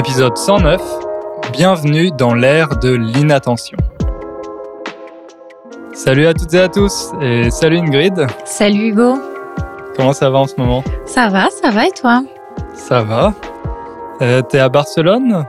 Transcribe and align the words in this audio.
Épisode 0.00 0.34
109. 0.34 0.80
Bienvenue 1.52 2.10
dans 2.10 2.32
l'ère 2.32 2.78
de 2.78 2.88
l'inattention. 2.88 3.76
Salut 5.92 6.24
à 6.26 6.32
toutes 6.32 6.54
et 6.54 6.60
à 6.60 6.70
tous 6.70 7.12
et 7.20 7.50
salut 7.50 7.76
Ingrid. 7.76 8.26
Salut 8.46 8.88
Hugo. 8.88 9.18
Comment 9.94 10.14
ça 10.14 10.30
va 10.30 10.38
en 10.38 10.46
ce 10.46 10.54
moment? 10.56 10.82
Ça 11.04 11.28
va, 11.28 11.50
ça 11.50 11.68
va 11.70 11.86
et 11.86 11.90
toi? 11.90 12.24
Ça 12.72 13.02
va. 13.02 13.34
Euh, 14.22 14.40
T'es 14.40 14.58
à 14.58 14.70
Barcelone? 14.70 15.44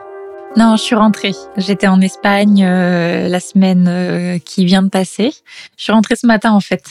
Non, 0.58 0.76
je 0.76 0.82
suis 0.82 0.96
rentrée. 0.96 1.34
J'étais 1.56 1.88
en 1.88 2.02
Espagne 2.02 2.66
euh, 2.66 3.30
la 3.30 3.40
semaine 3.40 3.88
euh, 3.88 4.38
qui 4.38 4.66
vient 4.66 4.84
de 4.84 4.90
passer. 4.90 5.32
Je 5.78 5.84
suis 5.84 5.94
rentrée 5.94 6.18
ce 6.18 6.28
matin 6.28 6.52
en 6.52 6.60
fait. 6.60 6.84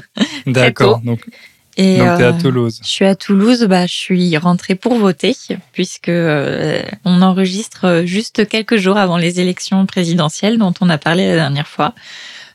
D'accord. 0.46 1.00
Donc, 1.02 1.26
Et 1.78 1.98
donc 1.98 2.18
t'es 2.18 2.24
à 2.24 2.28
euh, 2.28 2.40
Toulouse. 2.40 2.80
Je 2.82 2.88
suis 2.88 3.04
à 3.06 3.14
Toulouse, 3.14 3.64
bah, 3.64 3.86
je 3.86 3.94
suis 3.94 4.36
rentrée 4.36 4.74
pour 4.74 4.96
voter 4.96 5.34
puisque 5.72 6.08
euh, 6.08 6.82
on 7.04 7.22
enregistre 7.22 8.02
juste 8.04 8.46
quelques 8.48 8.76
jours 8.76 8.98
avant 8.98 9.16
les 9.16 9.40
élections 9.40 9.86
présidentielles 9.86 10.58
dont 10.58 10.74
on 10.80 10.90
a 10.90 10.98
parlé 10.98 11.26
la 11.28 11.36
dernière 11.36 11.68
fois. 11.68 11.94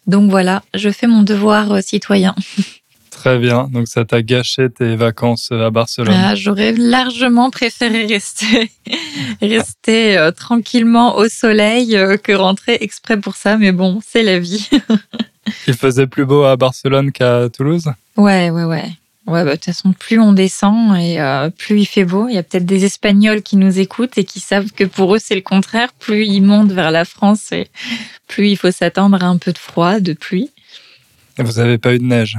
Donc 0.08 0.30
voilà, 0.30 0.64
je 0.73 0.90
fais 0.90 1.08
mon 1.08 1.23
devoir 1.23 1.72
euh, 1.72 1.81
citoyen. 1.81 2.36
Très 3.09 3.38
bien. 3.38 3.70
Donc 3.72 3.88
ça 3.88 4.04
t'a 4.04 4.22
gâché 4.22 4.70
tes 4.70 4.95
vacances 4.95 5.52
à 5.52 5.70
Barcelone. 5.70 6.16
Ah, 6.17 6.36
J'aurais 6.36 6.73
largement 6.73 7.52
préféré 7.52 8.05
rester, 8.05 8.70
rester 9.42 10.17
euh, 10.17 10.31
tranquillement 10.31 11.16
au 11.16 11.30
soleil 11.30 11.95
euh, 11.95 12.17
que 12.17 12.34
rentrer 12.34 12.78
exprès 12.81 13.17
pour 13.17 13.36
ça, 13.36 13.58
mais 13.58 13.72
bon, 13.72 14.00
c'est 14.05 14.23
la 14.23 14.40
vie. 14.40 14.67
Il 15.67 15.73
faisait 15.73 16.08
plus 16.08 16.26
beau 16.26 16.44
à 16.44 16.58
Barcelone 16.58 17.12
qu'à 17.12 17.48
Toulouse? 17.50 17.90
Ouais, 18.17 18.50
ouais, 18.50 18.64
ouais. 18.64 18.92
Ouais, 19.26 19.45
bah, 19.45 19.52
de 19.52 19.55
toute 19.55 19.66
façon, 19.66 19.94
plus 19.94 20.20
on 20.20 20.34
descend 20.34 20.98
et 20.98 21.20
euh, 21.20 21.50
plus 21.50 21.80
il 21.80 21.86
fait 21.86 22.03
beau. 22.03 22.28
Il 22.28 22.36
y 22.36 22.38
a 22.38 22.44
peut-être 22.44 22.66
des 22.66 22.84
Espagnols 22.84 23.42
qui 23.42 23.56
nous 23.56 23.80
écoutent 23.80 24.17
et 24.17 24.25
qui 24.25 24.42
savent 24.42 24.72
que 24.72 24.84
pour 24.84 25.16
eux, 25.16 25.20
c'est 25.20 25.36
le 25.36 25.42
contraire. 25.42 25.94
Plus 25.94 26.25
ils 26.25 26.42
montent 26.42 26.73
vers 26.73 26.92
la 26.92 27.06
France 27.06 27.52
et 27.53 27.67
plus 28.28 28.50
il 28.50 28.58
faut 28.58 28.72
s'attendre 28.72 29.23
à 29.23 29.28
un 29.28 29.38
peu 29.38 29.53
de 29.53 29.58
froid, 29.58 30.02
de 30.02 30.14
pluie. 30.14 30.50
Et 31.38 31.44
vous 31.44 31.59
avez 31.59 31.78
pas 31.78 31.94
eu 31.94 32.00
de 32.00 32.03
neige? 32.03 32.38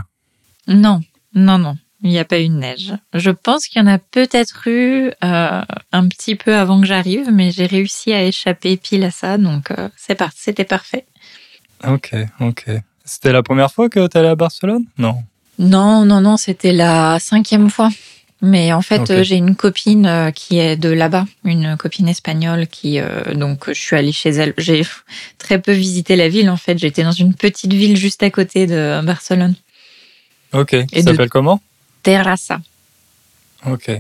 Non, 0.67 1.01
non, 1.35 1.59
non. 1.59 1.77
Il 2.03 2.11
n'y 2.11 2.19
a 2.19 2.25
pas 2.27 2.39
eu 2.39 2.49
de 2.49 2.55
neige. 2.55 2.93
Je 3.15 3.31
pense 3.31 3.67
qu'il 3.67 3.81
y 3.81 3.85
en 3.85 3.89
a 3.89 3.99
peut-être 3.99 4.69
eu 4.69 5.11
euh, 5.25 5.63
un 5.93 6.09
petit 6.09 6.35
peu 6.35 6.55
avant 6.55 6.83
que 6.83 6.87
j'arrive, 6.87 7.31
mais 7.33 7.51
j'ai 7.51 7.65
réussi 7.65 8.13
à 8.13 8.23
échapper 8.23 8.77
pile 8.77 9.05
à 9.05 9.11
ça, 9.11 9.39
donc 9.39 9.71
euh, 9.71 9.89
c'est 9.97 10.15
parti, 10.15 10.39
c'était 10.43 10.65
parfait. 10.65 11.07
Ok, 11.87 12.15
ok. 12.41 12.67
C'était 13.07 13.33
la 13.33 13.43
première 13.43 13.73
fois 13.73 13.89
que 13.89 14.07
t'allais 14.07 14.29
à 14.29 14.35
Barcelone? 14.35 14.85
Non. 14.99 15.23
Non, 15.59 16.05
non, 16.05 16.21
non, 16.21 16.37
c'était 16.37 16.73
la 16.73 17.19
cinquième 17.21 17.71
fois. 17.71 17.91
Mais 18.43 18.73
en 18.75 18.83
fait, 18.83 19.09
euh, 19.11 19.23
j'ai 19.23 19.37
une 19.37 19.55
copine 19.57 20.05
euh, 20.05 20.31
qui 20.31 20.59
est 20.59 20.77
de 20.77 20.91
là-bas, 20.91 21.25
une 21.45 21.77
copine 21.79 22.09
espagnole 22.09 22.67
qui, 22.67 22.99
euh, 23.01 23.33
donc, 23.35 23.69
je 23.69 23.73
suis 23.81 23.97
allée 23.97 24.13
chez 24.13 24.31
elle. 24.31 24.53
J'ai 24.59 24.83
très 25.39 25.59
peu 25.61 25.73
visité 25.73 26.15
la 26.17 26.29
ville, 26.29 26.51
en 26.51 26.57
fait. 26.59 26.77
J'étais 26.77 27.05
dans 27.05 27.13
une 27.13 27.33
petite 27.35 27.73
ville 27.73 27.97
juste 27.97 28.23
à 28.23 28.31
côté 28.31 28.67
de 28.67 29.01
Barcelone, 29.03 29.55
Ok. 30.53 30.75
Et 30.75 30.87
Ça 31.03 31.11
s'appelle 31.13 31.31
comment? 31.31 31.61
Terrassa. 32.03 32.61
Ok. 33.67 33.91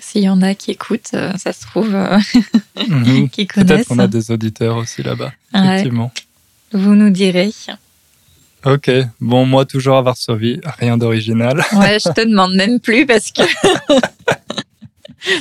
S'il 0.00 0.22
y 0.22 0.28
en 0.28 0.42
a 0.42 0.54
qui 0.54 0.70
écoutent, 0.72 1.08
ça 1.38 1.52
se 1.52 1.60
trouve, 1.66 1.96
Mhm. 2.88 3.28
qui 3.30 3.46
Peut-être 3.46 3.66
connaissent. 3.68 3.86
qu'on 3.86 3.98
a 3.98 4.06
des 4.06 4.30
auditeurs 4.30 4.76
aussi 4.76 5.02
là-bas. 5.02 5.32
Ouais, 5.54 5.60
Effectivement. 5.64 6.12
vous 6.72 6.94
nous 6.94 7.10
direz. 7.10 7.50
Ok. 8.64 8.90
Bon, 9.20 9.46
moi 9.46 9.64
toujours 9.64 9.96
à 9.96 10.02
Varsovie, 10.02 10.60
rien 10.78 10.98
d'original. 10.98 11.64
Ouais, 11.72 11.98
je 12.04 12.10
te 12.12 12.26
demande 12.26 12.54
même 12.54 12.80
plus 12.80 13.06
parce 13.06 13.30
que 13.30 13.42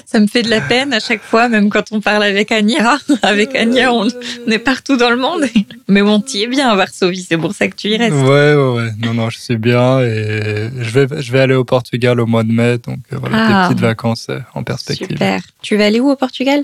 ça 0.05 0.19
me 0.19 0.27
fait 0.27 0.41
de 0.43 0.49
la 0.49 0.61
peine 0.61 0.93
à 0.93 0.99
chaque 0.99 1.21
fois, 1.21 1.49
même 1.49 1.69
quand 1.69 1.91
on 1.91 2.01
parle 2.01 2.23
avec 2.23 2.51
Ania. 2.51 2.97
Avec 3.21 3.55
Ania, 3.55 3.93
on, 3.93 4.07
on 4.47 4.51
est 4.51 4.59
partout 4.59 4.97
dans 4.97 5.09
le 5.09 5.17
monde. 5.17 5.43
Mais 5.87 6.01
bon, 6.01 6.19
t'y 6.19 6.43
es 6.43 6.47
bien 6.47 6.69
à 6.69 6.75
Varsovie, 6.75 7.25
c'est 7.27 7.37
pour 7.37 7.53
ça 7.53 7.67
que 7.67 7.75
tu 7.75 7.89
y 7.89 7.97
restes. 7.97 8.13
Ouais, 8.13 8.55
ouais, 8.55 8.73
ouais. 8.75 8.89
Non, 8.99 9.13
non, 9.13 9.29
je 9.29 9.39
suis 9.39 9.57
bien 9.57 9.99
et 10.01 10.69
je 10.79 10.99
vais, 10.99 11.21
je 11.21 11.31
vais 11.31 11.39
aller 11.39 11.55
au 11.55 11.63
Portugal 11.63 12.19
au 12.19 12.25
mois 12.25 12.43
de 12.43 12.51
mai, 12.51 12.77
donc 12.79 12.99
euh, 13.13 13.17
voilà, 13.19 13.37
Ah. 13.39 13.67
des 13.67 13.73
petites 13.75 13.81
vacances 13.83 14.27
euh, 14.29 14.39
en 14.53 14.63
perspective. 14.63 15.07
Super. 15.09 15.41
Tu 15.61 15.77
vas 15.77 15.85
aller 15.85 15.99
où 15.99 16.09
au 16.09 16.15
Portugal? 16.15 16.63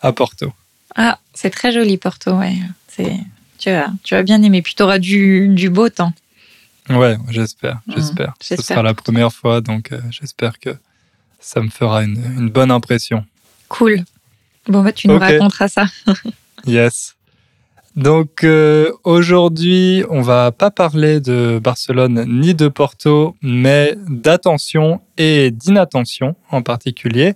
À 0.00 0.12
Porto. 0.12 0.52
Ah, 0.96 1.18
c'est 1.34 1.50
très 1.50 1.72
joli 1.72 1.98
Porto, 1.98 2.32
ouais. 2.32 2.54
C'est, 2.88 3.12
tu 3.64 3.70
vas, 3.70 3.88
tu 4.02 4.14
vas 4.14 4.22
bien 4.22 4.42
aimer. 4.42 4.60
Puis 4.62 4.74
t'auras 4.74 4.98
du, 4.98 5.48
du 5.48 5.70
beau 5.70 5.88
temps. 5.88 6.12
Ouais, 6.90 7.16
j'espère, 7.30 7.80
Mhm, 7.86 7.94
j'espère. 7.96 8.34
Ce 8.40 8.48
j'espère 8.56 8.76
sera 8.76 8.82
la 8.82 8.92
première 8.94 9.32
fois, 9.32 9.62
donc 9.62 9.90
euh, 9.92 10.00
j'espère 10.10 10.58
que 10.58 10.76
ça 11.40 11.62
me 11.62 11.70
fera 11.70 12.04
une, 12.04 12.22
une 12.38 12.50
bonne 12.50 12.70
impression. 12.70 13.24
Cool. 13.68 14.04
Bon, 14.68 14.82
bah, 14.82 14.92
tu 14.92 15.08
nous 15.08 15.18
raconteras 15.18 15.68
ça. 15.68 15.86
Yes. 16.66 17.14
Donc 17.94 18.42
euh, 18.42 18.90
aujourd'hui, 19.04 20.02
on 20.08 20.22
va 20.22 20.50
pas 20.50 20.70
parler 20.70 21.20
de 21.20 21.60
Barcelone 21.62 22.24
ni 22.26 22.54
de 22.54 22.68
Porto, 22.68 23.36
mais 23.42 23.96
d'attention 24.08 25.00
et 25.18 25.50
d'inattention 25.50 26.36
en 26.50 26.62
particulier, 26.62 27.34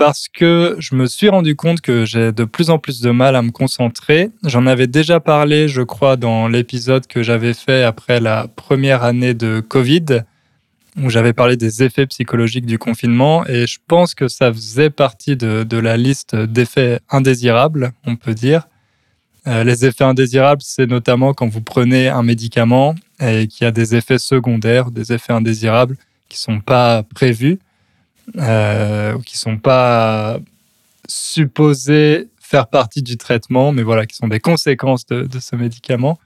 parce 0.00 0.28
que 0.28 0.76
je 0.78 0.94
me 0.94 1.04
suis 1.04 1.28
rendu 1.28 1.56
compte 1.56 1.82
que 1.82 2.06
j'ai 2.06 2.32
de 2.32 2.44
plus 2.44 2.70
en 2.70 2.78
plus 2.78 3.02
de 3.02 3.10
mal 3.10 3.36
à 3.36 3.42
me 3.42 3.50
concentrer. 3.50 4.30
J'en 4.44 4.66
avais 4.66 4.86
déjà 4.86 5.20
parlé, 5.20 5.68
je 5.68 5.82
crois, 5.82 6.16
dans 6.16 6.48
l'épisode 6.48 7.06
que 7.06 7.22
j'avais 7.22 7.52
fait 7.52 7.82
après 7.82 8.18
la 8.18 8.48
première 8.48 9.04
année 9.04 9.34
de 9.34 9.60
Covid, 9.60 10.22
où 10.96 11.10
j'avais 11.10 11.34
parlé 11.34 11.58
des 11.58 11.82
effets 11.82 12.06
psychologiques 12.06 12.64
du 12.64 12.78
confinement, 12.78 13.46
et 13.46 13.66
je 13.66 13.78
pense 13.86 14.14
que 14.14 14.26
ça 14.26 14.50
faisait 14.50 14.88
partie 14.88 15.36
de, 15.36 15.76
la 15.76 15.98
liste 15.98 16.34
d'effets 16.34 17.00
indésirables, 17.10 17.92
on 18.06 18.16
peut 18.16 18.34
dire. 18.34 18.68
Euh, 19.46 19.64
les 19.64 19.84
effets 19.84 20.04
indésirables, 20.04 20.62
c'est 20.64 20.86
notamment 20.86 21.34
quand 21.34 21.48
vous 21.48 21.60
prenez 21.60 22.08
un 22.08 22.22
médicament 22.22 22.94
et 23.20 23.48
qu'il 23.48 23.66
y 23.66 23.68
a 23.68 23.70
des 23.70 23.94
effets 23.94 24.18
secondaires, 24.18 24.90
des 24.92 25.12
effets 25.12 25.34
indésirables 25.34 25.98
qui 26.30 26.38
sont 26.38 26.60
pas 26.60 27.02
prévus, 27.02 27.58
euh, 28.38 29.18
qui 29.26 29.36
sont 29.36 29.58
pas 29.58 30.38
supposés 31.08 32.28
faire 32.40 32.66
partie 32.66 33.02
du 33.02 33.16
traitement, 33.16 33.72
mais 33.72 33.82
voilà, 33.82 34.06
qui 34.06 34.16
sont 34.16 34.28
des 34.28 34.40
conséquences 34.40 35.06
de, 35.06 35.22
de 35.22 35.38
ce 35.38 35.56
médicament. 35.56 36.18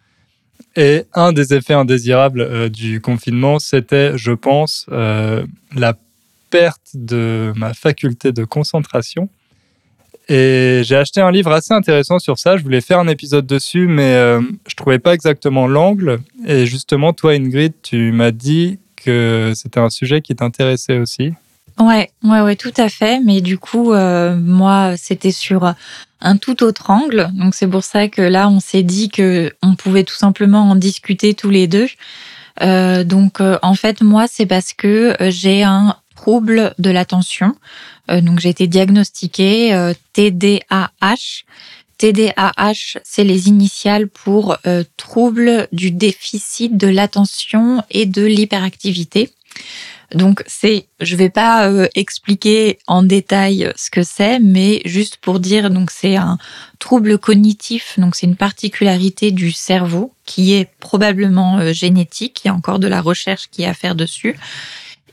Et 0.77 1.05
un 1.13 1.33
des 1.33 1.55
effets 1.55 1.75
indésirables 1.75 2.41
euh, 2.41 2.69
du 2.69 3.01
confinement, 3.01 3.59
c'était, 3.59 4.17
je 4.17 4.33
pense, 4.33 4.87
euh, 4.91 5.45
la 5.75 5.95
perte 6.51 6.91
de 6.95 7.53
ma 7.57 7.75
faculté 7.75 8.33
de 8.33 8.45
concentration. 8.45 9.29
Et 10.29 10.81
j'ai 10.85 10.97
acheté 10.97 11.21
un 11.21 11.31
livre 11.31 11.53
assez 11.53 11.75
intéressant 11.75 12.19
sur 12.19 12.39
ça. 12.39 12.57
Je 12.57 12.63
voulais 12.63 12.81
faire 12.81 12.99
un 12.99 13.09
épisode 13.09 13.47
dessus, 13.47 13.87
mais 13.87 14.15
euh, 14.15 14.41
je 14.67 14.75
trouvais 14.75 14.99
pas 14.99 15.13
exactement 15.15 15.67
l'angle. 15.67 16.21
Et 16.47 16.65
justement, 16.67 17.13
toi, 17.13 17.33
Ingrid, 17.33 17.75
tu 17.83 18.11
m'as 18.11 18.31
dit 18.31 18.79
que 18.97 19.53
c'était 19.55 19.81
un 19.81 19.91
sujet 19.91 20.23
qui 20.23 20.35
t'intéressait 20.35 20.99
aussi. 20.99 21.35
Ouais, 21.81 22.11
ouais, 22.23 22.41
ouais, 22.41 22.57
tout 22.57 22.73
à 22.77 22.89
fait. 22.89 23.21
Mais 23.21 23.41
du 23.41 23.59
coup, 23.59 23.93
euh, 23.93 24.37
moi, 24.37 24.97
c'était 24.97 25.33
sur 25.33 25.75
un 26.21 26.37
tout 26.37 26.63
autre 26.63 26.91
angle. 26.91 27.31
Donc 27.35 27.55
c'est 27.55 27.69
pour 27.69 27.85
ça 27.85 28.09
que 28.09 28.23
là, 28.23 28.49
on 28.49 28.61
s'est 28.61 28.83
dit 28.83 29.11
que 29.11 29.53
on 29.63 29.75
pouvait 29.75 30.05
tout 30.05 30.15
simplement 30.15 30.71
en 30.71 30.77
discuter 30.77 31.35
tous 31.35 31.51
les 31.51 31.67
deux. 31.67 31.89
Euh, 32.63 33.05
donc 33.05 33.41
euh, 33.41 33.59
en 33.63 33.75
fait, 33.75 34.01
moi, 34.01 34.27
c'est 34.29 34.47
parce 34.47 34.73
que 34.73 35.17
euh, 35.21 35.31
j'ai 35.31 35.63
un 35.63 35.97
trouble 36.17 36.75
de 36.79 36.91
l'attention. 36.91 37.55
Euh, 38.11 38.21
donc 38.21 38.39
j'ai 38.39 38.49
été 38.49 38.67
diagnostiquée 38.67 39.75
euh, 39.75 39.93
TDAH. 40.13 41.45
TDAH, 41.99 42.99
c'est 43.05 43.25
les 43.25 43.49
initiales 43.49 44.09
pour 44.09 44.59
trouble 44.97 45.69
du 45.71 45.93
déficit 45.93 46.77
de 46.77 46.89
l'attention 46.89 47.85
et 47.89 48.05
de 48.05 48.25
l'hyperactivité. 48.25 49.31
Donc 50.15 50.43
c'est, 50.47 50.87
je 51.01 51.17
vais 51.17 51.31
pas 51.31 51.69
euh, 51.69 51.89
expliquer 51.95 52.79
en 52.87 53.03
détail 53.03 53.73
ce 53.77 53.91
que 53.91 54.03
c'est, 54.03 54.39
mais 54.39 54.81
juste 54.85 55.19
pour 55.19 55.41
dire, 55.41 55.71
donc 55.71 55.91
c'est 55.91 56.17
un 56.17 56.39
trouble 56.79 57.19
cognitif, 57.19 57.99
donc 57.99 58.15
c'est 58.15 58.27
une 58.27 58.37
particularité 58.37 59.31
du 59.31 59.53
cerveau 59.53 60.13
qui 60.25 60.55
est 60.55 60.71
probablement 60.81 61.59
euh, 61.59 61.73
génétique. 61.73 62.43
Il 62.45 62.49
y 62.49 62.51
a 62.51 62.55
encore 62.55 62.79
de 62.79 62.89
la 62.89 63.01
recherche 63.01 63.49
qui 63.51 63.63
est 63.63 63.67
à 63.67 63.75
faire 63.75 63.95
dessus. 63.95 64.37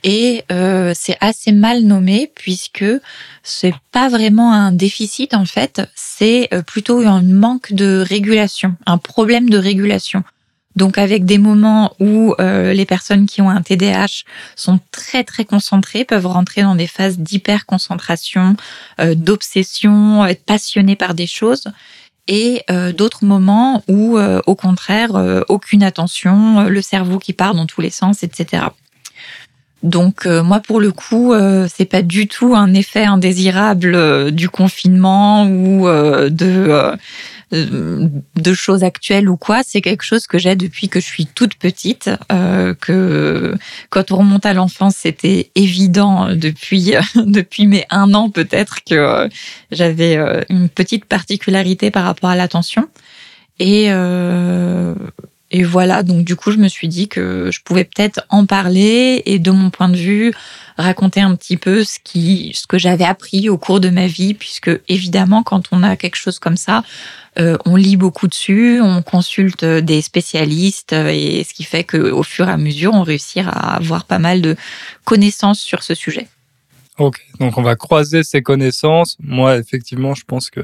Et 0.03 0.43
euh, 0.51 0.93
c'est 0.95 1.17
assez 1.19 1.51
mal 1.51 1.83
nommé 1.83 2.31
puisque 2.33 2.85
c'est 3.43 3.73
pas 3.91 4.09
vraiment 4.09 4.51
un 4.51 4.71
déficit 4.71 5.33
en 5.33 5.45
fait, 5.45 5.81
c'est 5.95 6.49
euh, 6.53 6.63
plutôt 6.63 7.01
un 7.01 7.21
manque 7.21 7.73
de 7.73 8.03
régulation, 8.07 8.75
un 8.87 8.97
problème 8.97 9.49
de 9.49 9.57
régulation. 9.57 10.23
Donc 10.75 10.97
avec 10.97 11.25
des 11.25 11.37
moments 11.37 11.93
où 11.99 12.33
euh, 12.39 12.73
les 12.73 12.85
personnes 12.85 13.25
qui 13.25 13.41
ont 13.41 13.49
un 13.49 13.61
TDAH 13.61 14.23
sont 14.55 14.79
très 14.91 15.23
très 15.23 15.45
concentrées, 15.45 16.05
peuvent 16.05 16.27
rentrer 16.27 16.61
dans 16.61 16.75
des 16.75 16.87
phases 16.87 17.19
d'hyperconcentration, 17.19 18.55
euh, 18.99 19.15
d'obsession, 19.15 20.25
être 20.25 20.45
passionnées 20.45 20.95
par 20.95 21.13
des 21.13 21.27
choses, 21.27 21.65
et 22.27 22.63
euh, 22.69 22.93
d'autres 22.93 23.25
moments 23.25 23.83
où 23.87 24.17
euh, 24.17 24.41
au 24.45 24.55
contraire 24.55 25.15
euh, 25.15 25.41
aucune 25.49 25.83
attention, 25.83 26.61
euh, 26.61 26.69
le 26.69 26.81
cerveau 26.81 27.19
qui 27.19 27.33
part 27.33 27.55
dans 27.55 27.65
tous 27.65 27.81
les 27.81 27.89
sens, 27.89 28.23
etc. 28.23 28.65
Donc 29.83 30.27
moi 30.27 30.59
pour 30.59 30.79
le 30.79 30.91
coup, 30.91 31.33
c'est 31.67 31.85
pas 31.85 32.03
du 32.03 32.27
tout 32.27 32.53
un 32.55 32.71
effet 32.75 33.03
indésirable 33.03 34.31
du 34.31 34.47
confinement 34.47 35.47
ou 35.47 35.87
de 35.87 36.95
euh, 37.53 38.07
de 38.35 38.53
choses 38.53 38.83
actuelles 38.83 39.29
ou 39.29 39.37
quoi, 39.37 39.61
c'est 39.65 39.81
quelque 39.81 40.03
chose 40.03 40.25
que 40.27 40.37
j'ai 40.37 40.55
depuis 40.55 40.87
que 40.87 40.99
je 40.99 41.05
suis 41.05 41.25
toute 41.25 41.55
petite. 41.55 42.09
Euh, 42.31 42.73
que 42.73 43.55
quand 43.89 44.11
on 44.11 44.17
remonte 44.17 44.45
à 44.45 44.53
l'enfance, 44.53 44.95
c'était 44.95 45.51
évident 45.55 46.33
depuis 46.33 46.93
depuis 47.15 47.67
mes 47.67 47.85
un 47.89 48.13
an 48.13 48.29
peut-être 48.29 48.83
que 48.83 48.95
euh, 48.95 49.27
j'avais 49.71 50.17
une 50.49 50.69
petite 50.69 51.05
particularité 51.05 51.91
par 51.91 52.05
rapport 52.05 52.29
à 52.29 52.35
l'attention. 52.35 52.87
Et 53.59 53.89
et 55.53 55.63
voilà, 55.63 56.01
donc 56.01 56.23
du 56.23 56.37
coup, 56.37 56.51
je 56.51 56.57
me 56.57 56.69
suis 56.69 56.87
dit 56.87 57.09
que 57.09 57.49
je 57.51 57.59
pouvais 57.61 57.83
peut-être 57.83 58.21
en 58.29 58.45
parler 58.45 59.21
et 59.25 59.37
de 59.37 59.51
mon 59.51 59.69
point 59.69 59.89
de 59.89 59.97
vue, 59.97 60.33
raconter 60.77 61.19
un 61.19 61.35
petit 61.35 61.57
peu 61.57 61.83
ce 61.83 61.99
qui, 62.01 62.53
ce 62.55 62.67
que 62.67 62.77
j'avais 62.77 63.03
appris 63.03 63.49
au 63.49 63.57
cours 63.57 63.81
de 63.81 63.89
ma 63.89 64.07
vie, 64.07 64.33
puisque 64.33 64.71
évidemment, 64.87 65.43
quand 65.43 65.63
on 65.73 65.83
a 65.83 65.97
quelque 65.97 66.15
chose 66.15 66.39
comme 66.39 66.55
ça, 66.55 66.83
euh, 67.37 67.57
on 67.65 67.75
lit 67.75 67.97
beaucoup 67.97 68.29
dessus, 68.29 68.79
on 68.81 69.01
consulte 69.01 69.65
des 69.65 70.01
spécialistes, 70.01 70.93
et 70.93 71.43
ce 71.43 71.53
qui 71.53 71.65
fait 71.65 71.83
qu'au 71.83 72.23
fur 72.23 72.47
et 72.47 72.51
à 72.51 72.57
mesure, 72.57 72.93
on 72.93 73.03
réussit 73.03 73.43
à 73.45 73.75
avoir 73.75 74.05
pas 74.05 74.19
mal 74.19 74.41
de 74.41 74.55
connaissances 75.03 75.59
sur 75.59 75.83
ce 75.83 75.95
sujet. 75.95 76.29
Ok, 76.97 77.19
donc 77.41 77.57
on 77.57 77.61
va 77.61 77.75
croiser 77.75 78.23
ces 78.23 78.41
connaissances. 78.41 79.17
Moi, 79.19 79.57
effectivement, 79.57 80.13
je 80.15 80.23
pense 80.23 80.49
que 80.49 80.61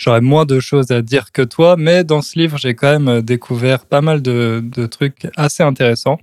j'aurais 0.00 0.22
moins 0.22 0.46
de 0.46 0.58
choses 0.58 0.90
à 0.90 1.02
dire 1.02 1.30
que 1.30 1.42
toi, 1.42 1.76
mais 1.78 2.02
dans 2.02 2.22
ce 2.22 2.38
livre, 2.38 2.56
j'ai 2.58 2.74
quand 2.74 2.90
même 2.90 3.08
euh, 3.08 3.22
découvert 3.22 3.84
pas 3.84 4.00
mal 4.00 4.22
de, 4.22 4.62
trucs 4.90 5.28
assez 5.36 5.62
intéressants. 5.62 6.18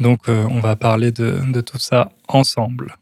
Donc, 0.00 0.28
euh, 0.28 0.44
on 0.50 0.60
va 0.60 0.76
parler 0.76 1.12
de, 1.12 1.60
tout 1.62 1.78
ça 1.78 2.10
ensemble. 2.28 2.96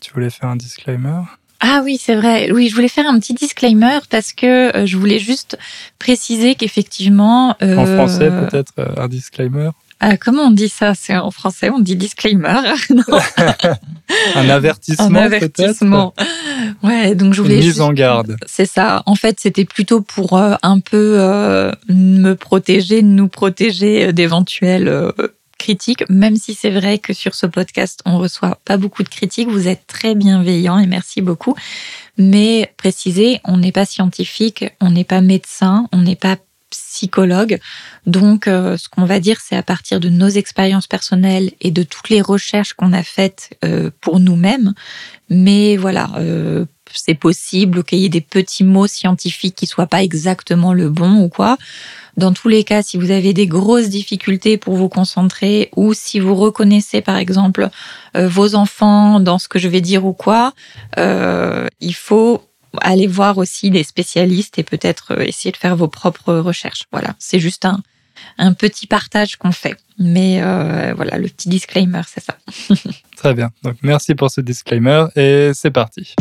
Tu 0.00 0.12
voulais 0.12 0.30
faire 0.30 0.48
un 0.48 0.56
disclaimer? 0.56 1.20
Ah 1.60 1.82
oui, 1.84 1.98
c'est 2.00 2.14
vrai. 2.14 2.50
Oui, 2.52 2.68
je 2.68 2.74
voulais 2.74 2.88
faire 2.88 3.06
un 3.06 3.18
petit 3.18 3.34
disclaimer 3.34 3.98
parce 4.08 4.32
que 4.32 4.76
euh, 4.76 4.86
je 4.86 4.96
voulais 4.96 5.18
juste 5.18 5.58
préciser 5.98 6.54
qu'effectivement. 6.54 7.56
en 7.60 7.86
français, 7.86 8.30
peut-être 8.30 8.72
un 8.96 9.08
disclaimer? 9.08 9.70
Ah, 10.06 10.18
comment 10.18 10.42
on 10.42 10.50
dit 10.50 10.68
ça? 10.68 10.94
C'est 10.94 11.16
en 11.16 11.30
français, 11.30 11.70
on 11.70 11.78
dit 11.78 11.96
disclaimer. 11.96 12.60
un 14.34 14.48
avertissement. 14.50 15.06
Un 15.06 15.14
avertissement. 15.14 16.14
Ouais, 16.82 17.14
donc 17.14 17.32
je 17.32 17.40
voulais. 17.40 17.60
Une 17.60 17.64
mise 17.64 17.80
en 17.80 17.90
garde. 17.90 18.36
C'est 18.44 18.66
ça. 18.66 19.02
En 19.06 19.14
fait, 19.14 19.40
c'était 19.40 19.64
plutôt 19.64 20.02
pour 20.02 20.36
euh, 20.36 20.56
un 20.62 20.80
peu 20.80 21.16
euh, 21.18 21.72
me 21.88 22.34
protéger, 22.34 23.00
nous 23.00 23.28
protéger 23.28 24.12
d'éventuelles 24.12 24.88
euh, 24.88 25.10
critiques. 25.56 26.04
Même 26.10 26.36
si 26.36 26.52
c'est 26.52 26.70
vrai 26.70 26.98
que 26.98 27.14
sur 27.14 27.34
ce 27.34 27.46
podcast, 27.46 28.02
on 28.04 28.18
reçoit 28.18 28.58
pas 28.66 28.76
beaucoup 28.76 29.04
de 29.04 29.08
critiques. 29.08 29.48
Vous 29.48 29.68
êtes 29.68 29.86
très 29.86 30.14
bienveillants 30.14 30.78
et 30.78 30.86
merci 30.86 31.22
beaucoup. 31.22 31.54
Mais 32.18 32.70
préciser, 32.76 33.40
on 33.44 33.56
n'est 33.56 33.72
pas 33.72 33.86
scientifique, 33.86 34.66
on 34.82 34.90
n'est 34.90 35.04
pas 35.04 35.22
médecin, 35.22 35.88
on 35.92 36.02
n'est 36.02 36.14
pas 36.14 36.36
psychologue. 36.94 37.58
Donc, 38.06 38.46
euh, 38.46 38.76
ce 38.76 38.88
qu'on 38.88 39.04
va 39.04 39.18
dire, 39.18 39.38
c'est 39.42 39.56
à 39.56 39.64
partir 39.64 39.98
de 39.98 40.08
nos 40.08 40.28
expériences 40.28 40.86
personnelles 40.86 41.50
et 41.60 41.72
de 41.72 41.82
toutes 41.82 42.08
les 42.08 42.20
recherches 42.20 42.74
qu'on 42.74 42.92
a 42.92 43.02
faites 43.02 43.50
euh, 43.64 43.90
pour 44.00 44.20
nous-mêmes. 44.20 44.74
Mais 45.28 45.76
voilà, 45.76 46.10
euh, 46.18 46.66
c'est 46.92 47.14
possible 47.14 47.82
qu'il 47.82 47.98
y 47.98 48.04
ait 48.04 48.10
des 48.10 48.20
petits 48.20 48.62
mots 48.62 48.86
scientifiques 48.86 49.56
qui 49.56 49.66
soient 49.66 49.88
pas 49.88 50.04
exactement 50.04 50.72
le 50.72 50.88
bon 50.88 51.20
ou 51.20 51.28
quoi. 51.28 51.56
Dans 52.16 52.32
tous 52.32 52.48
les 52.48 52.62
cas, 52.62 52.82
si 52.82 52.96
vous 52.96 53.10
avez 53.10 53.32
des 53.32 53.48
grosses 53.48 53.88
difficultés 53.88 54.56
pour 54.56 54.76
vous 54.76 54.88
concentrer 54.88 55.70
ou 55.74 55.94
si 55.94 56.20
vous 56.20 56.36
reconnaissez 56.36 57.00
par 57.00 57.16
exemple 57.16 57.68
vos 58.14 58.54
enfants 58.54 59.18
dans 59.18 59.40
ce 59.40 59.48
que 59.48 59.58
je 59.58 59.66
vais 59.66 59.80
dire 59.80 60.06
ou 60.06 60.12
quoi, 60.12 60.52
il 60.96 61.94
faut 61.94 62.40
allez 62.80 63.06
voir 63.06 63.38
aussi 63.38 63.70
des 63.70 63.84
spécialistes 63.84 64.58
et 64.58 64.62
peut-être 64.62 65.12
euh, 65.12 65.22
essayer 65.22 65.52
de 65.52 65.56
faire 65.56 65.76
vos 65.76 65.88
propres 65.88 66.34
recherches. 66.34 66.84
Voilà, 66.92 67.14
c'est 67.18 67.40
juste 67.40 67.64
un, 67.64 67.82
un 68.38 68.52
petit 68.52 68.86
partage 68.86 69.36
qu'on 69.36 69.52
fait. 69.52 69.76
Mais 69.98 70.42
euh, 70.42 70.92
voilà, 70.94 71.18
le 71.18 71.28
petit 71.28 71.48
disclaimer, 71.48 72.02
c'est 72.06 72.22
ça. 72.22 72.36
Très 73.16 73.34
bien. 73.34 73.50
Donc 73.62 73.76
merci 73.82 74.14
pour 74.14 74.30
ce 74.30 74.40
disclaimer 74.40 75.06
et 75.16 75.52
c'est 75.54 75.70
parti. 75.70 76.14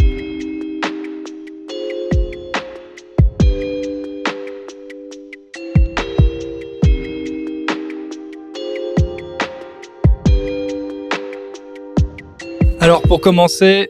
Alors 12.84 13.02
pour 13.04 13.22
commencer, 13.22 13.90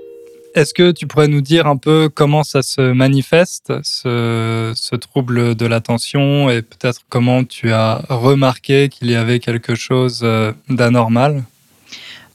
est-ce 0.55 0.73
que 0.73 0.91
tu 0.91 1.07
pourrais 1.07 1.27
nous 1.27 1.41
dire 1.41 1.67
un 1.67 1.77
peu 1.77 2.09
comment 2.13 2.43
ça 2.43 2.61
se 2.61 2.81
manifeste, 2.81 3.73
ce, 3.83 4.95
trouble 4.95 5.55
de 5.55 5.65
l'attention, 5.65 6.49
et 6.49 6.61
peut-être 6.61 7.01
comment 7.09 7.43
tu 7.43 7.71
as 7.71 8.03
remarqué 8.09 8.89
qu'il 8.89 9.09
y 9.09 9.15
avait 9.15 9.39
quelque 9.39 9.75
chose 9.75 10.21
euh, 10.23 10.51
d'anormal? 10.69 11.43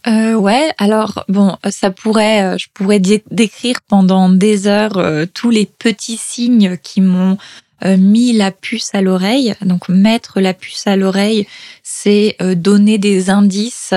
Euh, 0.06 0.34
ouais, 0.34 0.72
alors 0.78 1.24
bon, 1.28 1.56
ça 1.68 1.90
pourrait, 1.90 2.42
euh, 2.42 2.58
je 2.58 2.68
pourrais 2.72 3.00
décrire 3.00 3.76
pendant 3.86 4.28
des 4.30 4.66
heures 4.66 4.96
euh, 4.96 5.26
tous 5.32 5.50
les 5.50 5.66
petits 5.66 6.16
signes 6.16 6.78
qui 6.82 7.00
m'ont 7.00 7.36
mis 7.84 8.32
la 8.32 8.50
puce 8.50 8.92
à 8.92 9.02
l'oreille. 9.02 9.54
Donc 9.60 9.88
mettre 9.88 10.40
la 10.40 10.52
puce 10.52 10.88
à 10.88 10.96
l'oreille, 10.96 11.46
c'est 11.84 12.36
donner 12.56 12.98
des 12.98 13.30
indices 13.30 13.94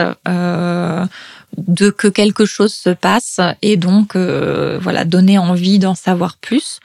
de 1.58 1.90
que 1.90 2.08
quelque 2.08 2.46
chose 2.46 2.74
se 2.74 2.90
passe 2.90 3.40
et 3.62 3.78
donc 3.78 4.16
euh, 4.16 4.80
voilà 4.82 5.06
donner 5.06 5.38
envie 5.38 5.80
d'en 5.80 5.96
savoir 5.96 6.38
plus. 6.38 6.80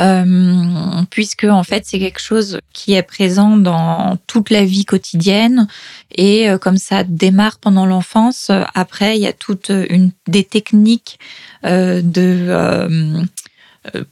Euh, 0.00 1.02
puisque 1.08 1.44
en 1.44 1.62
fait 1.62 1.84
c'est 1.86 2.00
quelque 2.00 2.20
chose 2.20 2.58
qui 2.72 2.94
est 2.94 3.04
présent 3.04 3.56
dans 3.56 4.18
toute 4.26 4.50
la 4.50 4.64
vie 4.64 4.84
quotidienne 4.84 5.68
et 6.10 6.50
euh, 6.50 6.58
comme 6.58 6.78
ça 6.78 7.04
démarre 7.04 7.58
pendant 7.58 7.86
l'enfance, 7.86 8.50
après 8.74 9.16
il 9.16 9.22
y 9.22 9.28
a 9.28 9.32
toutes 9.32 9.70
une 9.70 10.10
des 10.26 10.42
techniques 10.42 11.20
de 11.62 13.22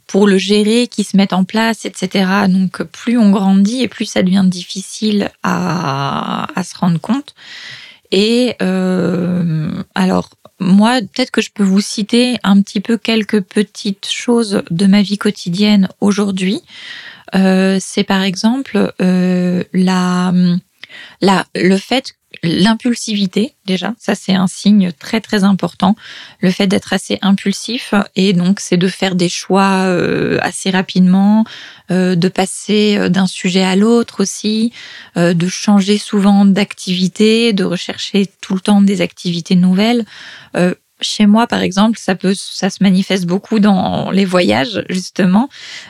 pour 0.07 0.27
le 0.27 0.37
gérer 0.39 0.87
qui 0.87 1.03
se 1.03 1.17
mettent 1.17 1.33
en 1.33 1.45
place, 1.45 1.85
etc. 1.85 2.47
Donc 2.47 2.83
plus 2.85 3.19
on 3.19 3.31
grandit 3.31 3.83
et 3.83 3.89
plus 3.89 4.05
ça 4.05 4.23
devient 4.23 4.45
difficile 4.47 5.31
à, 5.43 6.47
à 6.55 6.63
se 6.63 6.77
rendre 6.77 7.01
compte. 7.01 7.35
Et 8.13 8.55
euh, 8.61 9.83
alors, 9.95 10.31
moi, 10.61 11.01
peut-être 11.01 11.31
que 11.31 11.41
je 11.41 11.51
peux 11.53 11.65
vous 11.65 11.81
citer 11.81 12.37
un 12.45 12.61
petit 12.63 12.81
peu 12.81 12.99
quelques 12.99 13.41
petites 13.41 14.09
choses 14.09 14.63
de 14.71 14.87
ma 14.87 15.03
vie 15.03 15.19
quotidienne 15.19 15.89
aujourd'hui. 16.01 16.63
Euh, 17.35 17.79
c'est 17.81 18.05
par 18.05 18.23
exemple 18.23 18.93
euh, 19.01 19.65
la, 19.73 20.33
la, 21.23 21.47
le 21.55 21.77
fait 21.79 22.15
l'impulsivité 22.43 23.55
déjà. 23.67 23.95
Ça 23.99 24.15
c'est 24.15 24.35
un 24.35 24.47
signe 24.47 24.93
très 24.93 25.21
très 25.21 25.45
important. 25.45 25.97
Le 26.41 26.51
fait 26.51 26.67
d'être 26.67 26.93
assez 26.93 27.19
impulsif 27.23 27.95
et 28.17 28.33
donc 28.33 28.61
c'est 28.61 28.77
de 28.77 28.89
faire 28.89 29.15
des 29.15 29.29
choix 29.29 29.85
euh, 29.87 30.39
assez 30.43 30.71
rapidement 30.71 31.45
euh, 31.91 32.15
de 32.15 32.29
passer 32.29 32.97
euh, 32.97 33.09
d'un 33.09 33.27
sujet 33.27 33.63
à 33.63 33.77
l'autre 33.77 34.23
aussi 34.23 34.73
de 35.17 35.49
changer 35.49 35.99
souvent 35.99 36.45
d'activité 36.45 37.53
de 37.53 37.65
rechercher 37.65 38.29
tout 38.41 38.55
le 38.55 38.61
temps 38.61 38.81
des 38.81 39.01
activités 39.01 39.57
nouvelles 39.57 40.05
chez 41.03 41.27
moi, 41.27 41.47
par 41.47 41.63
exemple, 41.63 41.99
ça 41.99 42.15
peut, 42.15 42.35
ça 42.35 42.71
se 42.71 42.83
manifeste 42.83 43.27
beaucoup 43.27 43.61
dans 43.61 44.11
les 44.11 44.25
voyages, 44.25 44.85
justement. 44.89 45.49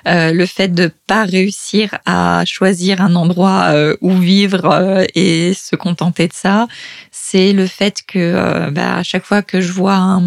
Euh, 0.08 0.32
le 0.32 0.46
fait 0.46 0.68
de 0.68 0.90
pas 1.06 1.24
réussir 1.24 1.98
à 2.06 2.44
choisir 2.46 3.00
un 3.00 3.14
endroit 3.14 3.70
euh, 3.72 3.96
où 4.00 4.16
vivre 4.16 4.64
euh, 4.66 5.04
et 5.14 5.54
se 5.54 5.76
contenter 5.76 6.28
de 6.28 6.32
ça, 6.32 6.66
c'est 7.10 7.52
le 7.52 7.66
fait 7.66 8.00
que, 8.06 8.70
bah, 8.70 8.96
à 8.96 9.02
chaque 9.02 9.24
fois 9.24 9.42
que 9.42 9.60
je 9.60 9.72
vois 9.72 10.20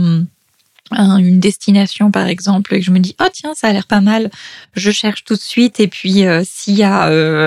une 0.91 1.39
destination 1.39 2.11
par 2.11 2.27
exemple 2.27 2.75
et 2.75 2.79
que 2.79 2.85
je 2.85 2.91
me 2.91 2.99
dis 2.99 3.15
oh 3.19 3.27
tiens 3.33 3.53
ça 3.55 3.69
a 3.69 3.73
l'air 3.73 3.87
pas 3.87 4.01
mal 4.01 4.29
je 4.75 4.91
cherche 4.91 5.23
tout 5.23 5.33
de 5.33 5.41
suite 5.41 5.79
et 5.79 5.87
puis 5.87 6.23
s'il 6.43 6.75
y 6.75 6.83
a 6.83 7.05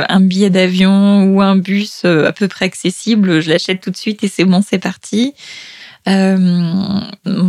un 0.08 0.20
billet 0.20 0.50
d'avion 0.50 1.22
ou 1.22 1.40
un 1.40 1.54
bus 1.54 2.04
à 2.04 2.32
peu 2.32 2.48
près 2.48 2.64
accessible 2.64 3.40
je 3.40 3.48
l'achète 3.48 3.80
tout 3.80 3.90
de 3.90 3.96
suite 3.96 4.24
et 4.24 4.28
c'est 4.28 4.44
bon 4.44 4.60
c'est 4.60 4.80
parti 4.80 5.34
euh, 5.34 5.77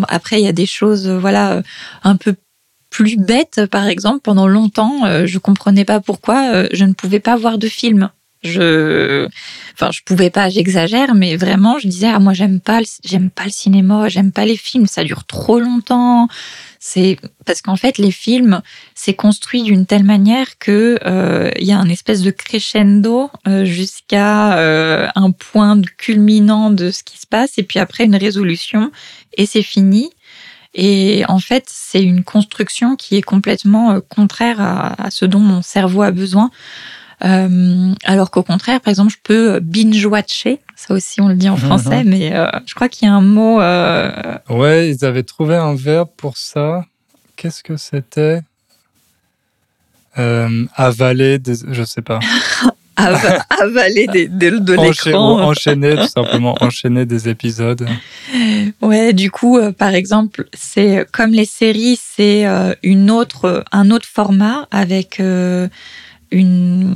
après, 0.07 0.39
il 0.39 0.45
y 0.45 0.47
a 0.47 0.53
des 0.53 0.65
choses, 0.65 1.07
voilà, 1.07 1.63
un 2.03 2.15
peu 2.15 2.35
plus 2.89 3.17
bêtes. 3.17 3.65
Par 3.65 3.87
exemple, 3.87 4.19
pendant 4.21 4.47
longtemps, 4.47 5.05
euh, 5.05 5.25
je 5.25 5.37
comprenais 5.37 5.85
pas 5.85 5.99
pourquoi 5.99 6.51
euh, 6.53 6.67
je 6.71 6.85
ne 6.85 6.93
pouvais 6.93 7.19
pas 7.19 7.35
voir 7.35 7.57
de 7.57 7.67
films. 7.67 8.09
Je, 8.41 9.27
enfin, 9.73 9.91
je 9.91 9.99
pouvais 10.05 10.29
pas, 10.29 10.49
j'exagère, 10.49 11.13
mais 11.13 11.35
vraiment, 11.35 11.77
je 11.77 11.89
disais, 11.89 12.07
ah, 12.07 12.19
moi, 12.19 12.33
j'aime 12.33 12.61
pas, 12.61 12.79
j'aime 13.03 13.29
pas 13.29 13.43
le 13.43 13.49
cinéma, 13.49 14.07
j'aime 14.07 14.31
pas 14.31 14.45
les 14.45 14.55
films, 14.55 14.87
ça 14.87 15.03
dure 15.03 15.25
trop 15.25 15.59
longtemps, 15.59 16.29
C'est 16.81 17.17
parce 17.45 17.61
qu'en 17.61 17.75
fait, 17.75 17.97
les 17.97 18.11
films, 18.11 18.61
c'est 18.95 19.13
construit 19.13 19.63
d'une 19.63 19.85
telle 19.85 20.05
manière 20.05 20.57
que 20.59 20.97
euh, 21.05 21.51
il 21.59 21.67
y 21.67 21.73
a 21.73 21.77
un 21.77 21.89
espèce 21.89 22.21
de 22.21 22.31
crescendo 22.31 23.29
euh, 23.47 23.65
jusqu'à 23.65 24.57
euh, 24.57 25.09
un 25.15 25.31
point 25.31 25.81
culminant 25.97 26.69
de 26.69 26.89
ce 26.89 27.03
qui 27.03 27.17
se 27.19 27.27
passe, 27.27 27.57
et 27.57 27.63
puis 27.63 27.79
après 27.79 28.05
une 28.05 28.15
résolution, 28.15 28.91
et 29.33 29.45
c'est 29.45 29.61
fini. 29.61 30.09
Et 30.73 31.23
en 31.27 31.39
fait, 31.39 31.65
c'est 31.67 32.01
une 32.01 32.23
construction 32.23 32.95
qui 32.95 33.17
est 33.17 33.23
complètement 33.23 33.99
contraire 33.99 34.61
à, 34.61 35.03
à, 35.03 35.11
ce 35.11 35.25
dont 35.25 35.39
mon 35.39 35.61
cerveau 35.61 36.03
a 36.03 36.11
besoin. 36.11 36.49
Euh, 37.23 37.93
alors 38.05 38.31
qu'au 38.31 38.43
contraire, 38.43 38.79
par 38.81 38.91
exemple, 38.91 39.11
je 39.11 39.17
peux 39.21 39.59
binge-watcher. 39.59 40.59
Ça 40.75 40.93
aussi, 40.93 41.21
on 41.21 41.27
le 41.27 41.35
dit 41.35 41.49
en 41.49 41.57
français, 41.67 42.03
mais 42.03 42.33
euh, 42.33 42.47
je 42.65 42.75
crois 42.75 42.89
qu'il 42.89 43.07
y 43.07 43.11
a 43.11 43.13
un 43.13 43.21
mot. 43.21 43.61
Euh... 43.61 44.37
Ouais, 44.49 44.89
ils 44.89 45.05
avaient 45.05 45.23
trouvé 45.23 45.55
un 45.55 45.75
verbe 45.75 46.09
pour 46.17 46.37
ça. 46.37 46.85
Qu'est-ce 47.35 47.63
que 47.63 47.77
c'était? 47.77 48.41
Avaler, 50.75 51.39
des... 51.39 51.55
je 51.71 51.83
sais 51.83 52.01
pas. 52.01 52.19
avaler 53.49 54.07
des, 54.07 54.27
de, 54.27 54.57
de 54.57 54.73
l'écran. 54.73 55.41
Enchaîner, 55.41 55.95
tout 55.95 56.07
simplement, 56.07 56.55
enchaîner 56.61 57.05
des 57.05 57.29
épisodes. 57.29 57.87
Ouais, 58.81 59.13
du 59.13 59.31
coup, 59.31 59.57
euh, 59.57 59.71
par 59.71 59.93
exemple, 59.93 60.47
c'est 60.53 61.05
comme 61.11 61.31
les 61.31 61.45
séries, 61.45 61.99
c'est 62.01 62.45
euh, 62.45 62.73
une 62.83 63.11
autre, 63.11 63.63
un 63.71 63.91
autre 63.91 64.07
format 64.07 64.67
avec 64.71 65.19
euh, 65.19 65.67
une 66.31 66.95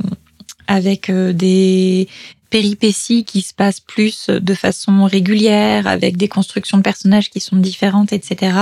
avec 0.66 1.10
euh, 1.10 1.32
des 1.32 2.08
péripéties 2.50 3.24
qui 3.24 3.42
se 3.42 3.52
passent 3.52 3.80
plus 3.80 4.30
de 4.30 4.54
façon 4.54 5.04
régulière, 5.04 5.86
avec 5.86 6.16
des 6.16 6.28
constructions 6.28 6.78
de 6.78 6.82
personnages 6.82 7.30
qui 7.30 7.40
sont 7.40 7.56
différentes, 7.56 8.12
etc. 8.12 8.56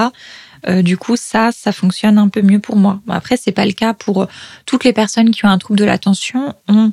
Euh, 0.66 0.82
du 0.82 0.96
coup, 0.96 1.16
ça, 1.16 1.50
ça 1.52 1.72
fonctionne 1.72 2.18
un 2.18 2.28
peu 2.28 2.40
mieux 2.40 2.58
pour 2.58 2.76
moi. 2.76 3.00
Bon, 3.06 3.12
après, 3.12 3.36
c'est 3.36 3.52
pas 3.52 3.66
le 3.66 3.72
cas 3.72 3.92
pour 3.92 4.26
toutes 4.64 4.84
les 4.84 4.92
personnes 4.92 5.30
qui 5.30 5.44
ont 5.44 5.50
un 5.50 5.58
trouble 5.58 5.78
de 5.78 5.84
l'attention 5.84 6.54
ont 6.68 6.92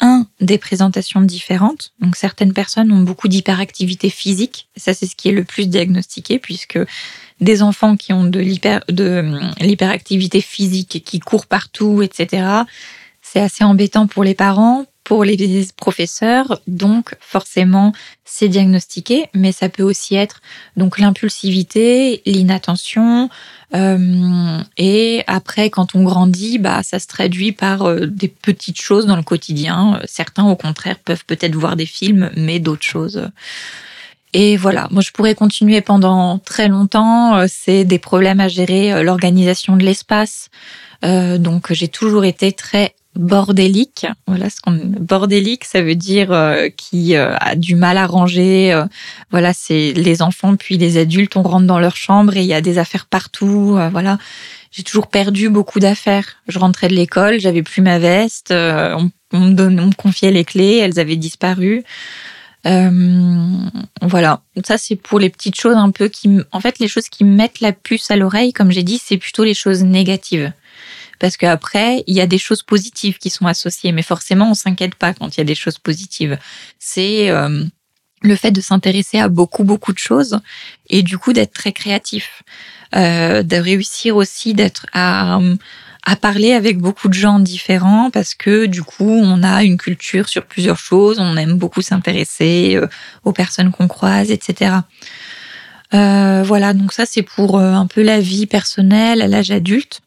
un 0.00 0.26
des 0.40 0.58
présentations 0.58 1.20
différentes. 1.20 1.92
Donc 2.00 2.16
certaines 2.16 2.54
personnes 2.54 2.90
ont 2.90 3.02
beaucoup 3.02 3.28
d'hyperactivité 3.28 4.08
physique. 4.08 4.66
Ça, 4.76 4.94
c'est 4.94 5.06
ce 5.06 5.14
qui 5.14 5.28
est 5.28 5.32
le 5.32 5.44
plus 5.44 5.68
diagnostiqué 5.68 6.38
puisque 6.38 6.78
des 7.40 7.62
enfants 7.62 7.96
qui 7.96 8.12
ont 8.12 8.24
de 8.24 8.40
l'hyperactivité 8.40 10.40
physique, 10.40 11.02
qui 11.04 11.20
courent 11.20 11.46
partout, 11.46 12.02
etc 12.02 12.64
c'est 13.32 13.40
assez 13.40 13.62
embêtant 13.62 14.08
pour 14.08 14.24
les 14.24 14.34
parents, 14.34 14.86
pour 15.04 15.24
les 15.24 15.66
professeurs, 15.76 16.60
donc 16.66 17.14
forcément 17.20 17.92
c'est 18.24 18.48
diagnostiqué, 18.48 19.26
mais 19.34 19.52
ça 19.52 19.68
peut 19.68 19.82
aussi 19.82 20.16
être 20.16 20.40
donc 20.76 20.98
l'impulsivité, 20.98 22.22
l'inattention, 22.26 23.28
euh, 23.74 24.60
et 24.76 25.22
après 25.28 25.70
quand 25.70 25.94
on 25.94 26.02
grandit, 26.02 26.58
bah 26.58 26.82
ça 26.82 26.98
se 26.98 27.06
traduit 27.06 27.52
par 27.52 27.82
euh, 27.82 28.06
des 28.06 28.28
petites 28.28 28.80
choses 28.80 29.06
dans 29.06 29.16
le 29.16 29.22
quotidien. 29.22 30.00
Certains 30.06 30.46
au 30.46 30.56
contraire 30.56 30.98
peuvent 30.98 31.24
peut-être 31.24 31.54
voir 31.54 31.76
des 31.76 31.86
films, 31.86 32.30
mais 32.36 32.58
d'autres 32.58 32.86
choses. 32.86 33.28
Et 34.32 34.56
voilà, 34.56 34.88
moi 34.90 35.02
je 35.02 35.10
pourrais 35.12 35.34
continuer 35.34 35.80
pendant 35.80 36.38
très 36.38 36.68
longtemps. 36.68 37.36
Euh, 37.36 37.46
c'est 37.48 37.84
des 37.84 38.00
problèmes 38.00 38.40
à 38.40 38.48
gérer 38.48 39.04
l'organisation 39.04 39.76
de 39.76 39.84
l'espace. 39.84 40.50
donc 41.02 41.72
j'ai 41.72 41.88
toujours 41.88 42.24
été 42.24 42.52
très 42.52 42.94
bordélique. 43.16 44.06
Voilà 44.26 44.50
ce 44.50 44.60
qu'on 44.60 44.72
bordélique, 44.72 45.64
ça 45.64 45.82
veut 45.82 45.94
dire 45.94 46.32
euh, 46.32 46.68
qui 46.68 47.16
euh, 47.16 47.36
a 47.38 47.56
du 47.56 47.74
mal 47.74 47.98
à 47.98 48.06
ranger. 48.06 48.72
Euh, 48.72 48.84
voilà, 49.30 49.52
c'est 49.52 49.92
les 49.92 50.22
enfants 50.22 50.56
puis 50.56 50.78
les 50.78 50.96
adultes, 50.96 51.36
on 51.36 51.42
rentre 51.42 51.66
dans 51.66 51.78
leur 51.78 51.96
chambre 51.96 52.36
et 52.36 52.40
il 52.40 52.46
y 52.46 52.54
a 52.54 52.60
des 52.60 52.78
affaires 52.78 53.06
partout. 53.06 53.78
voilà, 53.92 54.18
j'ai 54.70 54.82
toujours 54.82 55.08
perdu 55.08 55.48
beaucoup 55.48 55.80
d'affaires. 55.80 56.36
Je 56.48 56.58
rentrais 56.58 56.88
de 56.88 56.94
l'école, 56.94 57.40
j'avais 57.40 57.62
plus 57.62 57.82
ma 57.82 57.98
veste, 57.98 58.52
on, 58.52 59.10
me 59.32 59.52
donne, 59.52 59.80
on 59.80 59.86
me 59.86 59.94
confiait 59.94 60.30
les 60.30 60.44
clés, 60.44 60.76
elles 60.76 60.98
avaient 61.00 61.16
disparu. 61.16 61.84
voilà, 62.64 64.40
ça 64.64 64.78
c'est 64.78 64.96
pour 64.96 65.18
les 65.18 65.30
petites 65.30 65.58
choses 65.58 65.76
un 65.76 65.90
peu 65.90 66.08
qui, 66.08 66.38
en 66.52 66.60
fait, 66.60 66.78
les 66.78 66.88
choses 66.88 67.08
qui 67.08 67.24
mettent 67.24 67.60
la 67.60 67.72
puce 67.72 68.10
à 68.10 68.16
l'oreille, 68.16 68.52
comme 68.52 68.70
j'ai 68.70 68.84
dit, 68.84 69.00
c'est 69.02 69.18
plutôt 69.18 69.44
les 69.44 69.54
choses 69.54 69.82
négatives 69.82 70.52
parce 71.20 71.36
qu'après, 71.36 72.02
il 72.08 72.16
y 72.16 72.20
a 72.20 72.26
des 72.26 72.38
choses 72.38 72.64
positives 72.64 73.18
qui 73.18 73.30
sont 73.30 73.46
associées, 73.46 73.92
mais 73.92 74.02
forcément, 74.02 74.50
on 74.50 74.54
s'inquiète 74.54 74.96
pas 74.96 75.14
quand 75.14 75.36
il 75.36 75.38
y 75.38 75.42
a 75.42 75.44
des 75.44 75.54
choses 75.54 75.78
positives. 75.78 76.38
C'est 76.80 77.30
euh, 77.30 77.64
le 78.22 78.36
fait 78.36 78.50
de 78.50 78.60
s'intéresser 78.60 79.20
à 79.20 79.28
beaucoup, 79.28 79.62
beaucoup 79.62 79.92
de 79.92 79.98
choses 79.98 80.40
et 80.88 81.02
du 81.02 81.16
coup 81.18 81.32
d'être 81.32 81.52
très 81.52 81.72
créatif, 81.72 82.42
euh, 82.96 83.44
de 83.44 83.56
réussir 83.56 84.16
aussi 84.16 84.54
d'être 84.54 84.86
à 84.92 85.38
à 86.04 86.16
parler 86.16 86.52
avec 86.52 86.78
beaucoup 86.78 87.08
de 87.08 87.14
gens 87.14 87.38
différents 87.38 88.10
parce 88.10 88.34
que 88.34 88.66
du 88.66 88.82
coup 88.82 89.10
on 89.10 89.42
a 89.42 89.64
une 89.64 89.76
culture 89.76 90.28
sur 90.28 90.44
plusieurs 90.44 90.78
choses, 90.78 91.18
on 91.18 91.36
aime 91.36 91.56
beaucoup 91.56 91.82
s'intéresser 91.82 92.76
euh, 92.76 92.86
aux 93.24 93.32
personnes 93.32 93.70
qu'on 93.70 93.88
croise, 93.88 94.30
etc. 94.30 94.72
Euh, 95.92 96.42
voilà, 96.44 96.72
donc 96.72 96.92
ça 96.92 97.04
c'est 97.04 97.22
pour 97.22 97.58
euh, 97.58 97.72
un 97.72 97.86
peu 97.86 98.02
la 98.02 98.20
vie 98.20 98.46
personnelle 98.46 99.20
à 99.22 99.28
l'âge 99.28 99.50
adulte. 99.50 100.00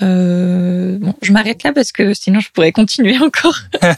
Euh, 0.00 0.98
bon, 1.00 1.14
je 1.22 1.32
m'arrête 1.32 1.62
là 1.62 1.72
parce 1.72 1.90
que 1.90 2.14
sinon 2.14 2.40
je 2.40 2.50
pourrais 2.50 2.72
continuer 2.72 3.18
encore. 3.22 3.58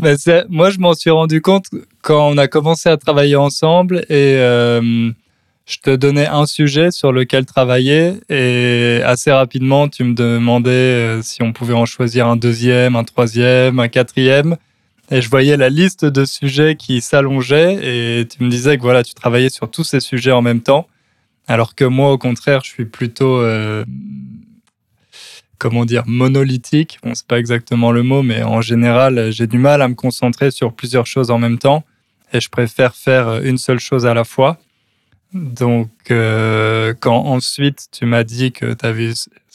Ben, 0.00 0.16
moi, 0.48 0.70
je 0.70 0.78
m'en 0.78 0.94
suis 0.94 1.10
rendu 1.10 1.40
compte 1.40 1.66
quand 2.02 2.28
on 2.28 2.38
a 2.38 2.46
commencé 2.46 2.88
à 2.88 2.96
travailler 2.96 3.34
ensemble 3.34 4.04
et 4.08 4.36
euh, 4.36 5.10
je 5.66 5.78
te 5.78 5.96
donnais 5.96 6.26
un 6.26 6.46
sujet 6.46 6.92
sur 6.92 7.10
lequel 7.10 7.46
travailler 7.46 8.14
et 8.28 9.00
assez 9.04 9.32
rapidement, 9.32 9.88
tu 9.88 10.04
me 10.04 10.14
demandais 10.14 10.70
euh, 10.70 11.22
si 11.22 11.42
on 11.42 11.52
pouvait 11.52 11.74
en 11.74 11.84
choisir 11.84 12.28
un 12.28 12.36
deuxième, 12.36 12.94
un 12.94 13.02
troisième, 13.02 13.80
un 13.80 13.88
quatrième. 13.88 14.56
Et 15.10 15.20
je 15.20 15.28
voyais 15.30 15.56
la 15.56 15.68
liste 15.68 16.04
de 16.04 16.24
sujets 16.24 16.76
qui 16.76 17.00
s'allongeait 17.00 18.20
et 18.20 18.26
tu 18.28 18.44
me 18.44 18.50
disais 18.50 18.76
que 18.76 18.82
voilà, 18.82 19.02
tu 19.02 19.14
travaillais 19.14 19.50
sur 19.50 19.68
tous 19.68 19.84
ces 19.84 20.00
sujets 20.00 20.32
en 20.32 20.42
même 20.42 20.60
temps. 20.60 20.86
Alors 21.48 21.74
que 21.74 21.84
moi, 21.84 22.12
au 22.12 22.18
contraire, 22.18 22.60
je 22.62 22.68
suis 22.68 22.84
plutôt 22.84 23.42
comment 25.58 25.84
dire, 25.84 26.04
monolithique. 26.06 26.98
Bon, 27.02 27.14
c'est 27.14 27.26
pas 27.26 27.38
exactement 27.38 27.92
le 27.92 28.02
mot, 28.02 28.22
mais 28.22 28.42
en 28.42 28.60
général, 28.60 29.30
j'ai 29.30 29.46
du 29.46 29.58
mal 29.58 29.82
à 29.82 29.88
me 29.88 29.94
concentrer 29.94 30.50
sur 30.50 30.72
plusieurs 30.72 31.06
choses 31.06 31.30
en 31.30 31.38
même 31.38 31.58
temps 31.58 31.84
et 32.32 32.40
je 32.40 32.48
préfère 32.48 32.94
faire 32.94 33.42
une 33.42 33.58
seule 33.58 33.80
chose 33.80 34.06
à 34.06 34.14
la 34.14 34.24
fois. 34.24 34.58
Donc, 35.32 35.90
euh, 36.10 36.94
quand 36.98 37.16
ensuite 37.16 37.88
tu 37.92 38.06
m'as 38.06 38.24
dit 38.24 38.52
que 38.52 38.72
tu 38.72 38.86
avais 38.86 39.12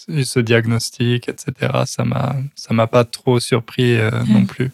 eu 0.08 0.24
ce 0.24 0.40
diagnostic, 0.40 1.30
etc., 1.30 1.72
ça 1.86 2.04
m'a, 2.04 2.36
ça 2.56 2.74
m'a 2.74 2.88
pas 2.88 3.04
trop 3.06 3.40
surpris 3.40 3.98
euh, 3.98 4.12
non 4.28 4.46
plus. 4.46 4.72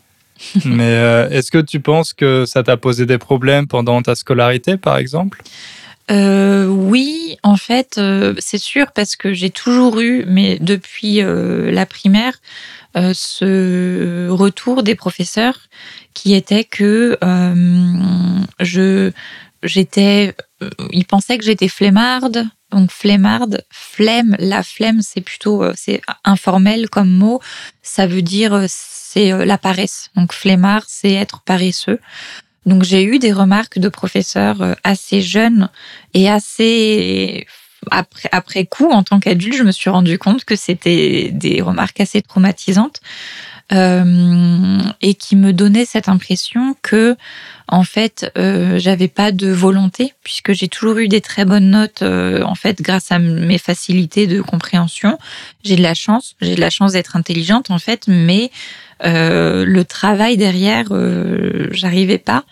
Mais 0.65 0.93
euh, 0.95 1.29
est-ce 1.29 1.51
que 1.51 1.57
tu 1.57 1.79
penses 1.79 2.13
que 2.13 2.45
ça 2.45 2.63
t'a 2.63 2.77
posé 2.77 3.05
des 3.05 3.17
problèmes 3.17 3.67
pendant 3.67 4.01
ta 4.01 4.15
scolarité, 4.15 4.77
par 4.77 4.97
exemple? 4.97 5.41
Euh, 6.09 6.65
oui, 6.65 7.37
en 7.43 7.55
fait, 7.55 7.97
euh, 7.97 8.33
c'est 8.39 8.57
sûr 8.57 8.91
parce 8.91 9.15
que 9.15 9.33
j'ai 9.33 9.51
toujours 9.51 9.99
eu, 9.99 10.25
mais 10.27 10.57
depuis 10.59 11.21
euh, 11.21 11.71
la 11.71 11.85
primaire, 11.85 12.33
euh, 12.97 13.13
ce 13.13 14.27
retour 14.29 14.81
des 14.81 14.95
professeurs 14.95 15.59
qui 16.13 16.33
était 16.33 16.63
que 16.63 17.17
je 18.59 19.11
j'étais, 19.61 20.35
ils 20.91 21.05
pensaient 21.05 21.37
que 21.37 21.45
j'étais 21.45 21.67
flemmarde. 21.67 22.45
Donc 22.71 22.91
flemmarde, 22.91 23.63
flemme, 23.71 24.35
la 24.39 24.61
flemme, 24.63 25.01
c'est 25.01 25.21
plutôt 25.21 25.63
c'est 25.75 26.01
informel 26.23 26.89
comme 26.89 27.09
mot. 27.09 27.39
Ça 27.81 28.07
veut 28.07 28.21
dire 28.21 28.65
c'est 28.67 29.45
la 29.45 29.57
paresse. 29.57 30.09
Donc 30.15 30.33
flemmard, 30.33 30.83
c'est 30.87 31.13
être 31.13 31.41
paresseux. 31.41 31.99
Donc 32.69 32.83
j'ai 32.83 33.03
eu 33.03 33.19
des 33.19 33.33
remarques 33.33 33.79
de 33.79 33.89
professeurs 33.89 34.61
euh, 34.61 34.73
assez 34.83 35.21
jeunes 35.21 35.69
et 36.13 36.29
assez 36.29 37.45
après, 37.91 38.65
coup, 38.65 38.89
en 38.91 39.03
tant 39.03 39.19
qu'adulte, 39.19 39.55
je 39.55 39.63
me 39.63 39.71
suis 39.71 39.89
rendu 39.89 40.19
compte 40.19 40.43
que 40.43 40.55
c'était 40.55 41.29
des 41.31 41.61
remarques 41.61 41.99
assez 42.01 42.21
traumatisantes 42.21 42.99
euh, 43.71 44.79
et 45.01 45.13
qui 45.13 45.35
me 45.35 45.53
donnaient 45.53 45.85
cette 45.85 46.09
impression 46.09 46.75
que, 46.81 47.15
en 47.67 47.83
fait, 47.83 48.31
euh, 48.37 48.79
j'avais 48.79 49.07
pas 49.07 49.31
de 49.31 49.49
volonté 49.49 50.13
puisque 50.23 50.53
j'ai 50.53 50.67
toujours 50.67 50.97
eu 50.97 51.07
des 51.07 51.21
très 51.21 51.45
bonnes 51.45 51.69
notes. 51.69 52.01
Euh, 52.01 52.43
en 52.43 52.55
fait, 52.55 52.81
grâce 52.81 53.11
à 53.11 53.19
mes 53.19 53.59
facilités 53.59 54.27
de 54.27 54.41
compréhension, 54.41 55.17
j'ai 55.63 55.75
de 55.75 55.83
la 55.83 55.93
chance. 55.93 56.35
J'ai 56.41 56.55
de 56.55 56.61
la 56.61 56.69
chance 56.69 56.93
d'être 56.93 57.15
intelligente, 57.15 57.71
en 57.71 57.79
fait, 57.79 58.07
mais 58.07 58.51
le 59.01 59.83
travail 59.83 60.37
derrière, 60.37 60.87
euh, 60.91 61.67
j'arrivais 61.71 62.17
pas. 62.17 62.45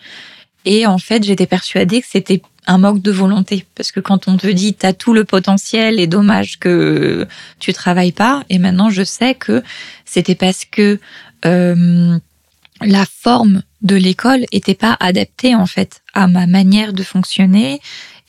Et 0.64 0.86
en 0.86 0.98
fait, 0.98 1.24
j'étais 1.24 1.46
persuadée 1.46 2.00
que 2.00 2.06
c'était 2.10 2.42
un 2.66 2.78
manque 2.78 3.00
de 3.00 3.10
volonté. 3.10 3.64
Parce 3.74 3.90
que 3.90 4.00
quand 4.00 4.28
on 4.28 4.36
te 4.36 4.46
dit, 4.46 4.74
tu 4.74 4.86
as 4.86 4.92
tout 4.92 5.14
le 5.14 5.24
potentiel 5.24 5.98
et 5.98 6.06
dommage 6.06 6.58
que 6.58 7.26
tu 7.58 7.72
travailles 7.72 8.12
pas, 8.12 8.44
et 8.50 8.58
maintenant 8.58 8.90
je 8.90 9.02
sais 9.02 9.34
que 9.34 9.62
c'était 10.04 10.34
parce 10.34 10.64
que 10.64 11.00
euh, 11.46 12.18
la 12.82 13.04
forme 13.06 13.62
de 13.82 13.96
l'école 13.96 14.44
était 14.52 14.74
pas 14.74 14.96
adaptée 15.00 15.54
en 15.54 15.66
fait 15.66 16.02
à 16.12 16.26
ma 16.26 16.46
manière 16.46 16.92
de 16.92 17.02
fonctionner 17.02 17.80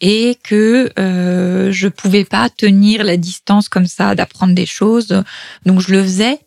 et 0.02 0.38
que 0.44 0.92
euh, 0.98 1.72
je 1.72 1.88
pouvais 1.88 2.24
pas 2.24 2.50
tenir 2.50 3.04
la 3.04 3.18
distance 3.18 3.68
comme 3.68 3.88
ça 3.88 4.16
d'apprendre 4.16 4.56
des 4.56 4.66
choses. 4.66 5.24
Donc 5.66 5.82
je 5.82 5.92
le 5.92 6.02
faisais, 6.02 6.40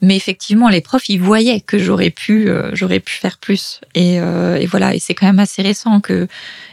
mais 0.00 0.16
effectivement 0.16 0.68
les 0.68 0.80
profs 0.80 1.08
ils 1.08 1.20
voyaient 1.20 1.60
que 1.60 1.78
j'aurais 1.78 2.10
pu 2.10 2.48
euh, 2.48 2.70
j'aurais 2.74 3.00
pu 3.00 3.14
faire 3.14 3.38
plus 3.38 3.80
et, 3.94 4.20
euh, 4.20 4.56
et 4.56 4.66
voilà 4.66 4.94
et 4.94 4.98
c'est 4.98 5.14
quand 5.14 5.26
même 5.26 5.38
assez 5.38 5.62
récent 5.62 6.00
que 6.00 6.28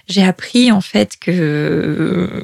j'ai 0.07 0.23
appris 0.23 0.71
en 0.71 0.81
fait 0.81 1.17
que 1.19 2.43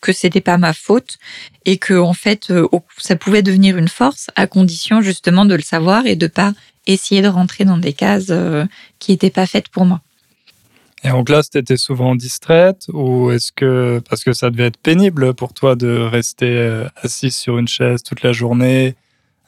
que 0.00 0.12
c'était 0.12 0.40
pas 0.40 0.58
ma 0.58 0.72
faute 0.72 1.18
et 1.64 1.78
que 1.78 1.94
en 1.94 2.14
fait 2.14 2.50
euh, 2.50 2.66
ça 2.98 3.16
pouvait 3.16 3.42
devenir 3.42 3.76
une 3.76 3.88
force 3.88 4.30
à 4.36 4.46
condition 4.46 5.00
justement 5.00 5.44
de 5.44 5.54
le 5.54 5.62
savoir 5.62 6.06
et 6.06 6.16
de 6.16 6.26
pas 6.26 6.52
essayer 6.86 7.20
de 7.20 7.28
rentrer 7.28 7.64
dans 7.64 7.78
des 7.78 7.92
cases 7.92 8.32
qui 9.00 9.10
étaient 9.12 9.30
pas 9.30 9.46
faites 9.46 9.68
pour 9.68 9.84
moi. 9.84 10.00
Et 11.02 11.10
en 11.10 11.24
classe, 11.24 11.50
tu 11.50 11.58
étais 11.58 11.76
souvent 11.76 12.14
distraite 12.14 12.86
ou 12.92 13.32
est-ce 13.32 13.50
que, 13.50 14.00
parce 14.08 14.22
que 14.22 14.32
ça 14.32 14.50
devait 14.50 14.66
être 14.66 14.76
pénible 14.76 15.34
pour 15.34 15.52
toi 15.52 15.74
de 15.74 15.98
rester 15.98 16.84
assise 17.02 17.34
sur 17.34 17.58
une 17.58 17.66
chaise 17.66 18.04
toute 18.04 18.22
la 18.22 18.32
journée, 18.32 18.94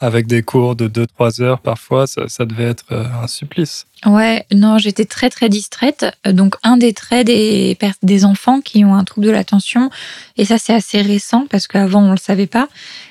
avec 0.01 0.27
des 0.27 0.43
cours 0.43 0.77
de 0.77 0.89
2-3 0.89 1.43
heures 1.43 1.61
parfois, 1.61 2.07
ça, 2.07 2.45
devait 2.45 2.65
être 2.65 2.93
euh, 2.93 3.05
un 3.23 3.27
supplice. 3.27 3.87
Ouais, 4.07 4.47
non, 4.53 4.79
j'étais 4.79 5.07
très 5.07 5.29
très 5.29 5.49
distraite. 5.49 6.07
Donc 6.25 6.55
un 6.63 6.77
des 6.77 6.93
traits 6.93 7.27
des, 7.27 7.77
des 8.03 8.25
enfants 8.25 8.61
qui 8.61 8.85
ont 8.85 8.95
un 8.95 9.05
trouble 9.05 9.27
de 9.27 9.33
l'attention, 9.33 9.91
et 10.37 10.45
ça 10.45 10.59
c'est 10.59 10.75
assez 10.75 11.03
récent 11.03 11.47
parce 11.51 11.67
qu'avant 11.67 12.03
on 12.03 12.13
le 12.13 12.17
savait 12.17 12.47
pas, 12.47 12.69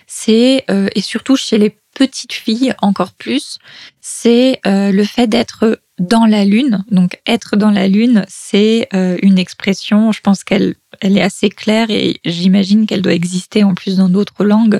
c'est, 0.08 0.64
euh, 0.70 0.88
et 0.96 1.02
surtout 1.02 1.36
chez 1.36 1.58
les 1.58 1.78
petites 1.94 2.34
filles 2.34 2.74
encore 2.82 3.12
plus, 3.12 3.58
c'est 4.02 4.60
euh, 4.66 4.92
le 4.92 5.04
fait 5.04 5.28
d'être 5.28 5.80
dans 6.00 6.26
la 6.26 6.46
lune. 6.46 6.86
Donc 6.92 7.20
être 7.26 7.56
dans 7.56 7.72
la 7.72 7.88
lune, 7.88 8.24
c'est 8.28 8.88
euh, 8.94 9.18
une 9.24 9.40
expression, 9.40 10.12
je 10.12 10.22
pense 10.22 10.44
qu'elle 10.44 10.76
elle 11.02 11.18
est 11.18 11.22
assez 11.22 11.50
claire 11.50 11.90
et 11.90 12.20
j'imagine 12.26 12.88
qu'elle 12.88 13.02
doit 13.02 13.14
exister 13.14 13.64
en 13.64 13.76
plus 13.76 13.98
dans 13.98 14.10
d'autres 14.10 14.44
langues, 14.44 14.80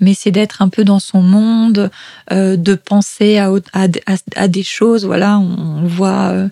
mais 0.00 0.14
c'est 0.14 0.30
d'être 0.30 0.62
un 0.62 0.68
peu 0.68 0.84
dans 0.84 0.98
son 0.98 1.22
monde, 1.22 1.90
euh, 2.32 2.56
de 2.56 2.74
penser 2.74 3.38
à, 3.38 3.50
à, 3.72 3.86
à, 4.36 4.48
des 4.48 4.62
choses. 4.62 5.04
Voilà, 5.04 5.38
on 5.56 5.86
voit, 5.86 6.30
euh, 6.30 6.48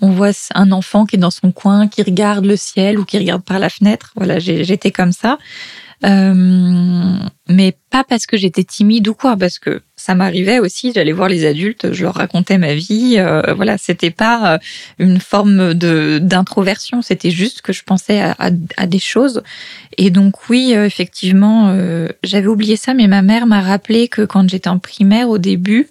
on 0.00 0.10
voit 0.10 0.30
un 0.54 0.72
enfant 0.72 1.06
qui 1.06 1.16
est 1.16 1.18
dans 1.18 1.30
son 1.30 1.52
coin, 1.52 1.88
qui 1.88 2.02
regarde 2.02 2.44
le 2.44 2.56
ciel 2.56 2.98
ou 2.98 3.04
qui 3.04 3.18
regarde 3.18 3.42
par 3.42 3.58
la 3.58 3.68
fenêtre. 3.68 4.12
Voilà, 4.16 4.38
j'étais 4.38 4.90
comme 4.90 5.12
ça. 5.12 5.38
Euh, 6.02 7.18
mais 7.48 7.76
pas 7.90 8.04
parce 8.04 8.24
que 8.24 8.38
j'étais 8.38 8.64
timide 8.64 9.08
ou 9.08 9.14
quoi, 9.14 9.36
parce 9.36 9.58
que 9.58 9.82
ça 9.96 10.14
m'arrivait 10.14 10.58
aussi, 10.58 10.92
j'allais 10.94 11.12
voir 11.12 11.28
les 11.28 11.44
adultes, 11.44 11.92
je 11.92 12.04
leur 12.04 12.14
racontais 12.14 12.56
ma 12.56 12.74
vie. 12.74 13.16
Euh, 13.18 13.52
voilà, 13.54 13.76
c'était 13.76 14.10
pas 14.10 14.54
euh, 14.54 14.58
une 14.98 15.20
forme 15.20 15.74
de 15.74 16.18
d'introversion, 16.22 17.02
c'était 17.02 17.30
juste 17.30 17.60
que 17.60 17.74
je 17.74 17.82
pensais 17.84 18.22
à, 18.38 18.86
des 18.86 18.98
choses. 18.98 19.42
Et 19.98 20.10
donc 20.10 20.48
oui, 20.48 20.72
effectivement, 20.72 21.76
j'avais 22.22 22.46
oublié 22.46 22.76
ça, 22.76 22.94
mais 22.94 23.06
ma 23.06 23.22
mère 23.22 23.46
m'a 23.46 23.60
rappelé 23.60 24.08
que 24.08 24.22
quand 24.22 24.48
j'étais 24.48 24.70
en 24.70 24.78
primaire 24.78 25.28
au 25.28 25.38
début, 25.38 25.88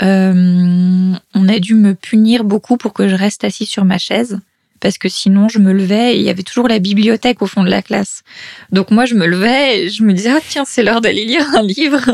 on 0.00 1.48
a 1.48 1.58
dû 1.58 1.74
me 1.74 1.94
punir 1.94 2.44
beaucoup 2.44 2.76
pour 2.76 2.92
que 2.92 3.08
je 3.08 3.14
reste 3.14 3.44
assis 3.44 3.66
sur 3.66 3.84
ma 3.84 3.98
chaise 3.98 4.40
parce 4.84 4.98
que 4.98 5.08
sinon 5.08 5.48
je 5.48 5.60
me 5.60 5.72
levais 5.72 6.14
et 6.14 6.18
il 6.18 6.22
y 6.22 6.28
avait 6.28 6.42
toujours 6.42 6.68
la 6.68 6.78
bibliothèque 6.78 7.40
au 7.40 7.46
fond 7.46 7.64
de 7.64 7.70
la 7.70 7.80
classe. 7.80 8.22
Donc 8.70 8.90
moi 8.90 9.06
je 9.06 9.14
me 9.14 9.26
levais 9.26 9.78
et 9.78 9.88
je 9.88 10.02
me 10.02 10.12
disais 10.12 10.30
ah 10.30 10.40
tiens 10.46 10.64
c'est 10.66 10.82
l'heure 10.82 11.00
d'aller 11.00 11.24
lire 11.24 11.46
un 11.54 11.62
livre. 11.62 12.04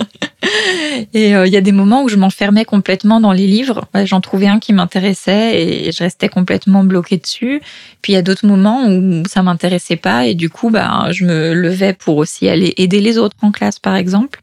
et 1.13 1.35
euh, 1.35 1.49
il 1.49 1.53
y 1.53 1.57
a 1.57 1.61
des 1.61 1.73
moments 1.73 2.05
où 2.05 2.09
je 2.09 2.15
m'enfermais 2.15 2.65
complètement 2.65 3.21
dans 3.21 3.33
les 3.33 3.49
livres. 3.49 3.89
J'en 4.05 4.21
trouvais 4.21 4.47
un 4.47 4.61
qui 4.61 4.73
m'intéressait 4.73 5.61
et 5.61 5.91
je 5.91 6.05
restais 6.05 6.29
complètement 6.29 6.85
bloquée 6.85 7.17
dessus. 7.17 7.61
Puis 8.03 8.13
il 8.13 8.15
y 8.15 8.19
a 8.19 8.23
d'autres 8.23 8.47
moments 8.47 8.87
où 8.87 9.25
ça 9.27 9.43
m'intéressait 9.43 9.97
pas 9.97 10.27
et 10.27 10.37
du 10.37 10.49
coup 10.49 10.71
bah 10.71 11.09
je 11.11 11.25
me 11.25 11.53
levais 11.55 11.93
pour 11.93 12.19
aussi 12.19 12.49
aller 12.49 12.73
aider 12.77 13.01
les 13.01 13.19
autres 13.19 13.37
en 13.43 13.51
classe 13.51 13.81
par 13.81 13.97
exemple. 13.97 14.43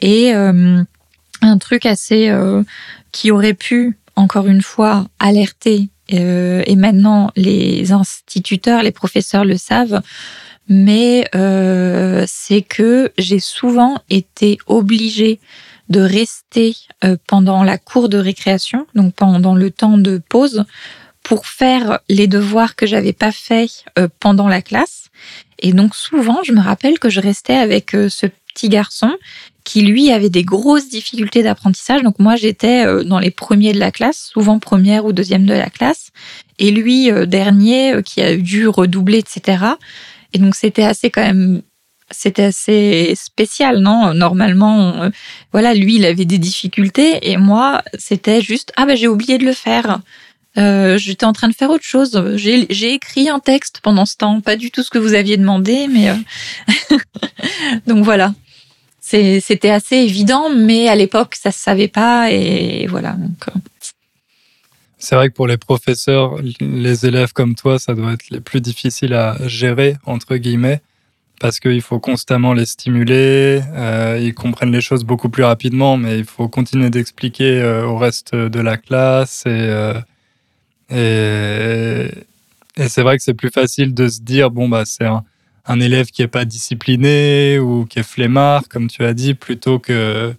Et 0.00 0.32
euh, 0.32 0.84
un 1.42 1.58
truc 1.58 1.86
assez 1.86 2.28
euh, 2.28 2.62
qui 3.12 3.30
aurait 3.30 3.54
pu 3.54 3.96
encore 4.16 4.46
une 4.48 4.62
fois 4.62 5.06
alerter 5.18 5.88
euh, 6.12 6.62
et 6.66 6.76
maintenant 6.76 7.30
les 7.36 7.92
instituteurs, 7.92 8.82
les 8.82 8.92
professeurs 8.92 9.44
le 9.44 9.56
savent, 9.56 10.02
mais 10.68 11.28
euh, 11.34 12.24
c'est 12.26 12.62
que 12.62 13.12
j'ai 13.18 13.40
souvent 13.40 13.98
été 14.10 14.58
obligée 14.66 15.40
de 15.88 16.00
rester 16.00 16.76
euh, 17.04 17.16
pendant 17.26 17.62
la 17.62 17.78
cour 17.78 18.08
de 18.08 18.18
récréation, 18.18 18.86
donc 18.94 19.14
pendant 19.14 19.54
le 19.54 19.70
temps 19.70 19.98
de 19.98 20.20
pause, 20.28 20.64
pour 21.22 21.46
faire 21.46 22.00
les 22.08 22.26
devoirs 22.26 22.74
que 22.74 22.86
j'avais 22.86 23.12
pas 23.12 23.32
fait 23.32 23.68
pendant 24.18 24.48
la 24.48 24.62
classe. 24.62 25.08
Et 25.58 25.72
donc 25.72 25.94
souvent, 25.94 26.42
je 26.42 26.52
me 26.52 26.60
rappelle 26.60 26.98
que 26.98 27.10
je 27.10 27.20
restais 27.20 27.56
avec 27.56 27.90
ce 27.90 28.26
petit 28.26 28.70
garçon 28.70 29.14
qui 29.68 29.82
lui 29.82 30.10
avait 30.10 30.30
des 30.30 30.44
grosses 30.44 30.88
difficultés 30.88 31.42
d'apprentissage. 31.42 32.02
Donc 32.02 32.18
moi 32.18 32.36
j'étais 32.36 32.86
euh, 32.86 33.04
dans 33.04 33.18
les 33.18 33.30
premiers 33.30 33.74
de 33.74 33.78
la 33.78 33.90
classe, 33.90 34.30
souvent 34.32 34.58
première 34.58 35.04
ou 35.04 35.12
deuxième 35.12 35.44
de 35.44 35.52
la 35.52 35.68
classe, 35.68 36.10
et 36.58 36.70
lui 36.70 37.12
euh, 37.12 37.26
dernier 37.26 37.92
euh, 37.92 38.00
qui 38.00 38.22
a 38.22 38.34
dû 38.34 38.66
redoubler, 38.66 39.18
etc. 39.18 39.64
Et 40.32 40.38
donc 40.38 40.54
c'était 40.54 40.84
assez 40.84 41.10
quand 41.10 41.20
même 41.20 41.60
c'était 42.10 42.44
assez 42.44 43.12
spécial, 43.14 43.80
non? 43.80 44.14
Normalement, 44.14 45.10
voilà, 45.52 45.74
lui, 45.74 45.96
il 45.96 46.06
avait 46.06 46.24
des 46.24 46.38
difficultés 46.38 47.30
et 47.30 47.36
moi, 47.36 47.82
c'était 47.98 48.40
juste 48.40 48.72
ah 48.78 48.86
ben 48.86 48.96
j'ai 48.96 49.08
oublié 49.08 49.36
de 49.36 49.44
le 49.44 49.52
faire. 49.52 50.00
J'étais 50.56 51.26
en 51.26 51.34
train 51.34 51.48
de 51.48 51.54
faire 51.54 51.68
autre 51.68 51.84
chose. 51.84 52.18
J'ai 52.36 52.94
écrit 52.94 53.28
un 53.28 53.40
texte 53.40 53.80
pendant 53.82 54.06
ce 54.06 54.16
temps, 54.16 54.40
pas 54.40 54.56
du 54.56 54.70
tout 54.70 54.82
ce 54.82 54.88
que 54.88 54.96
vous 54.96 55.12
aviez 55.12 55.36
demandé, 55.36 55.86
mais 55.86 56.14
donc 57.86 58.02
voilà 58.04 58.32
c'était 59.08 59.70
assez 59.70 59.96
évident, 59.96 60.50
mais 60.54 60.88
à 60.88 60.94
l'époque, 60.94 61.34
ça 61.34 61.50
se 61.50 61.58
savait 61.58 61.88
pas 61.88 62.30
et 62.30 62.86
voilà. 62.86 63.12
Euh. 63.12 63.50
C'est 64.98 65.14
vrai 65.14 65.28
que 65.28 65.34
pour 65.34 65.46
les 65.46 65.56
professeurs, 65.56 66.36
les 66.60 67.06
élèves 67.06 67.32
comme 67.32 67.54
toi, 67.54 67.78
ça 67.78 67.94
doit 67.94 68.12
être 68.12 68.30
les 68.30 68.40
plus 68.40 68.60
difficiles 68.60 69.14
à 69.14 69.36
gérer, 69.46 69.96
entre 70.04 70.36
guillemets, 70.36 70.82
parce 71.40 71.60
qu'il 71.60 71.80
faut 71.82 72.00
constamment 72.00 72.52
les 72.52 72.66
stimuler, 72.66 73.62
euh, 73.74 74.18
ils 74.20 74.34
comprennent 74.34 74.72
les 74.72 74.80
choses 74.80 75.04
beaucoup 75.04 75.28
plus 75.28 75.44
rapidement, 75.44 75.96
mais 75.96 76.18
il 76.18 76.24
faut 76.24 76.48
continuer 76.48 76.90
d'expliquer 76.90 77.60
euh, 77.60 77.86
au 77.86 77.96
reste 77.96 78.34
de 78.34 78.60
la 78.60 78.76
classe. 78.76 79.44
Et, 79.46 79.92
et, 80.90 82.08
et 82.76 82.88
c'est 82.88 83.02
vrai 83.02 83.16
que 83.16 83.22
c'est 83.22 83.34
plus 83.34 83.50
facile 83.50 83.94
de 83.94 84.08
se 84.08 84.20
dire, 84.20 84.50
bon, 84.50 84.68
bah, 84.68 84.82
c'est 84.84 85.06
un, 85.06 85.24
un 85.68 85.80
élève 85.80 86.06
qui 86.06 86.22
est 86.22 86.28
pas 86.28 86.44
discipliné 86.44 87.58
ou 87.58 87.84
qui 87.84 87.98
est 87.98 88.02
flemmard, 88.02 88.68
comme 88.68 88.88
tu 88.88 89.04
as 89.04 89.14
dit, 89.14 89.34
plutôt 89.34 89.78
que 89.78 90.34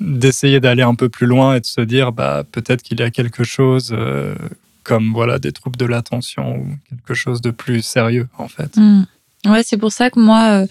d'essayer 0.00 0.60
d'aller 0.60 0.82
un 0.82 0.94
peu 0.94 1.08
plus 1.08 1.26
loin 1.26 1.56
et 1.56 1.60
de 1.60 1.66
se 1.66 1.80
dire 1.80 2.12
bah 2.12 2.44
peut-être 2.50 2.82
qu'il 2.82 2.98
y 2.98 3.02
a 3.02 3.10
quelque 3.10 3.44
chose 3.44 3.90
euh, 3.92 4.34
comme 4.82 5.12
voilà 5.12 5.38
des 5.38 5.52
troubles 5.52 5.76
de 5.76 5.86
l'attention 5.86 6.56
ou 6.56 6.66
quelque 6.88 7.14
chose 7.14 7.40
de 7.40 7.50
plus 7.50 7.82
sérieux 7.82 8.28
en 8.38 8.48
fait. 8.48 8.76
Mmh. 8.76 9.04
Ouais, 9.46 9.62
c'est 9.64 9.76
pour 9.76 9.92
ça 9.92 10.10
que 10.10 10.18
moi 10.18 10.48
euh, 10.50 10.66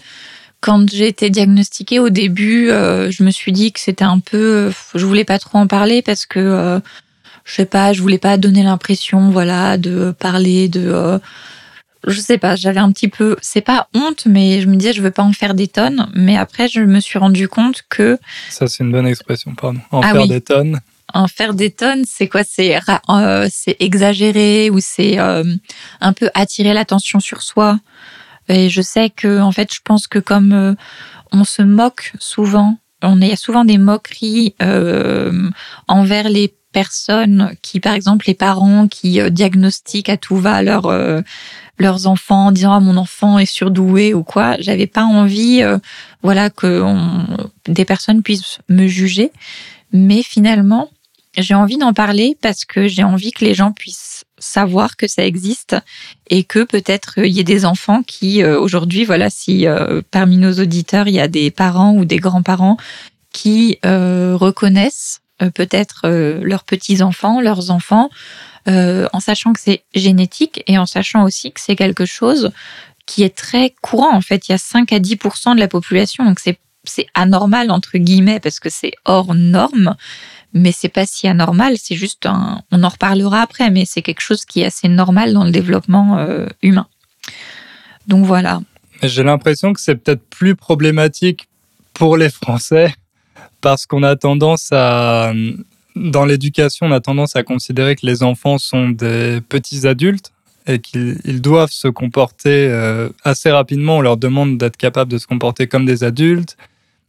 quand 0.60 0.90
j'ai 0.90 1.08
été 1.08 1.30
diagnostiquée 1.30 1.98
au 1.98 2.10
début, 2.10 2.70
euh, 2.70 3.10
je 3.10 3.22
me 3.22 3.30
suis 3.30 3.52
dit 3.52 3.72
que 3.72 3.80
c'était 3.80 4.04
un 4.04 4.18
peu 4.18 4.70
je 4.94 5.06
voulais 5.06 5.24
pas 5.24 5.38
trop 5.38 5.58
en 5.58 5.66
parler 5.66 6.02
parce 6.02 6.26
que 6.26 6.80
je 7.44 7.52
sais 7.52 7.66
pas, 7.66 7.92
je 7.92 8.02
voulais 8.02 8.18
pas 8.18 8.36
donner 8.36 8.62
l'impression 8.62 9.30
voilà 9.30 9.78
de 9.78 10.14
parler 10.18 10.68
de 10.68 11.18
je 12.06 12.20
sais 12.20 12.38
pas, 12.38 12.56
j'avais 12.56 12.80
un 12.80 12.90
petit 12.92 13.08
peu, 13.08 13.36
c'est 13.40 13.60
pas 13.60 13.88
honte, 13.94 14.26
mais 14.26 14.60
je 14.60 14.66
me 14.66 14.76
disais, 14.76 14.92
je 14.92 15.02
veux 15.02 15.10
pas 15.10 15.22
en 15.22 15.32
faire 15.32 15.54
des 15.54 15.68
tonnes. 15.68 16.10
Mais 16.14 16.36
après, 16.36 16.68
je 16.68 16.80
me 16.80 17.00
suis 17.00 17.18
rendu 17.18 17.48
compte 17.48 17.82
que. 17.88 18.18
Ça, 18.50 18.66
c'est 18.66 18.82
une 18.82 18.92
bonne 18.92 19.06
expression, 19.06 19.54
pardon. 19.54 19.80
En 19.90 20.00
ah 20.00 20.12
faire 20.12 20.26
des 20.26 20.40
tonnes. 20.40 20.80
En 21.14 21.28
faire 21.28 21.54
des 21.54 21.70
tonnes, 21.70 22.04
c'est 22.06 22.28
quoi? 22.28 22.42
C'est 22.44 22.78
euh, 23.08 23.46
c'est 23.50 23.76
exagéré 23.80 24.70
ou 24.70 24.78
c'est 24.80 25.18
euh, 25.18 25.44
un 26.00 26.12
peu 26.12 26.30
attirer 26.34 26.72
l'attention 26.72 27.20
sur 27.20 27.42
soi? 27.42 27.78
Et 28.48 28.68
je 28.68 28.82
sais 28.82 29.10
que, 29.10 29.40
en 29.40 29.52
fait, 29.52 29.72
je 29.72 29.80
pense 29.84 30.06
que 30.06 30.18
comme 30.18 30.52
euh, 30.52 30.74
on 31.30 31.44
se 31.44 31.62
moque 31.62 32.12
souvent, 32.18 32.78
on 33.02 33.20
il 33.20 33.28
y 33.28 33.32
a 33.32 33.36
souvent 33.36 33.64
des 33.64 33.78
moqueries 33.78 34.54
envers 35.88 36.28
les 36.28 36.54
personnes 36.72 37.54
qui, 37.60 37.78
par 37.80 37.94
exemple, 37.94 38.24
les 38.26 38.34
parents 38.34 38.88
qui 38.88 39.20
diagnostiquent 39.30 40.08
à 40.08 40.16
tout 40.16 40.36
va 40.36 40.62
leur 40.62 40.90
leurs 41.78 42.06
enfants 42.06 42.46
en 42.46 42.52
disant 42.52 42.72
ah 42.72 42.80
mon 42.80 42.96
enfant 42.96 43.38
est 43.38 43.46
surdoué 43.46 44.14
ou 44.14 44.22
quoi. 44.22 44.56
J'avais 44.60 44.86
pas 44.86 45.04
envie, 45.04 45.62
euh, 45.62 45.78
voilà, 46.22 46.50
que 46.50 46.84
des 47.66 47.84
personnes 47.84 48.22
puissent 48.22 48.58
me 48.68 48.86
juger. 48.86 49.32
Mais 49.92 50.22
finalement, 50.22 50.90
j'ai 51.36 51.54
envie 51.54 51.78
d'en 51.78 51.92
parler 51.92 52.36
parce 52.40 52.64
que 52.64 52.88
j'ai 52.88 53.04
envie 53.04 53.32
que 53.32 53.44
les 53.44 53.54
gens 53.54 53.72
puissent 53.72 54.24
savoir 54.38 54.96
que 54.96 55.06
ça 55.06 55.24
existe 55.24 55.76
et 56.28 56.44
que 56.44 56.64
peut-être 56.64 57.18
il 57.18 57.32
y 57.32 57.40
ait 57.40 57.44
des 57.44 57.64
enfants 57.64 58.02
qui 58.02 58.42
euh, 58.42 58.58
aujourd'hui, 58.58 59.04
voilà, 59.04 59.30
si 59.30 59.66
euh, 59.66 60.02
parmi 60.10 60.36
nos 60.36 60.52
auditeurs 60.54 61.08
il 61.08 61.14
y 61.14 61.20
a 61.20 61.28
des 61.28 61.50
parents 61.50 61.94
ou 61.94 62.04
des 62.04 62.18
grands-parents 62.18 62.76
qui 63.32 63.78
reconnaissent 63.82 65.22
peut-être 65.54 66.06
leurs 66.42 66.64
petits-enfants, 66.64 67.40
leurs 67.40 67.70
enfants, 67.70 68.10
en 68.66 69.20
sachant 69.20 69.52
que 69.52 69.60
c'est 69.60 69.82
génétique 69.94 70.62
et 70.66 70.78
en 70.78 70.86
sachant 70.86 71.24
aussi 71.24 71.52
que 71.52 71.60
c'est 71.60 71.76
quelque 71.76 72.06
chose 72.06 72.50
qui 73.06 73.22
est 73.22 73.36
très 73.36 73.74
courant. 73.82 74.14
En 74.14 74.20
fait, 74.20 74.48
il 74.48 74.52
y 74.52 74.54
a 74.54 74.58
5 74.58 74.92
à 74.92 74.98
10% 74.98 75.54
de 75.54 75.60
la 75.60 75.68
population, 75.68 76.24
donc 76.24 76.38
c'est 76.40 76.58
c'est 76.84 77.06
anormal 77.14 77.70
entre 77.70 77.98
guillemets 77.98 78.40
parce 78.40 78.60
que 78.60 78.68
c'est 78.68 78.92
hors 79.04 79.34
norme, 79.34 79.94
mais 80.52 80.72
c'est 80.72 80.88
pas 80.88 81.06
si 81.06 81.28
anormal. 81.28 81.76
C'est 81.78 81.94
juste 81.94 82.26
un. 82.26 82.62
On 82.70 82.82
en 82.82 82.88
reparlera 82.88 83.40
après, 83.42 83.70
mais 83.70 83.84
c'est 83.84 84.02
quelque 84.02 84.20
chose 84.20 84.44
qui 84.44 84.60
est 84.60 84.66
assez 84.66 84.88
normal 84.88 85.32
dans 85.32 85.44
le 85.44 85.50
développement 85.50 86.18
euh, 86.18 86.46
humain. 86.62 86.86
Donc 88.06 88.26
voilà. 88.26 88.60
J'ai 89.02 89.22
l'impression 89.22 89.72
que 89.72 89.80
c'est 89.80 89.96
peut-être 89.96 90.24
plus 90.28 90.54
problématique 90.54 91.48
pour 91.94 92.16
les 92.16 92.30
Français 92.30 92.94
parce 93.60 93.86
qu'on 93.86 94.02
a 94.02 94.16
tendance 94.16 94.68
à 94.72 95.32
dans 95.96 96.24
l'éducation, 96.24 96.86
on 96.86 96.92
a 96.92 97.00
tendance 97.00 97.36
à 97.36 97.42
considérer 97.42 97.96
que 97.96 98.06
les 98.06 98.22
enfants 98.22 98.58
sont 98.58 98.90
des 98.90 99.40
petits 99.48 99.86
adultes 99.86 100.32
et 100.66 100.78
qu'ils 100.78 101.40
doivent 101.40 101.70
se 101.70 101.88
comporter 101.88 102.68
euh, 102.70 103.08
assez 103.24 103.50
rapidement. 103.50 103.98
On 103.98 104.00
leur 104.00 104.16
demande 104.16 104.58
d'être 104.58 104.76
capables 104.76 105.10
de 105.10 105.18
se 105.18 105.26
comporter 105.26 105.66
comme 105.66 105.84
des 105.84 106.04
adultes, 106.04 106.56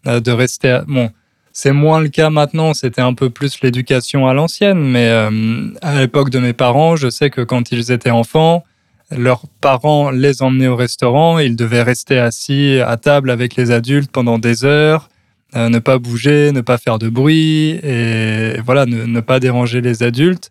euh, 0.07 0.19
de 0.19 0.31
rester. 0.31 0.81
Bon, 0.87 1.11
c'est 1.51 1.71
moins 1.71 2.01
le 2.01 2.09
cas 2.09 2.29
maintenant. 2.29 2.73
C'était 2.73 3.01
un 3.01 3.13
peu 3.13 3.29
plus 3.29 3.61
l'éducation 3.61 4.27
à 4.27 4.33
l'ancienne, 4.33 4.79
mais 4.79 5.07
euh, 5.07 5.69
à 5.81 5.99
l'époque 5.99 6.29
de 6.29 6.39
mes 6.39 6.53
parents, 6.53 6.95
je 6.95 7.09
sais 7.09 7.29
que 7.29 7.41
quand 7.41 7.71
ils 7.71 7.91
étaient 7.91 8.09
enfants, 8.09 8.63
leurs 9.11 9.43
parents 9.61 10.09
les 10.09 10.41
emmenaient 10.41 10.67
au 10.67 10.75
restaurant. 10.75 11.37
Ils 11.37 11.55
devaient 11.55 11.83
rester 11.83 12.17
assis 12.17 12.79
à 12.85 12.97
table 12.97 13.29
avec 13.29 13.55
les 13.55 13.71
adultes 13.71 14.11
pendant 14.11 14.39
des 14.39 14.65
heures. 14.65 15.09
Ne 15.55 15.79
pas 15.79 15.99
bouger, 15.99 16.51
ne 16.51 16.61
pas 16.61 16.77
faire 16.77 16.99
de 16.99 17.09
bruit 17.09 17.79
et 17.83 18.59
voilà, 18.65 18.85
ne 18.85 19.19
pas 19.21 19.39
déranger 19.39 19.81
les 19.81 20.03
adultes. 20.03 20.49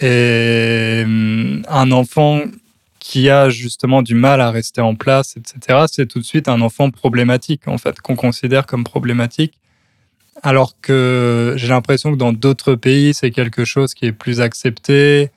Et 0.00 1.02
hum, 1.04 1.62
un 1.68 1.90
enfant 1.92 2.40
qui 2.98 3.28
a 3.28 3.50
justement 3.50 4.02
du 4.02 4.14
mal 4.14 4.40
à 4.40 4.50
rester 4.50 4.80
en 4.80 4.94
place, 4.94 5.36
etc., 5.36 5.84
c'est 5.88 6.06
tout 6.06 6.20
de 6.20 6.24
suite 6.24 6.48
un 6.48 6.60
enfant 6.62 6.90
problématique, 6.90 7.68
en 7.68 7.76
fait, 7.76 8.00
qu'on 8.00 8.16
considère 8.16 8.66
comme 8.66 8.82
problématique. 8.82 9.58
Alors 10.42 10.74
que 10.80 11.54
j'ai 11.56 11.68
l'impression 11.68 12.12
que 12.12 12.16
dans 12.16 12.32
d'autres 12.32 12.74
pays, 12.74 13.14
c'est 13.14 13.30
quelque 13.30 13.64
chose 13.64 13.94
qui 13.94 14.06
est 14.06 14.12
plus 14.12 14.40
accepté. 14.40 15.30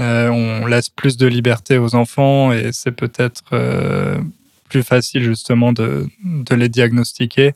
Euh, 0.00 0.28
on 0.28 0.66
laisse 0.66 0.88
plus 0.88 1.16
de 1.16 1.26
liberté 1.26 1.78
aux 1.78 1.94
enfants 1.94 2.52
et 2.52 2.72
c'est 2.72 2.92
peut-être 2.92 3.44
euh, 3.52 4.20
plus 4.68 4.82
facile 4.82 5.22
justement 5.22 5.72
de 5.72 6.08
les 6.50 6.68
diagnostiquer. 6.68 7.54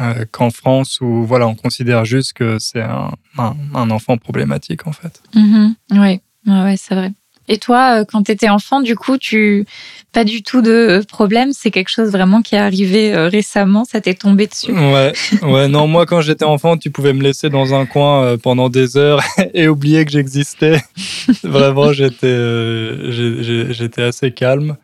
Euh, 0.00 0.24
qu'en 0.30 0.50
France 0.50 0.98
où 1.02 1.24
voilà, 1.24 1.46
on 1.46 1.54
considère 1.54 2.06
juste 2.06 2.32
que 2.32 2.58
c'est 2.58 2.80
un, 2.80 3.10
un, 3.36 3.90
enfant 3.90 4.16
problématique 4.16 4.86
en 4.86 4.92
fait. 4.92 5.20
Mm-hmm. 5.34 5.74
Oui, 5.90 6.20
ouais, 6.46 6.74
c'est 6.78 6.94
vrai. 6.94 7.12
Et 7.48 7.58
toi, 7.58 8.00
euh, 8.00 8.04
quand 8.10 8.22
tu 8.22 8.32
étais 8.32 8.48
enfant, 8.48 8.80
du 8.80 8.96
coup, 8.96 9.18
tu 9.18 9.66
pas 10.12 10.24
du 10.24 10.42
tout 10.42 10.62
de 10.62 11.04
problème? 11.06 11.52
C'est 11.52 11.70
quelque 11.70 11.90
chose 11.90 12.12
vraiment 12.12 12.40
qui 12.40 12.54
est 12.54 12.58
arrivé 12.58 13.12
euh, 13.12 13.28
récemment? 13.28 13.84
Ça 13.84 14.00
t'est 14.00 14.14
tombé 14.14 14.46
dessus? 14.46 14.72
Ouais, 14.72 15.12
ouais. 15.42 15.68
Non, 15.68 15.86
moi, 15.86 16.06
quand 16.06 16.22
j'étais 16.22 16.46
enfant, 16.46 16.78
tu 16.78 16.90
pouvais 16.90 17.12
me 17.12 17.22
laisser 17.22 17.50
dans 17.50 17.74
un 17.74 17.84
coin 17.84 18.38
pendant 18.38 18.70
des 18.70 18.96
heures 18.96 19.22
et 19.54 19.68
oublier 19.68 20.06
que 20.06 20.12
j'existais. 20.12 20.80
vraiment, 21.42 21.92
j'étais, 21.92 23.10
j'étais 23.10 24.02
assez 24.02 24.30
calme. 24.30 24.76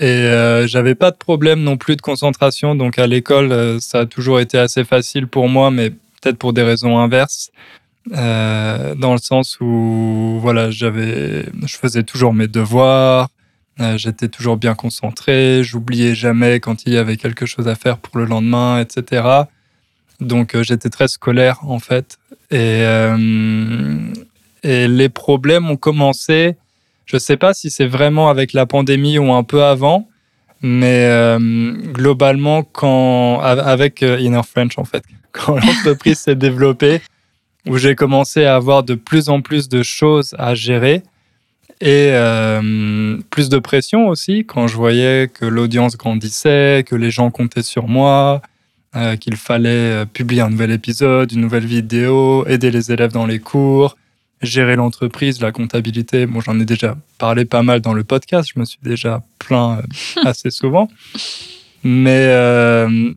Et 0.00 0.06
euh, 0.06 0.66
j'avais 0.66 0.94
pas 0.94 1.10
de 1.10 1.16
problème 1.16 1.62
non 1.62 1.76
plus 1.76 1.94
de 1.94 2.00
concentration. 2.00 2.74
Donc 2.74 2.98
à 2.98 3.06
l'école, 3.06 3.52
euh, 3.52 3.78
ça 3.80 4.00
a 4.00 4.06
toujours 4.06 4.40
été 4.40 4.56
assez 4.56 4.82
facile 4.82 5.26
pour 5.26 5.46
moi, 5.50 5.70
mais 5.70 5.90
peut-être 5.90 6.38
pour 6.38 6.54
des 6.54 6.62
raisons 6.62 6.98
inverses. 6.98 7.50
Euh, 8.12 8.94
dans 8.94 9.12
le 9.12 9.18
sens 9.18 9.60
où 9.60 10.38
voilà, 10.40 10.70
je 10.70 10.90
faisais 11.68 12.02
toujours 12.02 12.32
mes 12.32 12.48
devoirs, 12.48 13.28
j'étais 13.96 14.28
toujours 14.28 14.56
bien 14.56 14.74
concentré, 14.74 15.62
j'oubliais 15.62 16.14
jamais 16.14 16.60
quand 16.60 16.86
il 16.86 16.94
y 16.94 16.96
avait 16.96 17.18
quelque 17.18 17.44
chose 17.44 17.68
à 17.68 17.74
faire 17.74 17.98
pour 17.98 18.18
le 18.18 18.24
lendemain, 18.24 18.80
etc. 18.80 19.42
Donc 20.20 20.56
j'étais 20.62 20.88
très 20.88 21.08
scolaire 21.08 21.60
en 21.62 21.78
fait. 21.78 22.18
Et 22.50 22.84
les 24.64 25.08
problèmes 25.10 25.70
ont 25.70 25.76
commencé 25.76 26.56
je 27.10 27.16
ne 27.16 27.20
sais 27.20 27.36
pas 27.36 27.54
si 27.54 27.70
c'est 27.70 27.88
vraiment 27.88 28.28
avec 28.28 28.52
la 28.52 28.66
pandémie 28.66 29.18
ou 29.18 29.32
un 29.32 29.42
peu 29.42 29.64
avant, 29.64 30.06
mais 30.62 31.06
euh, 31.06 31.72
globalement, 31.92 32.62
quand, 32.62 33.40
avec 33.40 34.04
euh, 34.04 34.20
Inner 34.20 34.42
French, 34.48 34.78
en 34.78 34.84
fait, 34.84 35.02
quand 35.32 35.56
l'entreprise 35.56 36.20
s'est 36.20 36.36
développée, 36.36 37.00
où 37.66 37.78
j'ai 37.78 37.96
commencé 37.96 38.44
à 38.44 38.54
avoir 38.54 38.84
de 38.84 38.94
plus 38.94 39.28
en 39.28 39.42
plus 39.42 39.68
de 39.68 39.82
choses 39.82 40.36
à 40.38 40.54
gérer 40.54 41.02
et 41.80 42.10
euh, 42.12 43.18
plus 43.30 43.48
de 43.48 43.58
pression 43.58 44.06
aussi 44.06 44.44
quand 44.46 44.68
je 44.68 44.76
voyais 44.76 45.28
que 45.28 45.46
l'audience 45.46 45.96
grandissait, 45.96 46.84
que 46.86 46.94
les 46.94 47.10
gens 47.10 47.32
comptaient 47.32 47.62
sur 47.62 47.88
moi, 47.88 48.40
qu'il 49.20 49.36
fallait 49.36 50.04
publier 50.06 50.42
un 50.42 50.50
nouvel 50.50 50.70
épisode, 50.72 51.32
une 51.32 51.40
nouvelle 51.40 51.66
vidéo, 51.66 52.46
aider 52.46 52.70
les 52.70 52.90
élèves 52.92 53.12
dans 53.12 53.26
les 53.26 53.38
cours, 53.38 53.96
gérer 54.42 54.76
l'entreprise, 54.76 55.40
la 55.40 55.52
comptabilité. 55.52 56.26
Bon, 56.26 56.40
j'en 56.40 56.58
ai 56.58 56.64
déjà 56.64 56.96
parlé 57.18 57.44
pas 57.44 57.62
mal 57.62 57.80
dans 57.80 57.92
le 57.92 58.04
podcast, 58.04 58.50
je 58.54 58.60
me 58.60 58.64
suis 58.64 58.78
déjà 58.82 59.22
plaint 59.38 59.80
euh, 59.80 60.22
assez 60.24 60.50
souvent. 60.50 60.88
Mais 61.82 62.26
euh, 62.28 63.12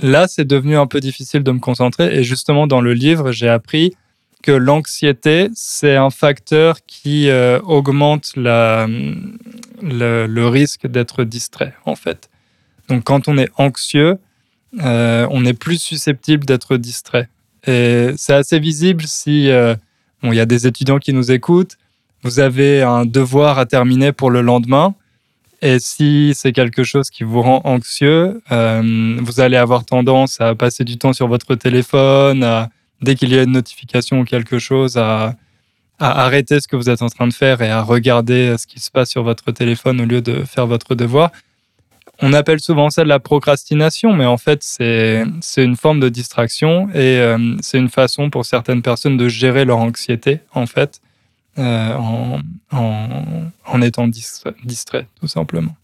là, 0.00 0.28
c'est 0.28 0.46
devenu 0.46 0.76
un 0.76 0.86
peu 0.86 1.00
difficile 1.00 1.42
de 1.42 1.50
me 1.50 1.58
concentrer. 1.58 2.18
Et 2.18 2.24
justement, 2.24 2.66
dans 2.66 2.80
le 2.80 2.94
livre, 2.94 3.32
j'ai 3.32 3.48
appris 3.48 3.94
que 4.42 4.52
l'anxiété, 4.52 5.48
c'est 5.54 5.96
un 5.96 6.10
facteur 6.10 6.78
qui 6.86 7.28
euh, 7.28 7.60
augmente 7.62 8.32
la, 8.36 8.86
le, 9.82 10.26
le 10.26 10.48
risque 10.48 10.86
d'être 10.86 11.24
distrait, 11.24 11.74
en 11.84 11.96
fait. 11.96 12.30
Donc, 12.88 13.04
quand 13.04 13.28
on 13.28 13.36
est 13.36 13.50
anxieux, 13.56 14.18
on 14.80 15.44
est 15.44 15.58
plus 15.58 15.80
susceptible 15.80 16.46
d'être 16.46 16.76
distrait. 16.76 17.28
Et 17.66 18.12
c'est 18.16 18.34
assez 18.34 18.58
visible 18.58 19.04
si 19.06 19.50
Bon, 20.22 20.32
il 20.32 20.36
y 20.36 20.40
a 20.40 20.46
des 20.46 20.66
étudiants 20.66 20.98
qui 20.98 21.12
nous 21.12 21.30
écoutent. 21.30 21.76
Vous 22.22 22.40
avez 22.40 22.82
un 22.82 23.06
devoir 23.06 23.58
à 23.58 23.66
terminer 23.66 24.12
pour 24.12 24.30
le 24.30 24.42
lendemain. 24.42 24.94
Et 25.60 25.78
si 25.78 26.32
c'est 26.34 26.52
quelque 26.52 26.84
chose 26.84 27.10
qui 27.10 27.24
vous 27.24 27.42
rend 27.42 27.60
anxieux, 27.64 28.40
euh, 28.52 29.16
vous 29.20 29.40
allez 29.40 29.56
avoir 29.56 29.84
tendance 29.84 30.40
à 30.40 30.54
passer 30.54 30.84
du 30.84 30.98
temps 30.98 31.12
sur 31.12 31.26
votre 31.26 31.54
téléphone, 31.56 32.68
dès 33.02 33.16
qu'il 33.16 33.32
y 33.32 33.38
a 33.38 33.42
une 33.42 33.52
notification 33.52 34.20
ou 34.20 34.24
quelque 34.24 34.58
chose, 34.58 34.96
à, 34.96 35.34
à, 35.98 36.24
arrêter 36.24 36.60
ce 36.60 36.68
que 36.68 36.76
vous 36.76 36.88
êtes 36.90 37.02
en 37.02 37.08
train 37.08 37.26
de 37.26 37.32
faire 37.32 37.60
et 37.60 37.70
à 37.70 37.82
regarder 37.82 38.56
ce 38.56 38.66
qui 38.66 38.78
se 38.78 38.90
passe 38.90 39.10
sur 39.10 39.24
votre 39.24 39.50
téléphone 39.50 40.00
au 40.00 40.04
lieu 40.04 40.20
de 40.20 40.44
faire 40.44 40.66
votre 40.66 40.94
devoir. 40.94 41.32
On 42.20 42.32
appelle 42.32 42.58
souvent 42.60 42.90
ça 42.90 43.04
de 43.04 43.08
la 43.08 43.20
procrastination, 43.20 44.12
mais 44.12 44.26
en 44.26 44.38
fait, 44.38 44.62
c'est 44.62 45.24
une 45.56 45.76
forme 45.76 46.00
de 46.00 46.08
distraction 46.08 46.88
et 46.90 47.18
euh, 47.18 47.56
c'est 47.60 47.78
une 47.78 47.88
façon 47.88 48.28
pour 48.28 48.44
certaines 48.44 48.82
personnes 48.82 49.16
de 49.16 49.28
gérer 49.28 49.64
leur 49.64 49.78
anxiété, 49.78 50.40
en 50.52 50.66
fait, 50.66 51.00
euh, 51.58 51.94
en, 51.94 52.40
en, 52.72 53.82
étant 53.82 54.08
distrait, 54.08 55.06
tout 55.20 55.28
simplement. 55.28 55.76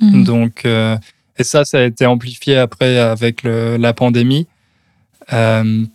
Mmh. 0.00 0.22
Donc, 0.22 0.62
euh, 0.66 0.96
et 1.36 1.42
ça, 1.42 1.64
ça 1.64 1.78
a 1.78 1.82
été 1.82 2.06
amplifié 2.06 2.56
après 2.56 2.98
avec 2.98 3.42
la 3.42 3.92
pandémie. 3.92 4.46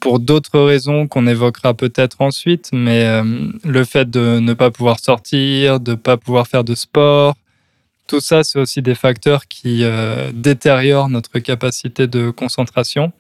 pour 0.02 0.20
d'autres 0.20 0.60
raisons 0.60 1.08
qu'on 1.08 1.28
évoquera 1.28 1.74
peut-être 1.74 2.20
ensuite, 2.20 2.70
mais 2.74 3.24
le 3.64 3.84
fait 3.86 4.10
de 4.10 4.40
ne 4.40 4.54
pas 4.54 4.70
pouvoir 4.70 5.00
sortir, 5.00 5.80
de 5.80 5.92
ne 5.92 5.96
pas 5.96 6.18
pouvoir 6.18 6.48
faire 6.48 6.66
de 6.66 6.76
sport, 6.76 7.36
tout 8.12 8.20
ça, 8.20 8.44
c'est 8.44 8.60
aussi 8.60 8.82
des 8.82 8.94
facteurs 8.94 9.48
qui 9.48 9.86
euh, 9.86 10.34
détériorent 10.34 11.08
notre 11.08 11.40
capacité 11.40 12.08
de 12.08 12.30
concentration. 12.30 13.14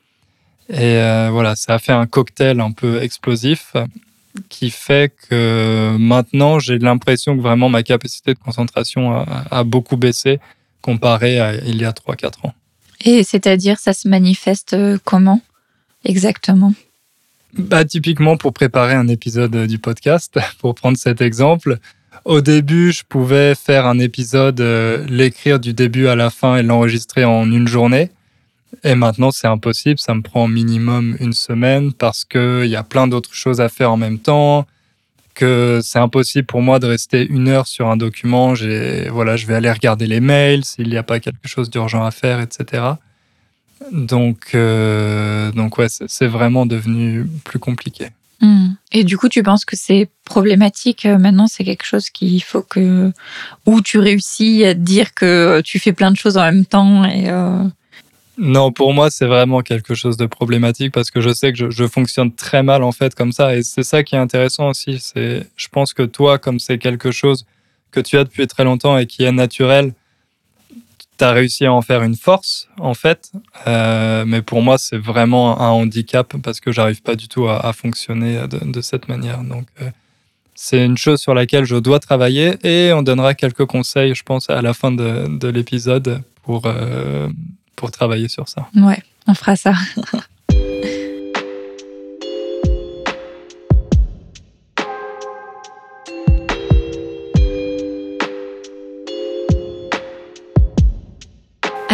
Et 0.67 0.97
euh, 0.97 1.30
voilà, 1.32 1.56
ça 1.56 1.75
a 1.75 1.80
fait 1.80 1.93
un 1.93 2.06
cocktail 2.08 2.60
un 2.60 2.73
peu 2.73 3.01
explosif 3.01 3.73
qui 4.49 4.69
fait 4.69 5.13
que 5.30 5.95
maintenant, 5.97 6.60
j'ai 6.60 6.77
l'impression 6.77 7.38
que 7.38 7.41
vraiment 7.41 7.69
ma 7.69 7.84
capacité 7.84 8.34
de 8.34 8.39
concentration 8.39 9.25
a, 9.49 9.63
beaucoup 9.63 9.95
baissé 9.95 10.41
comparé 10.82 11.39
à 11.39 11.54
il 11.54 11.77
y 11.77 11.86
a 11.86 11.91
3-4 11.91 12.47
ans. 12.47 12.54
Et 13.06 13.23
c'est-à-dire, 13.23 13.80
ça 13.80 13.93
se 13.93 14.10
manifeste 14.10 14.73
euh, 14.73 14.97
comment 15.06 15.39
exactement? 16.04 16.73
Bah, 17.54 17.86
Typiquement, 17.86 18.36
pour 18.36 18.51
préparer 18.51 18.95
un 18.95 19.08
épisode 19.08 19.56
du 19.67 19.80
podcast, 19.80 20.38
pour 20.60 20.75
prendre 20.75 20.97
cet 20.97 21.21
exemple, 21.21 21.80
au 22.25 22.41
début, 22.41 22.91
je 22.91 23.03
pouvais 23.07 23.55
faire 23.55 23.88
un 23.88 23.97
épisode, 23.97 24.62
euh, 24.62 25.05
l'écrire 25.07 25.60
du 25.60 25.73
début 25.73 26.07
à 26.07 26.15
la 26.15 26.29
fin 26.29 26.57
et 26.57 26.63
l'enregistrer 26.63 27.25
en 27.25 27.51
une 27.51 27.67
journée. 27.67 28.12
Et 28.84 28.95
maintenant, 28.95 29.31
c'est 29.31 29.47
impossible. 29.47 29.99
Ça 29.99 30.13
me 30.13 30.21
prend 30.21 30.47
minimum 30.47 31.17
une 31.19 31.34
semaine 31.34 31.93
parce 31.93 32.23
qu'il 32.23 32.65
y 32.65 32.75
a 32.75 32.84
plein 32.84 33.07
d'autres 33.07 33.34
choses 33.34 33.60
à 33.60 33.69
faire 33.69 33.91
en 33.91 33.97
même 33.97 34.19
temps. 34.19 34.65
Que 35.34 35.79
c'est 35.81 35.99
impossible 35.99 36.45
pour 36.45 36.62
moi 36.62 36.79
de 36.79 36.88
rester 36.88 37.25
une 37.25 37.47
heure 37.47 37.65
sur 37.65 37.89
un 37.89 37.97
document. 37.97 38.53
Voilà, 39.10 39.38
je 39.38 39.47
vais 39.47 39.55
aller 39.55 39.71
regarder 39.71 40.05
les 40.05 40.19
mails 40.19 40.65
s'il 40.65 40.89
n'y 40.89 40.97
a 40.97 41.03
pas 41.03 41.19
quelque 41.19 41.47
chose 41.47 41.69
d'urgent 41.69 42.03
à 42.03 42.12
faire, 42.12 42.39
etc. 42.39 42.84
Donc, 43.91 44.55
donc 45.55 45.77
ouais, 45.77 45.88
c'est 45.89 46.27
vraiment 46.27 46.65
devenu 46.65 47.25
plus 47.45 47.60
compliqué. 47.60 48.10
Hmm. 48.41 48.69
Et 48.91 49.04
du 49.04 49.17
coup, 49.17 49.30
tu 49.30 49.43
penses 49.43 49.65
que 49.65 49.75
c'est 49.75 50.10
problématique 50.25 51.06
maintenant 51.06 51.47
C'est 51.47 51.63
quelque 51.63 51.86
chose 51.86 52.10
qu'il 52.10 52.41
faut 52.43 52.63
que. 52.63 53.12
Ou 53.65 53.82
tu 53.82 53.99
réussis 53.99 54.65
à 54.65 54.73
dire 54.73 55.13
que 55.13 55.62
tu 55.62 55.80
fais 55.80 55.93
plein 55.93 56.12
de 56.12 56.17
choses 56.17 56.38
en 56.38 56.45
même 56.45 56.65
temps 56.65 57.06
et. 57.06 57.30
Non, 58.38 58.71
pour 58.71 58.93
moi, 58.93 59.12
c'est 59.12 59.27
vraiment 59.27 59.62
quelque 59.62 59.93
chose 59.93 60.17
de 60.17 60.25
problématique 60.25 60.91
parce 60.91 61.12
que 61.12 61.21
je 61.21 61.32
sais 61.32 61.54
que 61.54 61.69
je, 61.69 61.88
fonctionne 61.88 62.34
très 62.34 62.63
mal 62.63 62.82
en 62.82 62.91
fait 62.91 63.13
comme 63.13 63.32
ça. 63.32 63.56
Et 63.56 63.62
c'est 63.62 63.84
ça 63.84 64.04
qui 64.04 64.15
est 64.15 64.17
intéressant 64.17 64.69
aussi. 64.69 64.99
C'est, 64.99 65.45
je 65.56 65.67
pense 65.67 65.93
que 65.93 66.01
toi, 66.01 66.39
comme 66.39 66.58
c'est 66.58 66.80
quelque 66.80 67.12
chose 67.12 67.45
que 67.91 67.99
tu 67.99 68.17
as 68.17 68.23
depuis 68.23 68.47
très 68.47 68.63
longtemps 68.63 68.97
et 68.97 69.06
qui 69.06 69.23
est 69.23 69.32
naturel, 69.32 69.93
tu 71.25 71.34
réussi 71.34 71.65
à 71.65 71.73
en 71.73 71.81
faire 71.81 72.01
une 72.03 72.15
force 72.15 72.67
en 72.79 72.93
fait. 72.93 73.31
Euh, 73.67 74.25
mais 74.25 74.41
pour 74.41 74.62
moi, 74.62 74.77
c'est 74.77 74.97
vraiment 74.97 75.60
un 75.62 75.69
handicap 75.69 76.36
parce 76.41 76.60
que 76.60 76.71
j'arrive 76.71 77.01
pas 77.01 77.15
du 77.15 77.27
tout 77.27 77.47
à, 77.47 77.71
fonctionner 77.73 78.47
de, 78.47 78.81
cette 78.81 79.07
manière. 79.07 79.43
Donc, 79.43 79.67
euh, 79.81 79.89
c'est 80.55 80.84
une 80.84 80.97
chose 80.97 81.19
sur 81.19 81.34
laquelle 81.34 81.65
je 81.65 81.75
dois 81.75 81.99
travailler 81.99 82.55
et 82.63 82.93
on 82.93 83.03
donnera 83.03 83.34
quelques 83.34 83.65
conseils, 83.65 84.15
je 84.15 84.23
pense, 84.23 84.49
à 84.49 84.62
la 84.62 84.73
fin 84.73 84.91
de, 84.91 85.47
l'épisode 85.47 86.23
pour. 86.43 86.63
Euh, 86.65 87.29
pour 87.77 87.89
travailler 87.89 88.27
sur 88.27 88.47
ça. 88.47 88.67
Ouais, 88.75 89.01
on 89.25 89.34
fera 89.34 89.55
ça. 89.55 89.73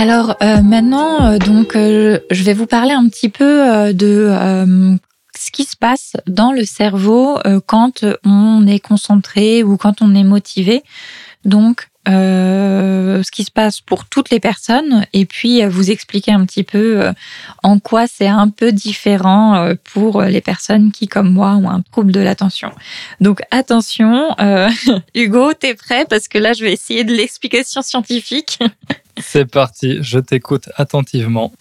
Alors 0.09 0.37
euh, 0.41 0.61
maintenant, 0.61 1.33
euh, 1.33 1.37
donc, 1.37 1.75
euh, 1.75 2.19
je 2.31 2.43
vais 2.43 2.53
vous 2.53 2.65
parler 2.65 2.93
un 2.93 3.09
petit 3.09 3.27
peu 3.27 3.93
de 3.93 4.97
ce 5.37 5.51
qui 5.51 5.65
se 5.65 5.75
passe 5.75 6.13
dans 6.27 6.53
le 6.53 6.63
cerveau 6.63 7.37
quand 7.65 8.05
on 8.23 8.65
est 8.67 8.79
concentré 8.79 9.63
ou 9.63 9.75
quand 9.75 10.01
on 10.01 10.15
est 10.15 10.23
motivé. 10.23 10.81
Donc, 11.43 11.89
euh, 12.07 13.21
ce 13.21 13.31
qui 13.31 13.43
se 13.43 13.51
passe 13.51 13.81
pour 13.81 14.05
toutes 14.05 14.29
les 14.29 14.39
personnes 14.39 15.05
et 15.11 15.25
puis 15.25 15.61
euh, 15.61 15.67
vous 15.67 15.91
expliquer 15.91 16.31
un 16.31 16.45
petit 16.45 16.63
peu 16.63 17.01
euh, 17.01 17.11
en 17.63 17.79
quoi 17.79 18.07
c'est 18.07 18.29
un 18.29 18.47
peu 18.47 18.71
différent 18.71 19.73
pour 19.93 20.21
les 20.21 20.39
personnes 20.39 20.93
qui, 20.93 21.09
comme 21.09 21.33
moi, 21.33 21.55
ont 21.55 21.69
un 21.69 21.81
trouble 21.81 22.13
de 22.13 22.21
l'attention. 22.21 22.71
Donc 23.19 23.41
attention, 23.51 24.29
Hugo, 25.15 25.51
t'es 25.53 25.73
prêt? 25.73 26.05
Parce 26.09 26.29
que 26.29 26.37
là, 26.37 26.53
je 26.53 26.63
vais 26.63 26.71
essayer 26.71 27.03
de 27.03 27.13
l'explication 27.13 27.81
scientifique. 27.81 28.59
C'est 29.19 29.45
parti, 29.45 29.97
je 30.01 30.19
t'écoute 30.19 30.69
attentivement. 30.75 31.51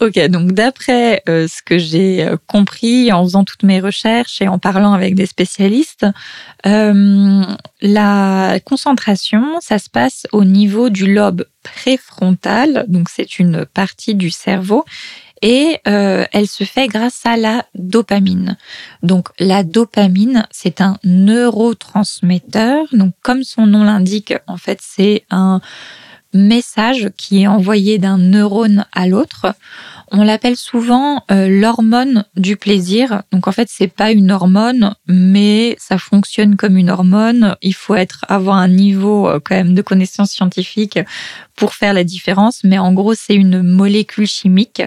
Ok, 0.00 0.18
donc 0.28 0.52
d'après 0.52 1.22
euh, 1.28 1.46
ce 1.48 1.62
que 1.62 1.78
j'ai 1.78 2.24
euh, 2.24 2.36
compris 2.46 3.12
en 3.12 3.24
faisant 3.24 3.44
toutes 3.44 3.62
mes 3.62 3.80
recherches 3.80 4.40
et 4.42 4.48
en 4.48 4.58
parlant 4.58 4.92
avec 4.92 5.14
des 5.14 5.26
spécialistes, 5.26 6.06
euh, 6.66 7.44
la 7.80 8.58
concentration, 8.64 9.58
ça 9.60 9.78
se 9.78 9.88
passe 9.88 10.26
au 10.32 10.44
niveau 10.44 10.90
du 10.90 11.12
lobe 11.12 11.46
préfrontal, 11.62 12.84
donc 12.88 13.08
c'est 13.08 13.38
une 13.38 13.66
partie 13.66 14.14
du 14.14 14.30
cerveau, 14.30 14.84
et 15.42 15.78
elle 15.84 16.46
se 16.46 16.64
fait 16.64 16.86
grâce 16.86 17.24
à 17.24 17.38
la 17.38 17.64
dopamine. 17.74 18.58
Donc 19.02 19.28
la 19.38 19.62
dopamine, 19.62 20.46
c'est 20.50 20.82
un 20.82 20.98
neurotransmetteur, 21.02 22.84
donc 22.92 23.14
comme 23.22 23.42
son 23.42 23.66
nom 23.66 23.82
l'indique, 23.84 24.34
en 24.46 24.58
fait 24.58 24.80
c'est 24.82 25.24
un 25.30 25.62
message 26.32 27.10
qui 27.16 27.42
est 27.42 27.46
envoyé 27.46 27.98
d'un 27.98 28.18
neurone 28.18 28.86
à 28.92 29.06
l'autre. 29.06 29.54
On 30.12 30.24
l'appelle 30.24 30.56
souvent 30.56 31.24
euh, 31.30 31.48
l'hormone 31.48 32.24
du 32.36 32.56
plaisir. 32.56 33.22
Donc 33.32 33.46
en 33.46 33.52
fait, 33.52 33.68
c'est 33.70 33.88
pas 33.88 34.10
une 34.10 34.32
hormone, 34.32 34.94
mais 35.06 35.76
ça 35.78 35.98
fonctionne 35.98 36.56
comme 36.56 36.76
une 36.76 36.90
hormone. 36.90 37.56
Il 37.62 37.74
faut 37.74 37.94
être 37.94 38.24
avoir 38.28 38.56
un 38.56 38.68
niveau 38.68 39.28
euh, 39.28 39.38
quand 39.44 39.54
même 39.54 39.74
de 39.74 39.82
connaissances 39.82 40.32
scientifiques 40.32 40.98
pour 41.54 41.74
faire 41.74 41.94
la 41.94 42.02
différence. 42.02 42.64
Mais 42.64 42.78
en 42.78 42.92
gros, 42.92 43.14
c'est 43.14 43.36
une 43.36 43.62
molécule 43.62 44.26
chimique, 44.26 44.82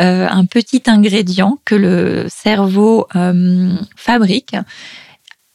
euh, 0.00 0.28
un 0.30 0.44
petit 0.44 0.82
ingrédient 0.86 1.58
que 1.64 1.74
le 1.74 2.26
cerveau 2.28 3.06
fabrique 3.96 4.54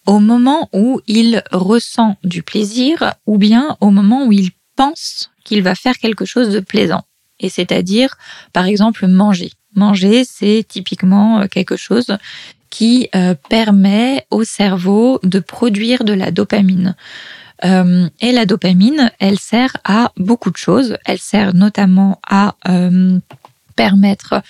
au 0.07 0.19
moment 0.19 0.69
où 0.73 1.01
il 1.05 1.43
ressent 1.51 2.15
du 2.23 2.41
plaisir 2.41 3.13
ou 3.27 3.37
bien 3.37 3.77
au 3.81 3.91
moment 3.91 4.25
où 4.25 4.31
il 4.31 4.51
pense 4.77 5.31
qu'il 5.43 5.61
va 5.63 5.75
faire 5.75 5.97
quelque 5.97 6.25
chose 6.25 6.49
de 6.49 6.61
plaisant. 6.61 7.03
Et 7.39 7.49
c'est-à-dire, 7.49 8.17
par 8.53 8.65
exemple, 8.65 9.07
manger. 9.07 9.51
Manger, 9.75 10.23
c'est 10.23 10.65
typiquement 10.67 11.41
euh, 11.41 11.47
quelque 11.47 11.75
chose 11.75 12.17
qui 12.69 13.09
euh, 13.15 13.35
permet 13.49 14.25
au 14.31 14.43
cerveau 14.43 15.19
de 15.23 15.39
produire 15.39 16.03
de 16.03 16.13
la 16.13 16.31
dopamine. 16.31 16.95
Euh, 17.65 18.07
et 18.21 18.31
la 18.31 18.45
dopamine, 18.45 19.11
elle 19.19 19.39
sert 19.39 19.77
à 19.83 20.11
beaucoup 20.17 20.51
de 20.51 20.57
choses. 20.57 20.97
Elle 21.05 21.19
sert 21.19 21.53
notamment 21.53 22.19
à 22.27 22.55
permettre 23.77 24.41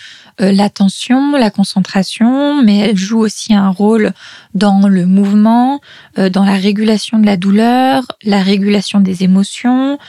euh, 0.41 0.51
l'attention, 0.51 1.33
la 1.33 1.51
concentration, 1.51 2.63
mais 2.63 2.77
elle 2.79 2.97
joue 2.97 3.19
aussi 3.19 3.53
un 3.53 3.69
rôle 3.69 4.13
dans 4.55 4.87
le 4.87 5.05
mouvement, 5.05 5.81
euh, 6.17 6.29
dans 6.29 6.45
la 6.45 6.55
régulation 6.55 7.19
de 7.19 7.27
la 7.27 7.37
douleur, 7.37 8.03
la 8.23 8.41
régulation 8.41 8.99
des 8.99 9.23
émotions. 9.23 9.99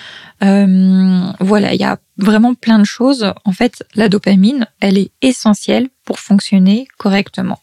Euh, 0.42 1.32
voilà, 1.40 1.74
il 1.74 1.80
y 1.80 1.84
a 1.84 1.98
vraiment 2.16 2.54
plein 2.54 2.78
de 2.78 2.84
choses. 2.84 3.32
En 3.44 3.52
fait, 3.52 3.84
la 3.94 4.08
dopamine, 4.08 4.66
elle 4.80 4.96
est 4.96 5.10
essentielle 5.20 5.88
pour 6.04 6.20
fonctionner 6.20 6.86
correctement 6.96 7.58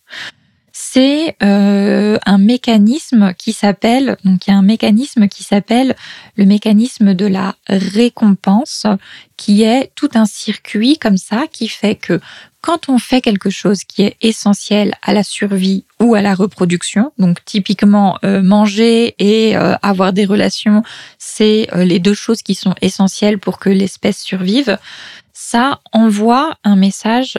c'est 0.78 1.38
euh, 1.42 2.18
un 2.26 2.38
mécanisme 2.38 3.34
qui 3.36 3.54
s'appelle 3.54 4.18
donc 4.26 4.46
il 4.46 4.50
y 4.50 4.54
a 4.54 4.58
un 4.58 4.62
mécanisme 4.62 5.30
qui 5.30 5.46
s'appelle 5.46 5.96
le 6.36 6.44
mécanisme 6.44 7.14
de 7.14 7.26
la 7.26 7.56
récompense 7.70 8.86
qui 9.38 9.64
est 9.64 9.94
tout 9.96 10.10
un 10.16 10.26
circuit 10.26 10.98
comme 10.98 11.16
ça 11.16 11.46
qui 11.50 11.70
fait 11.70 11.96
que 11.96 12.20
quand 12.60 12.90
on 12.90 12.98
fait 12.98 13.22
quelque 13.22 13.50
chose 13.50 13.86
qui 13.86 14.02
est 14.02 14.18
essentiel 14.22 14.96
à 15.02 15.14
la 15.14 15.24
survie 15.24 15.86
ou 16.02 16.14
à 16.14 16.22
la 16.22 16.36
reproduction, 16.36 17.14
donc 17.18 17.46
typiquement 17.46 18.18
euh, 18.26 18.42
manger 18.42 19.16
et 19.18 19.56
euh, 19.56 19.76
avoir 19.82 20.12
des 20.12 20.26
relations, 20.26 20.84
c'est 21.18 21.70
les 21.74 22.00
deux 22.00 22.16
choses 22.16 22.42
qui 22.42 22.56
sont 22.56 22.76
essentielles 22.82 23.40
pour 23.40 23.60
que 23.60 23.70
l'espèce 23.70 24.20
survive, 24.20 24.78
ça 25.32 25.80
envoie 25.94 26.58
un 26.66 26.76
message 26.76 27.38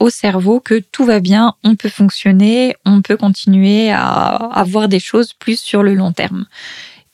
au 0.00 0.10
cerveau 0.10 0.60
que 0.60 0.80
tout 0.92 1.04
va 1.04 1.20
bien, 1.20 1.54
on 1.62 1.76
peut 1.76 1.88
fonctionner, 1.88 2.76
on 2.84 3.02
peut 3.02 3.16
continuer 3.16 3.90
à 3.90 4.34
avoir 4.52 4.88
des 4.88 5.00
choses 5.00 5.32
plus 5.32 5.60
sur 5.60 5.82
le 5.82 5.94
long 5.94 6.12
terme. 6.12 6.46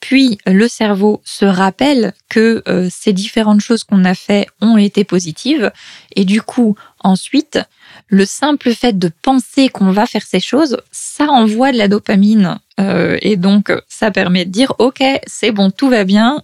Puis 0.01 0.39
le 0.47 0.67
cerveau 0.67 1.21
se 1.23 1.45
rappelle 1.45 2.13
que 2.27 2.63
euh, 2.67 2.89
ces 2.91 3.13
différentes 3.13 3.61
choses 3.61 3.83
qu'on 3.83 4.03
a 4.03 4.15
fait 4.15 4.47
ont 4.59 4.75
été 4.75 5.03
positives. 5.03 5.71
Et 6.15 6.25
du 6.25 6.41
coup 6.41 6.75
ensuite 6.99 7.59
le 8.07 8.25
simple 8.25 8.73
fait 8.73 8.97
de 8.97 9.11
penser 9.21 9.69
qu'on 9.69 9.91
va 9.91 10.05
faire 10.05 10.23
ces 10.23 10.39
choses, 10.39 10.77
ça 10.91 11.25
envoie 11.25 11.71
de 11.71 11.77
la 11.77 11.87
dopamine. 11.87 12.59
Euh, 12.79 13.17
et 13.21 13.37
donc 13.37 13.71
ça 13.87 14.09
permet 14.11 14.43
de 14.45 14.49
dire 14.49 14.73
ok 14.79 15.03
c'est 15.27 15.51
bon 15.51 15.69
tout 15.69 15.87
va 15.87 16.03
bien, 16.03 16.41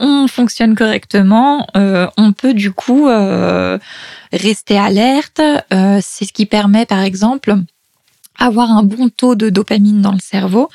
on 0.00 0.26
fonctionne 0.26 0.74
correctement, 0.74 1.66
euh, 1.76 2.08
on 2.16 2.32
peut 2.32 2.54
du 2.54 2.72
coup 2.72 3.06
euh, 3.06 3.78
rester 4.32 4.78
alerte. 4.78 5.40
Euh, 5.72 6.00
c'est 6.02 6.24
ce 6.24 6.32
qui 6.32 6.46
permet, 6.46 6.86
par 6.86 7.00
exemple, 7.00 7.54
avoir 8.38 8.70
un 8.70 8.82
bon 8.82 9.10
taux 9.10 9.34
de 9.34 9.50
dopamine 9.50 10.00
dans 10.00 10.12
le 10.12 10.18
cerveau. 10.18 10.70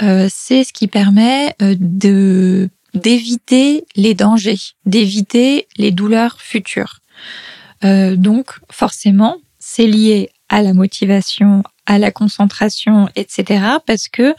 c'est 0.00 0.64
ce 0.64 0.72
qui 0.72 0.88
permet 0.88 1.54
de 1.60 2.68
d'éviter 2.94 3.86
les 3.94 4.14
dangers, 4.14 4.58
d'éviter 4.84 5.68
les 5.76 5.92
douleurs 5.92 6.40
futures. 6.40 7.00
donc, 7.82 8.46
forcément, 8.70 9.36
c'est 9.58 9.86
lié 9.86 10.30
à 10.48 10.62
la 10.62 10.74
motivation, 10.74 11.62
à 11.86 11.98
la 11.98 12.10
concentration, 12.10 13.08
etc. 13.16 13.64
Parce 13.86 14.08
que 14.08 14.34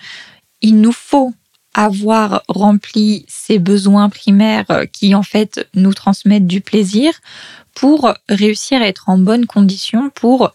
il 0.62 0.82
nous 0.82 0.92
faut 0.92 1.34
avoir 1.74 2.44
rempli 2.48 3.26
ces 3.28 3.60
besoins 3.60 4.10
primaires 4.10 4.70
euh, 4.70 4.86
qui 4.86 5.16
en 5.16 5.24
fait 5.24 5.68
nous 5.74 5.94
transmettent 5.94 6.48
du 6.48 6.62
plaisir 6.62 7.14
pour 7.74 8.14
réussir 8.30 8.82
à 8.82 8.88
être 8.88 9.10
en 9.10 9.18
bonne 9.18 9.46
condition 9.46 10.10
pour 10.12 10.52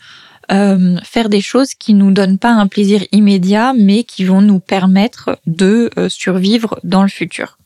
euh, 0.50 0.96
faire 1.02 1.28
des 1.28 1.40
choses 1.40 1.74
qui 1.74 1.94
nous 1.94 2.10
donnent 2.10 2.38
pas 2.38 2.52
un 2.52 2.68
plaisir 2.68 3.04
immédiat 3.12 3.74
mais 3.74 4.04
qui 4.04 4.24
vont 4.24 4.40
nous 4.40 4.60
permettre 4.60 5.38
de 5.46 5.90
euh, 5.98 6.08
survivre 6.08 6.78
dans 6.84 7.02
le 7.02 7.08
futur. 7.08 7.58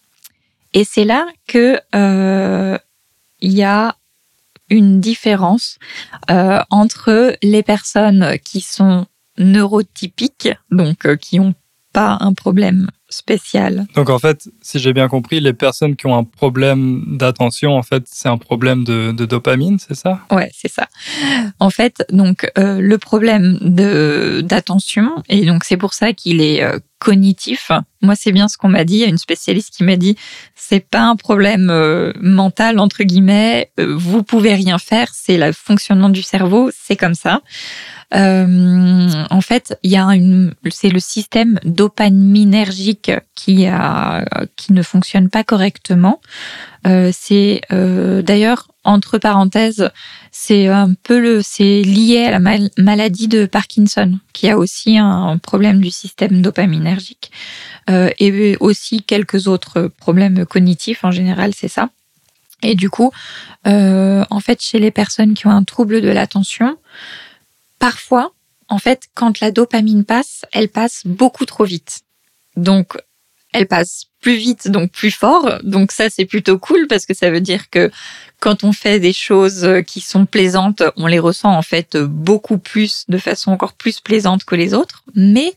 Et 0.75 0.85
c'est 0.85 1.05
là 1.05 1.27
que 1.47 1.79
il 3.45 3.53
y 3.53 3.65
a 3.65 3.97
une 4.71 5.01
différence 5.01 5.79
entre 6.29 7.37
les 7.43 7.63
personnes 7.63 8.39
qui 8.43 8.63
sont 8.63 9.07
neurotypiques, 9.37 10.49
donc 10.71 11.17
qui 11.17 11.41
ont 11.41 11.55
pas 11.93 12.17
un 12.21 12.33
problème 12.33 12.89
spécial. 13.13 13.87
Donc 13.95 14.11
en 14.11 14.19
fait, 14.19 14.49
si 14.61 14.79
j'ai 14.79 14.93
bien 14.93 15.09
compris, 15.09 15.41
les 15.41 15.53
personnes 15.53 15.97
qui 15.97 16.07
ont 16.07 16.17
un 16.17 16.25
problème 16.25 17.05
d'attention, 17.07 17.77
en 17.77 17.83
fait, 17.83 18.05
c'est 18.07 18.29
un 18.29 18.39
problème 18.39 18.85
de, 18.85 19.13
de 19.13 19.25
dopamine, 19.25 19.79
c'est 19.79 19.95
ça? 19.95 20.21
Ouais, 20.31 20.51
c'est 20.55 20.71
ça. 20.71 20.89
En 21.59 21.71
fait, 21.71 22.05
donc 22.11 22.51
euh, 22.59 22.81
le 22.81 22.99
problème 22.99 23.59
de 23.61 24.43
d'attention 24.45 25.23
et 25.29 25.45
donc 25.45 25.65
c'est 25.65 25.77
pour 25.77 25.95
ça 25.95 26.13
qu'il 26.13 26.41
est 26.41 26.63
euh, 26.63 26.79
cognitif. 26.99 27.71
Moi, 28.01 28.15
c'est 28.15 28.33
bien 28.33 28.49
ce 28.49 28.57
qu'on 28.57 28.69
m'a 28.69 28.85
dit. 28.85 28.95
Il 28.95 29.01
y 29.01 29.05
a 29.05 29.09
une 29.09 29.19
spécialiste 29.19 29.75
qui 29.75 29.85
m'a 29.85 29.97
dit 29.97 30.17
c'est 30.55 30.87
pas 30.89 31.03
un 31.03 31.17
problème 31.17 31.69
euh, 31.71 32.13
mental 32.21 32.79
entre 32.79 33.03
guillemets. 33.03 33.71
vous 33.79 34.23
pouvez 34.23 34.55
rien 34.55 34.79
faire. 34.79 35.09
C'est 35.13 35.37
le 35.37 35.53
fonctionnement 35.53 36.09
du 36.09 36.23
cerveau. 36.23 36.71
C'est 36.73 36.97
comme 36.97 37.15
ça. 37.15 37.43
Euh, 38.15 39.25
en 39.31 39.41
fait, 39.41 39.79
il 39.83 39.91
y 39.91 39.97
a 39.97 40.05
une, 40.15 40.55
c'est 40.71 40.91
le 40.91 41.01
système 41.01 41.59
dopaminergique 41.65 43.11
qui 43.35 43.67
a, 43.67 44.25
qui 44.57 44.73
ne 44.73 44.83
fonctionne 44.83 45.31
pas 45.31 45.45
correctement. 45.45 46.21
Euh, 46.87 47.11
c'est 47.13 47.63
euh, 47.73 48.23
d'ailleurs 48.23 48.69
entre 48.85 49.19
parenthèses, 49.19 49.91
c'est 50.33 50.67
un 50.67 50.95
peu 50.95 51.21
le, 51.21 51.41
c'est 51.43 51.83
lié 51.83 52.25
à 52.25 52.33
la 52.33 52.41
mal- 52.41 52.71
maladie 52.77 53.29
de 53.29 53.47
Parkinson, 53.47 54.19
qui 54.33 54.51
a 54.51 54.59
aussi 54.59 54.99
un 54.99 55.39
problème 55.39 55.81
du 55.81 55.91
système 55.91 56.43
dopaminergique 56.43 57.31
euh, 57.89 58.11
et 58.19 58.57
aussi 58.59 59.03
quelques 59.03 59.47
autres 59.47 59.91
problèmes 59.99 60.45
cognitifs. 60.45 61.05
En 61.05 61.13
général, 61.13 61.53
c'est 61.55 61.69
ça. 61.69 61.91
Et 62.65 62.75
du 62.75 62.91
coup, 62.91 63.11
euh, 63.67 64.25
en 64.31 64.41
fait, 64.41 64.61
chez 64.63 64.79
les 64.79 64.91
personnes 64.91 65.35
qui 65.35 65.47
ont 65.47 65.51
un 65.51 65.65
trouble 65.65 66.01
de 66.01 66.09
l'attention, 66.09 66.77
parfois, 67.83 68.33
en 68.69 68.79
fait, 68.79 69.09
quand 69.13 69.41
la 69.41 69.51
dopamine 69.51 70.05
passe, 70.05 70.45
elle 70.53 70.69
passe 70.69 71.03
beaucoup 71.05 71.47
trop 71.47 71.65
vite. 71.65 72.03
Donc, 72.55 72.97
elle 73.53 73.67
passe 73.67 74.05
plus 74.21 74.37
vite, 74.37 74.71
donc 74.71 74.93
plus 74.93 75.11
fort. 75.11 75.59
Donc 75.65 75.91
ça, 75.91 76.09
c'est 76.09 76.25
plutôt 76.25 76.61
cool 76.61 76.87
parce 76.87 77.07
que 77.07 77.13
ça 77.13 77.29
veut 77.33 77.41
dire 77.41 77.71
que 77.71 77.91
quand 78.39 78.63
on 78.63 78.73
fait 78.73 79.01
des 79.01 79.13
choses 79.13 79.69
qui 79.85 80.01
sont 80.01 80.27
plaisantes, 80.27 80.85
on 80.97 81.09
les 81.09 81.19
ressent 81.19 81.53
en 81.53 81.63
fait 81.63 81.97
beaucoup 81.97 82.57
plus, 82.57 83.05
de 83.09 83.19
façon 83.19 83.51
encore 83.51 83.73
plus 83.73 83.99
plaisante 83.99 84.45
que 84.45 84.55
les 84.55 84.75
autres. 84.75 85.03
Mais 85.17 85.53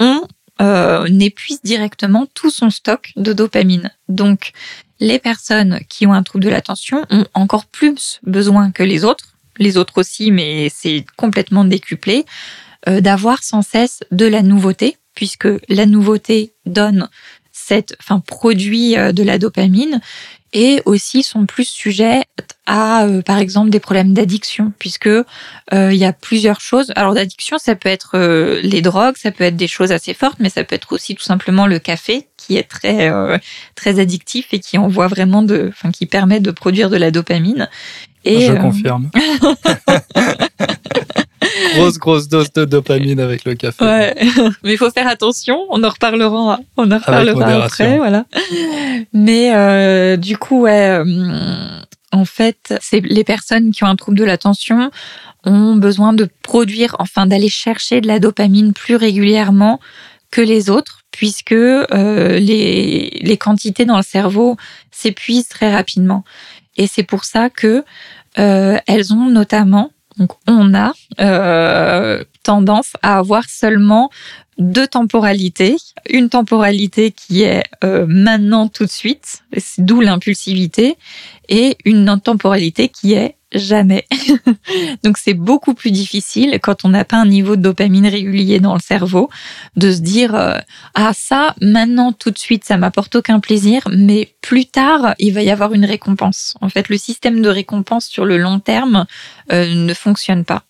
on 0.00 0.26
euh, 0.60 1.06
épuise 1.20 1.62
directement 1.62 2.26
tout 2.34 2.50
son 2.50 2.68
stock 2.68 3.12
de 3.14 3.32
dopamine. 3.32 3.92
Donc, 4.08 4.50
les 4.98 5.20
personnes 5.20 5.78
qui 5.88 6.04
ont 6.04 6.12
un 6.12 6.24
trouble 6.24 6.42
de 6.42 6.50
l'attention 6.50 7.06
ont 7.10 7.26
encore 7.34 7.66
plus 7.66 8.18
besoin 8.24 8.72
que 8.72 8.82
les 8.82 9.04
autres, 9.04 9.37
les 9.58 9.76
autres 9.76 9.98
aussi, 9.98 10.30
mais 10.30 10.70
c'est 10.74 11.04
complètement 11.16 11.64
décuplé, 11.64 12.24
euh, 12.88 13.00
d'avoir 13.00 13.42
sans 13.42 13.62
cesse 13.62 14.00
de 14.10 14.26
la 14.26 14.42
nouveauté, 14.42 14.96
puisque 15.14 15.48
la 15.68 15.86
nouveauté 15.86 16.52
donne 16.64 17.08
cette, 17.68 17.96
enfin, 18.00 18.20
produit 18.20 18.96
euh, 18.96 19.12
de 19.12 19.22
la 19.22 19.38
dopamine 19.38 20.00
et 20.54 20.80
aussi 20.86 21.22
sont 21.22 21.44
plus 21.44 21.68
sujets 21.68 22.22
à, 22.64 23.04
euh, 23.04 23.20
par 23.20 23.38
exemple, 23.38 23.68
des 23.68 23.80
problèmes 23.80 24.14
d'addiction, 24.14 24.72
puisque 24.78 25.08
euh, 25.08 25.24
il 25.72 25.96
y 25.96 26.06
a 26.06 26.14
plusieurs 26.14 26.60
choses. 26.60 26.90
Alors 26.96 27.12
d'addiction, 27.12 27.58
ça 27.58 27.74
peut 27.74 27.90
être 27.90 28.16
les 28.62 28.80
drogues, 28.80 29.16
ça 29.18 29.30
peut 29.30 29.44
être 29.44 29.56
des 29.56 29.68
choses 29.68 29.92
assez 29.92 30.14
fortes, 30.14 30.38
mais 30.38 30.48
ça 30.48 30.64
peut 30.64 30.76
être 30.76 30.92
aussi 30.92 31.14
tout 31.14 31.22
simplement 31.22 31.66
le 31.66 31.78
café, 31.78 32.28
qui 32.38 32.56
est 32.56 32.62
très 32.62 33.10
très 33.74 34.00
addictif 34.00 34.46
et 34.52 34.60
qui 34.60 34.78
envoie 34.78 35.08
vraiment 35.08 35.42
de, 35.42 35.66
enfin, 35.68 35.90
qui 35.90 36.06
permet 36.06 36.40
de 36.40 36.50
produire 36.50 36.88
de 36.88 36.96
la 36.96 37.10
dopamine. 37.10 37.68
Et 38.24 38.40
Je 38.42 38.52
euh, 38.52 38.56
confirme. 38.56 39.10
grosse, 41.74 41.98
grosse 41.98 42.28
dose 42.28 42.52
de 42.52 42.64
dopamine 42.64 43.20
avec 43.20 43.44
le 43.44 43.54
café. 43.54 43.84
Ouais, 43.84 44.14
mais 44.62 44.72
il 44.72 44.76
faut 44.76 44.90
faire 44.90 45.08
attention. 45.08 45.58
On 45.70 45.82
en 45.82 45.88
reparlera, 45.88 46.60
on 46.76 46.90
en 46.90 46.98
reparlera 46.98 47.64
après, 47.64 47.98
voilà. 47.98 48.24
Mais 49.12 49.54
euh, 49.54 50.16
du 50.16 50.36
coup, 50.36 50.62
ouais, 50.62 50.90
euh, 50.90 51.80
en 52.12 52.24
fait, 52.24 52.74
c'est 52.80 53.00
les 53.00 53.24
personnes 53.24 53.70
qui 53.70 53.84
ont 53.84 53.88
un 53.88 53.96
trouble 53.96 54.18
de 54.18 54.24
l'attention 54.24 54.90
ont 55.44 55.76
besoin 55.76 56.12
de 56.12 56.28
produire, 56.42 56.96
enfin 56.98 57.26
d'aller 57.26 57.48
chercher 57.48 58.00
de 58.00 58.08
la 58.08 58.18
dopamine 58.18 58.72
plus 58.72 58.96
régulièrement 58.96 59.80
que 60.30 60.40
les 60.40 60.68
autres, 60.68 61.02
puisque 61.10 61.52
euh, 61.52 62.38
les, 62.38 63.18
les 63.22 63.36
quantités 63.36 63.84
dans 63.84 63.96
le 63.96 64.02
cerveau 64.02 64.56
s'épuisent 64.90 65.48
très 65.48 65.72
rapidement. 65.72 66.24
Et 66.78 66.86
c'est 66.86 67.02
pour 67.02 67.24
ça 67.24 67.50
que 67.50 67.84
euh, 68.38 68.78
elles 68.86 69.12
ont 69.12 69.26
notamment, 69.26 69.90
donc 70.16 70.32
on 70.46 70.74
a 70.74 70.92
euh, 71.20 72.24
tendance 72.42 72.92
à 73.02 73.18
avoir 73.18 73.44
seulement 73.48 74.10
deux 74.58 74.86
temporalités. 74.86 75.76
Une 76.08 76.28
temporalité 76.28 77.10
qui 77.10 77.42
est 77.42 77.64
euh, 77.84 78.06
maintenant 78.08 78.68
tout 78.68 78.84
de 78.84 78.90
suite, 78.90 79.42
d'où 79.78 80.00
l'impulsivité, 80.00 80.96
et 81.48 81.76
une 81.84 82.20
temporalité 82.20 82.88
qui 82.88 83.12
est 83.14 83.36
jamais. 83.52 84.06
Donc 85.04 85.18
c'est 85.18 85.34
beaucoup 85.34 85.74
plus 85.74 85.90
difficile 85.90 86.58
quand 86.62 86.84
on 86.84 86.90
n'a 86.90 87.04
pas 87.04 87.16
un 87.16 87.26
niveau 87.26 87.56
de 87.56 87.62
dopamine 87.62 88.06
régulier 88.06 88.60
dans 88.60 88.74
le 88.74 88.80
cerveau 88.80 89.30
de 89.76 89.92
se 89.92 90.00
dire 90.00 90.34
euh, 90.34 90.58
ah 90.94 91.12
ça 91.14 91.54
maintenant 91.60 92.12
tout 92.12 92.30
de 92.30 92.38
suite 92.38 92.64
ça 92.64 92.76
m'apporte 92.76 93.16
aucun 93.16 93.40
plaisir 93.40 93.82
mais 93.90 94.34
plus 94.42 94.66
tard 94.66 95.14
il 95.18 95.32
va 95.32 95.42
y 95.42 95.50
avoir 95.50 95.72
une 95.72 95.84
récompense. 95.84 96.54
En 96.60 96.68
fait 96.68 96.88
le 96.88 96.98
système 96.98 97.40
de 97.40 97.48
récompense 97.48 98.06
sur 98.06 98.24
le 98.24 98.36
long 98.36 98.60
terme 98.60 99.06
euh, 99.52 99.74
ne 99.74 99.94
fonctionne 99.94 100.44
pas. 100.44 100.62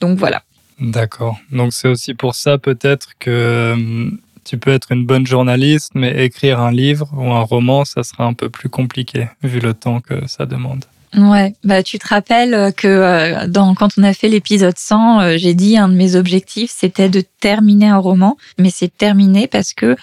Donc 0.00 0.18
voilà. 0.18 0.42
D'accord. 0.80 1.38
Donc 1.50 1.72
c'est 1.72 1.88
aussi 1.88 2.14
pour 2.14 2.34
ça 2.34 2.58
peut-être 2.58 3.12
que 3.18 3.72
hum, 3.74 4.18
tu 4.44 4.56
peux 4.56 4.70
être 4.70 4.92
une 4.92 5.04
bonne 5.04 5.26
journaliste, 5.26 5.92
mais 5.94 6.24
écrire 6.24 6.60
un 6.60 6.72
livre 6.72 7.10
ou 7.12 7.32
un 7.32 7.42
roman, 7.42 7.84
ça 7.84 8.02
sera 8.02 8.24
un 8.24 8.32
peu 8.32 8.48
plus 8.48 8.70
compliqué 8.70 9.28
vu 9.42 9.60
le 9.60 9.74
temps 9.74 10.00
que 10.00 10.26
ça 10.26 10.46
demande. 10.46 10.86
Ouais, 11.16 11.54
bah 11.64 11.82
tu 11.82 11.98
te 11.98 12.06
rappelles 12.06 12.72
que 12.74 12.86
euh, 12.86 13.46
dans 13.46 13.74
quand 13.74 13.90
on 13.96 14.02
a 14.02 14.12
fait 14.12 14.28
l'épisode 14.28 14.76
100, 14.76 15.20
euh, 15.20 15.34
j'ai 15.38 15.54
dit 15.54 15.78
un 15.78 15.88
de 15.88 15.94
mes 15.94 16.16
objectifs 16.16 16.70
c'était 16.74 17.08
de 17.08 17.22
terminer 17.40 17.88
un 17.88 17.96
roman, 17.96 18.36
mais 18.58 18.70
c'est 18.70 18.94
terminé 18.94 19.46
parce 19.46 19.72
que 19.72 19.96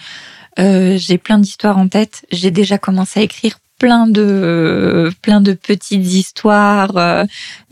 euh, 0.58 0.96
j'ai 0.98 1.18
plein 1.18 1.38
d'histoires 1.38 1.78
en 1.78 1.88
tête. 1.88 2.24
J'ai 2.32 2.50
déjà 2.50 2.78
commencé 2.78 3.20
à 3.20 3.22
écrire 3.22 3.58
plein 3.78 4.06
de 4.06 4.22
euh, 4.22 5.10
plein 5.22 5.40
de 5.40 5.52
petites 5.52 6.12
histoires, 6.12 6.96
euh, 6.96 7.24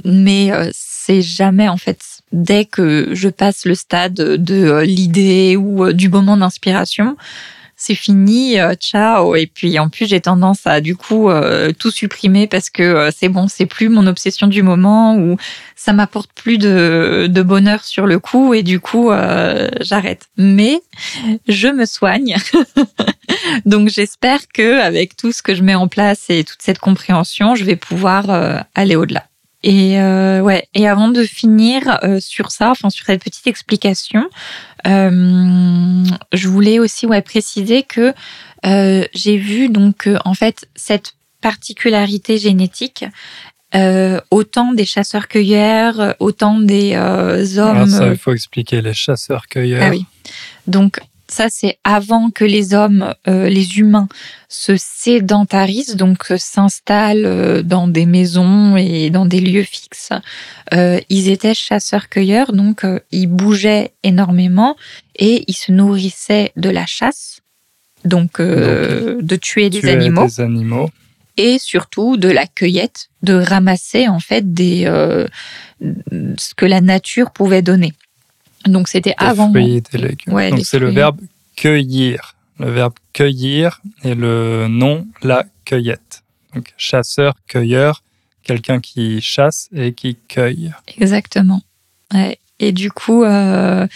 mais 0.05 0.53
euh, 0.53 0.71
c'est 0.73 1.23
jamais 1.23 1.69
en 1.69 1.77
fait 1.77 2.01
dès 2.33 2.65
que 2.65 3.09
je 3.13 3.29
passe 3.29 3.65
le 3.65 3.75
stade 3.75 4.15
de 4.15 4.55
euh, 4.55 4.85
l'idée 4.85 5.57
ou 5.57 5.85
euh, 5.87 5.93
du 5.93 6.09
moment 6.09 6.37
d'inspiration, 6.37 7.17
c'est 7.85 7.95
fini, 7.95 8.59
euh, 8.59 8.75
ciao. 8.75 9.37
Et 9.37 9.47
puis 9.47 9.79
en 9.79 9.91
plus, 9.91 10.07
j'ai 10.07 10.21
tendance 10.21 10.67
à 10.67 10.81
du 10.81 10.97
coup 10.97 11.29
euh, 11.29 11.71
tout 11.79 11.91
supprimer 11.91 12.47
parce 12.47 12.71
que 12.71 12.83
euh, 12.83 13.11
c'est 13.15 13.29
bon, 13.29 13.47
c'est 13.47 13.67
plus 13.67 13.91
mon 13.91 14.07
obsession 14.07 14.47
du 14.47 14.63
moment 14.63 15.17
ou 15.17 15.37
ça 15.77 15.93
m'apporte 15.93 16.31
plus 16.35 16.57
de, 16.57 17.27
de 17.29 17.43
bonheur 17.43 17.85
sur 17.85 18.07
le 18.07 18.19
coup 18.19 18.55
et 18.55 18.63
du 18.63 18.81
coup 18.81 19.11
j'arrête. 19.81 20.29
Mais 20.39 20.81
je 21.47 21.69
me 21.69 21.85
soigne. 21.85 22.37
Donc 23.67 23.89
j'espère 23.89 24.49
que 24.49 24.81
avec 24.81 25.17
tout 25.17 25.33
ce 25.33 25.43
que 25.43 25.55
je 25.55 25.63
mets 25.63 25.75
en 25.75 25.89
place 25.89 26.31
et 26.31 26.43
toute 26.45 26.63
cette 26.63 26.79
compréhension, 26.79 27.55
je 27.55 27.65
vais 27.65 27.77
pouvoir 27.77 28.65
aller 28.75 28.97
au-delà. 28.97 29.25
Et 29.67 29.99
euh, 29.99 30.43
ouais. 30.43 30.69
Et 30.75 30.87
avant 30.87 31.09
de 31.09 31.25
finir 31.25 31.99
euh, 32.05 32.21
sur 32.21 32.51
ça, 32.51 32.71
enfin 32.71 32.91
sur 32.91 33.07
cette 33.07 33.25
petite 33.25 33.47
explication, 33.47 34.29
euh, 34.87 36.05
je 36.35 36.49
voulais 36.49 36.79
aussi 36.79 37.07
ouais 37.07 37.23
préciser 37.23 37.83
que 37.83 38.13
j'ai 38.63 39.37
vu 39.37 39.69
donc 39.71 40.09
en 40.25 40.35
fait 40.35 40.67
cette 40.75 41.15
particularité 41.41 42.39
génétique, 42.39 43.05
autant 44.31 44.73
des 44.73 44.85
chasseurs-cueilleurs, 44.85 46.15
autant 46.19 46.61
des 46.61 46.93
euh, 46.95 47.45
hommes. 47.59 47.77
Alors 47.77 47.89
ça, 47.89 48.09
il 48.09 48.17
faut 48.17 48.33
expliquer 48.33 48.81
les 48.83 48.95
chasseurs-cueilleurs. 48.95 49.83
Ah 49.83 49.91
oui. 49.91 50.07
Donc 50.67 51.01
ça 51.29 51.47
c'est 51.51 51.79
avant 51.85 52.31
que 52.31 52.45
les 52.45 52.75
hommes, 52.75 53.15
euh, 53.29 53.49
les 53.49 53.79
humains, 53.79 54.09
se 54.49 54.77
sédentarisent, 54.77 55.97
donc 55.97 56.31
euh, 56.31 56.37
s'installent 56.39 57.25
euh, 57.27 57.63
dans 57.63 57.89
des 57.89 58.07
maisons 58.07 58.77
et 58.77 59.11
dans 59.11 59.27
des 59.27 59.41
lieux 59.41 59.63
fixes. 59.65 60.11
Euh, 60.73 61.01
ils 61.09 61.29
étaient 61.29 61.55
chasseurs-cueilleurs, 61.55 62.53
donc 62.53 62.85
euh, 62.85 63.01
ils 63.11 63.27
bougeaient 63.27 63.93
énormément 64.03 64.77
et 65.17 65.45
ils 65.49 65.55
se 65.57 65.73
nourrissaient 65.73 66.53
de 66.57 66.71
la 66.71 66.87
chasse, 66.87 67.41
donc, 68.05 68.39
euh, 68.41 69.19
de 69.23 69.37
tuer 69.37 69.71
des 69.71 69.89
animaux 69.89 70.27
des 70.27 70.41
animaux. 70.41 70.91
et 71.37 71.59
surtout 71.59 72.17
de 72.17 72.29
la 72.29 72.47
cueillette, 72.47 73.09
de 73.23 73.35
ramasser 73.35 74.09
en 74.09 74.21
fait 74.21 74.53
des 74.53 74.85
euh, 74.87 75.27
ce 76.39 76.55
que 76.55 76.67
la 76.67 76.81
nature 76.81 77.31
pouvait 77.31 77.63
donner. 77.63 77.93
Donc 78.67 78.89
c'était 78.89 79.15
avant. 79.19 79.51
fruits, 79.51 79.83
des 79.93 79.99
légumes. 79.99 80.33
Ouais, 80.33 80.51
Donc 80.51 80.61
c'est 80.65 80.79
le 80.79 80.91
verbe 80.91 81.21
cueillir. 81.57 82.35
Le 82.59 82.71
verbe 82.71 82.95
cueillir 83.13 83.81
et 84.05 84.15
le 84.15 84.69
nom 84.69 85.07
la 85.23 85.45
cueillette. 85.65 86.23
Donc 86.55 86.73
chasseur-cueilleur, 86.77 88.03
quelqu'un 88.45 88.81
qui 88.81 89.21
chasse 89.21 89.69
et 89.75 89.93
qui 89.93 90.17
cueille. 90.29 90.73
Exactement. 90.97 91.63
Ouais. 92.13 92.39
Et 92.61 92.73
du 92.73 92.91
coup, 92.91 93.25
euh, 93.25 93.87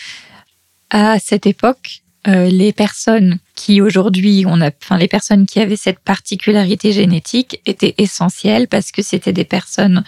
à 0.90 1.18
cette 1.20 1.46
époque, 1.46 2.02
euh, 2.26 2.48
les 2.48 2.72
personnes 2.72 3.38
qui 3.54 3.80
aujourd'hui, 3.80 4.44
on 4.46 4.60
a, 4.60 4.70
enfin, 4.82 4.98
les 4.98 5.08
personnes 5.08 5.46
qui 5.46 5.60
avaient 5.60 5.76
cette 5.76 6.00
particularité 6.00 6.92
génétique 6.92 7.60
étaient 7.64 7.94
essentielles 7.98 8.66
parce 8.66 8.90
que 8.90 9.02
c'était 9.02 9.32
des 9.32 9.44
personnes 9.44 10.02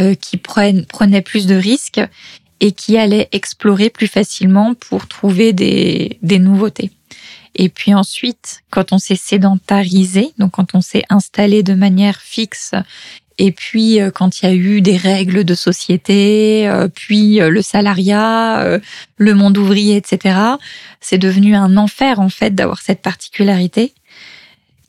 euh, 0.00 0.14
qui 0.14 0.38
prennent, 0.38 0.86
prenaient 0.86 1.20
plus 1.20 1.46
de 1.46 1.54
risques 1.54 2.00
et 2.62 2.70
qui 2.70 2.96
allaient 2.96 3.28
explorer 3.32 3.90
plus 3.90 4.06
facilement 4.06 4.74
pour 4.74 5.08
trouver 5.08 5.52
des, 5.52 6.18
des 6.22 6.38
nouveautés. 6.38 6.92
Et 7.54 7.68
puis 7.68 7.92
ensuite, 7.92 8.62
quand 8.70 8.92
on 8.92 8.98
s'est 8.98 9.16
sédentarisé, 9.16 10.32
donc 10.38 10.52
quand 10.52 10.74
on 10.74 10.80
s'est 10.80 11.02
installé 11.10 11.62
de 11.62 11.74
manière 11.74 12.20
fixe 12.20 12.72
et 13.38 13.50
puis 13.50 14.00
euh, 14.00 14.12
quand 14.12 14.40
il 14.40 14.46
y 14.46 14.48
a 14.48 14.54
eu 14.54 14.80
des 14.80 14.96
règles 14.96 15.42
de 15.42 15.54
société, 15.54 16.68
euh, 16.68 16.86
puis 16.86 17.40
euh, 17.40 17.50
le 17.50 17.62
salariat, 17.62 18.78
le 19.16 19.34
monde 19.34 19.58
ouvrier, 19.58 19.96
etc., 19.96 20.38
c'est 21.00 21.18
devenu 21.18 21.56
un 21.56 21.76
enfer 21.76 22.20
en 22.20 22.28
fait 22.28 22.54
d'avoir 22.54 22.80
cette 22.80 23.02
particularité. 23.02 23.92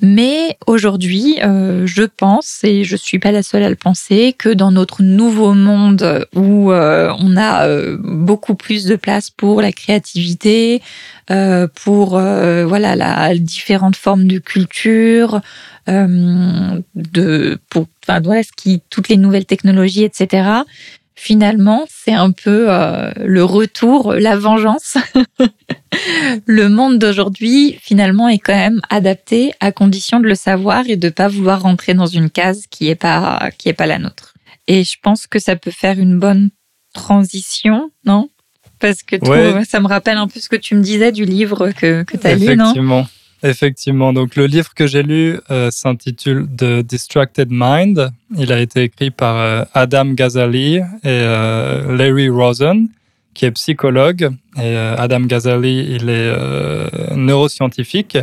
Mais 0.04 0.58
aujourd'hui, 0.68 1.38
je 1.42 2.04
pense, 2.04 2.60
et 2.64 2.84
je 2.84 2.96
suis 2.98 3.20
pas 3.20 3.32
la 3.32 3.42
seule 3.42 3.64
à 3.64 3.70
le 3.70 3.78
penser, 3.78 4.36
que 4.38 4.50
dans 4.50 4.72
notre 4.72 5.02
nouveau 5.02 5.54
monde 5.54 6.28
où 6.36 6.72
on 6.74 7.38
a 7.38 7.68
beaucoup 8.00 8.56
plus 8.56 8.84
de 8.84 8.98
place 8.98 9.30
pour 9.30 9.62
la 9.62 9.72
créativité, 9.72 10.82
pour 11.28 12.10
voilà 12.20 12.96
la 12.98 13.34
différentes 13.36 13.96
formes 13.96 14.28
de 14.28 14.40
culture, 14.40 15.42
euh, 15.90 16.80
de 16.96 17.60
pour 17.70 17.88
enfin 18.08 18.22
voilà 18.22 18.42
ce 18.42 18.54
qui 18.56 18.82
toutes 18.90 19.10
les 19.10 19.18
nouvelles 19.18 19.46
technologies 19.46 20.06
etc 20.06 20.62
finalement 21.14 21.86
c'est 21.90 22.14
un 22.14 22.32
peu 22.32 22.68
euh, 22.70 23.12
le 23.18 23.44
retour 23.44 24.14
la 24.14 24.38
vengeance 24.38 24.96
le 26.46 26.70
monde 26.70 27.00
d'aujourd'hui 27.00 27.78
finalement 27.82 28.30
est 28.30 28.40
quand 28.40 28.56
même 28.56 28.82
adapté 28.90 29.54
à 29.60 29.72
condition 29.72 30.20
de 30.20 30.28
le 30.28 30.36
savoir 30.36 30.88
et 30.88 30.96
de 30.96 31.10
pas 31.10 31.28
vouloir 31.28 31.62
rentrer 31.62 31.94
dans 31.94 32.06
une 32.06 32.30
case 32.30 32.66
qui 32.70 32.90
est 32.90 32.96
pas 32.96 33.50
qui 33.58 33.70
est 33.70 33.74
pas 33.74 33.88
la 33.88 34.00
nôtre. 34.00 34.34
Et 34.68 34.84
je 34.84 34.98
pense 35.02 35.28
que 35.28 35.40
ça 35.40 35.56
peut 35.56 35.72
faire 35.72 36.00
une 36.00 36.20
bonne 36.20 36.50
transition 36.94 37.92
non? 38.06 38.30
Parce 38.80 39.02
que 39.02 39.16
ça 39.66 39.80
me 39.80 39.88
rappelle 39.88 40.18
un 40.18 40.28
peu 40.28 40.40
ce 40.40 40.50
que 40.50 40.58
tu 40.58 40.76
me 40.76 40.82
disais 40.82 41.12
du 41.14 41.24
livre 41.24 41.72
que, 41.72 42.04
que 42.04 42.18
tu 42.18 42.28
as 42.28 42.36
lu, 42.36 42.58
non? 42.58 43.06
Effectivement. 43.44 44.14
Donc, 44.14 44.36
le 44.38 44.46
livre 44.46 44.74
que 44.74 44.88
j'ai 44.88 45.04
lu 45.04 45.38
euh, 45.52 45.70
s'intitule 45.70 46.48
The 46.58 46.80
Distracted 46.80 47.50
Mind. 47.52 48.10
Il 48.38 48.54
a 48.54 48.60
été 48.60 48.84
écrit 48.84 49.12
par 49.12 49.38
euh, 49.38 49.64
Adam 49.74 50.06
Ghazali 50.06 50.76
et 50.76 50.82
euh, 51.06 51.96
Larry 51.96 52.30
Rosen, 52.30 52.88
qui 53.34 53.46
est 53.46 53.52
psychologue. 53.52 54.30
Et 54.62 54.76
Adam 54.76 55.22
Ghazali, 55.22 55.96
il 55.96 56.10
est 56.10 57.16
neuroscientifique. 57.16 58.18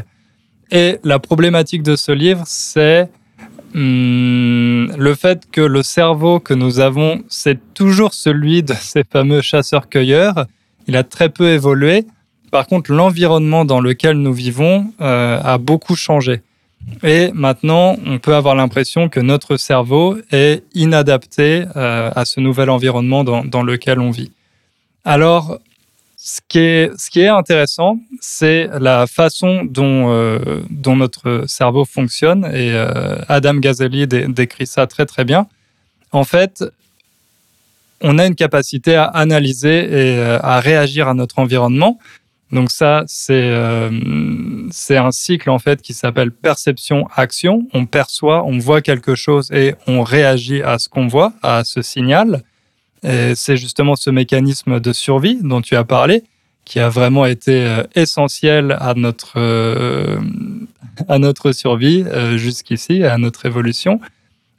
Et 0.70 0.98
la 1.02 1.18
problématique 1.18 1.82
de 1.82 1.96
ce 1.96 2.12
livre, 2.12 2.42
c'est 2.46 3.08
hmm, 3.74 4.92
le 4.96 5.14
fait 5.14 5.50
que 5.50 5.60
le 5.60 5.82
cerveau 5.82 6.38
que 6.38 6.54
nous 6.54 6.78
avons, 6.78 7.22
c'est 7.28 7.58
toujours 7.74 8.14
celui 8.14 8.62
de 8.62 8.74
ces 8.80 9.02
fameux 9.04 9.40
chasseurs-cueilleurs. 9.40 10.46
Il 10.86 10.96
a 10.96 11.02
très 11.02 11.28
peu 11.28 11.48
évolué. 11.48 12.06
Par 12.50 12.66
contre, 12.66 12.92
l'environnement 12.92 13.64
dans 13.64 13.80
lequel 13.80 14.16
nous 14.16 14.32
vivons 14.32 14.92
euh, 15.00 15.40
a 15.42 15.58
beaucoup 15.58 15.94
changé. 15.94 16.42
Et 17.02 17.30
maintenant, 17.32 17.96
on 18.06 18.18
peut 18.18 18.34
avoir 18.34 18.54
l'impression 18.54 19.08
que 19.08 19.20
notre 19.20 19.56
cerveau 19.56 20.16
est 20.32 20.64
inadapté 20.74 21.64
euh, 21.76 22.10
à 22.14 22.24
ce 22.24 22.40
nouvel 22.40 22.70
environnement 22.70 23.22
dans, 23.22 23.62
lequel 23.62 24.00
on 24.00 24.10
vit. 24.10 24.32
Alors, 25.04 25.58
ce 26.16 26.40
qui 26.48 26.58
est, 27.20 27.28
intéressant, 27.28 27.98
c'est 28.20 28.68
la 28.78 29.06
façon 29.06 29.64
dont, 29.64 30.10
euh, 30.10 30.60
notre 30.86 31.44
cerveau 31.46 31.84
fonctionne. 31.84 32.44
Et 32.54 32.74
Adam 33.28 33.54
Gazeli 33.54 34.06
décrit 34.06 34.66
ça 34.66 34.86
très 34.86 35.06
très 35.06 35.24
bien. 35.24 35.46
En 36.12 36.24
fait, 36.24 36.64
on 38.02 38.18
a 38.18 38.26
une 38.26 38.34
capacité 38.34 38.96
à 38.96 39.04
analyser 39.04 39.88
et 39.90 40.20
à 40.20 40.60
réagir 40.60 41.08
à 41.08 41.14
notre 41.14 41.38
environnement 41.38 41.98
donc 42.52 42.72
ça, 42.72 43.04
euh, 43.30 43.90
c'est 44.72 44.96
un 44.96 45.12
cycle 45.12 45.50
en 45.50 45.58
fait 45.58 45.80
qui 45.82 45.94
s'appelle 45.94 46.32
perception-action. 46.32 47.68
On 47.72 47.86
perçoit, 47.86 48.44
on 48.44 48.58
voit 48.58 48.82
quelque 48.82 49.14
chose 49.14 49.50
et 49.52 49.74
on 49.86 50.02
réagit 50.02 50.62
à 50.62 50.78
ce 50.78 50.88
qu'on 50.88 51.06
voit, 51.06 51.32
à 51.42 51.62
ce 51.64 51.80
signal. 51.82 52.42
C'est 53.02 53.56
justement 53.56 53.96
ce 53.96 54.10
mécanisme 54.10 54.80
de 54.80 54.92
survie 54.92 55.38
dont 55.42 55.60
tu 55.60 55.76
as 55.76 55.84
parlé 55.84 56.24
qui 56.66 56.78
a 56.78 56.88
vraiment 56.88 57.24
été 57.24 57.64
euh, 57.64 57.82
essentiel 57.96 58.76
à 58.78 58.94
notre 58.94 59.32
euh, 59.36 60.20
à 61.08 61.18
notre 61.18 61.52
survie 61.52 62.04
jusqu'ici, 62.36 63.02
à 63.02 63.16
notre 63.16 63.46
évolution. 63.46 64.00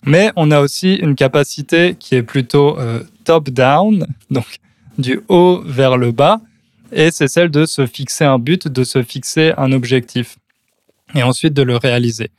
Mais 0.04 0.32
on 0.36 0.50
a 0.50 0.60
aussi 0.60 0.96
une 0.96 1.16
capacité 1.16 1.96
qui 2.00 2.16
est 2.16 2.24
plutôt 2.24 2.80
top-down, 3.26 4.08
donc 4.32 4.58
du 4.98 5.22
haut 5.28 5.62
vers 5.64 5.98
le 5.98 6.12
bas 6.12 6.42
et 6.92 7.12
c'est 7.12 7.28
celle 7.28 7.50
de 7.50 7.66
se 7.66 7.86
fixer 7.86 8.26
un 8.26 8.39
but, 8.39 8.68
de 8.68 8.84
se 8.84 9.02
fixer 9.02 9.54
un 9.58 9.72
objectif, 9.72 10.38
et 11.16 11.24
ensuite 11.24 11.54
de 11.54 11.62
le 11.62 11.78
réaliser. 11.78 12.30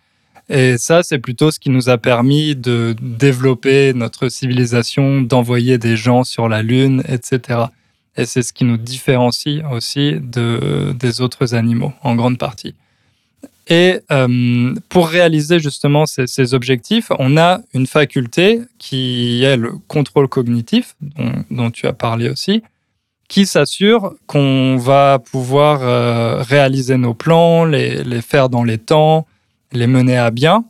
Et 0.48 0.76
ça, 0.76 1.02
c'est 1.02 1.18
plutôt 1.18 1.50
ce 1.50 1.58
qui 1.58 1.70
nous 1.70 1.88
a 1.88 1.98
permis 1.98 2.56
de 2.56 2.94
développer 3.00 3.94
notre 3.94 4.28
civilisation, 4.28 5.22
d'envoyer 5.22 5.78
des 5.78 5.96
gens 5.96 6.24
sur 6.24 6.48
la 6.48 6.62
Lune, 6.62 7.02
etc. 7.08 7.60
Et 8.16 8.26
c'est 8.26 8.42
ce 8.42 8.52
qui 8.52 8.64
nous 8.64 8.76
différencie 8.76 9.62
aussi 9.70 10.14
de, 10.20 10.92
des 10.98 11.20
autres 11.20 11.54
animaux, 11.54 11.92
en 12.02 12.14
grande 12.14 12.38
partie. 12.38 12.74
Et 13.68 14.00
euh, 14.10 14.74
pour 14.88 15.08
réaliser 15.08 15.60
justement 15.60 16.04
ces, 16.04 16.54
objectifs, 16.54 17.10
on 17.18 17.36
a 17.36 17.60
une 17.74 17.86
faculté 17.86 18.60
qui 18.78 19.44
est 19.44 19.56
le 19.56 19.72
contrôle 19.88 20.28
cognitif, 20.28 20.96
dont, 21.50 21.70
tu 21.70 21.86
as 21.86 21.92
parlé 21.92 22.28
aussi, 22.28 22.62
qui 23.28 23.46
s'assure 23.46 24.14
qu'on 24.26 24.76
va 24.76 25.20
pouvoir 25.20 25.80
euh, 25.82 26.42
réaliser 26.42 26.96
nos 26.96 27.14
plans, 27.14 27.64
les, 27.64 28.20
faire 28.20 28.48
dans 28.48 28.64
les 28.64 28.78
temps, 28.78 29.26
les 29.72 29.86
mener 29.86 30.16
à 30.16 30.30
bien. 30.30 30.64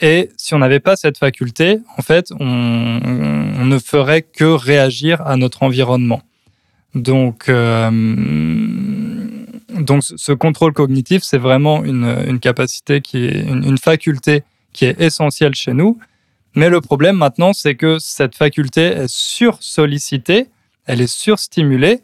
Et 0.00 0.30
si 0.36 0.54
on 0.54 0.58
n'avait 0.58 0.80
pas 0.80 0.96
cette 0.96 1.18
faculté, 1.18 1.78
en 1.98 2.02
fait, 2.02 2.32
on, 2.38 2.46
ne 2.46 3.78
ferait 3.78 4.22
que 4.22 4.44
réagir 4.44 5.20
à 5.26 5.36
notre 5.36 5.62
environnement. 5.62 6.22
Donc, 6.94 7.48
euh, 7.48 7.90
donc 9.78 10.02
ce 10.02 10.32
contrôle 10.32 10.72
cognitif, 10.72 11.22
c'est 11.22 11.38
vraiment 11.38 11.84
une, 11.84 12.24
une, 12.26 12.40
capacité 12.40 13.00
qui 13.00 13.26
est 13.26 13.42
une, 13.42 13.64
une 13.64 13.78
faculté 13.78 14.42
qui 14.72 14.86
est 14.86 15.00
essentielle 15.00 15.54
chez 15.54 15.74
nous. 15.74 15.98
Mais 16.56 16.68
le 16.68 16.80
problème 16.80 17.16
maintenant, 17.16 17.52
c'est 17.52 17.76
que 17.76 17.98
cette 17.98 18.34
faculté 18.34 18.82
est 18.82 19.08
sursollicitée 19.08 20.48
elle 20.90 21.00
est 21.00 21.06
surstimulée 21.06 22.00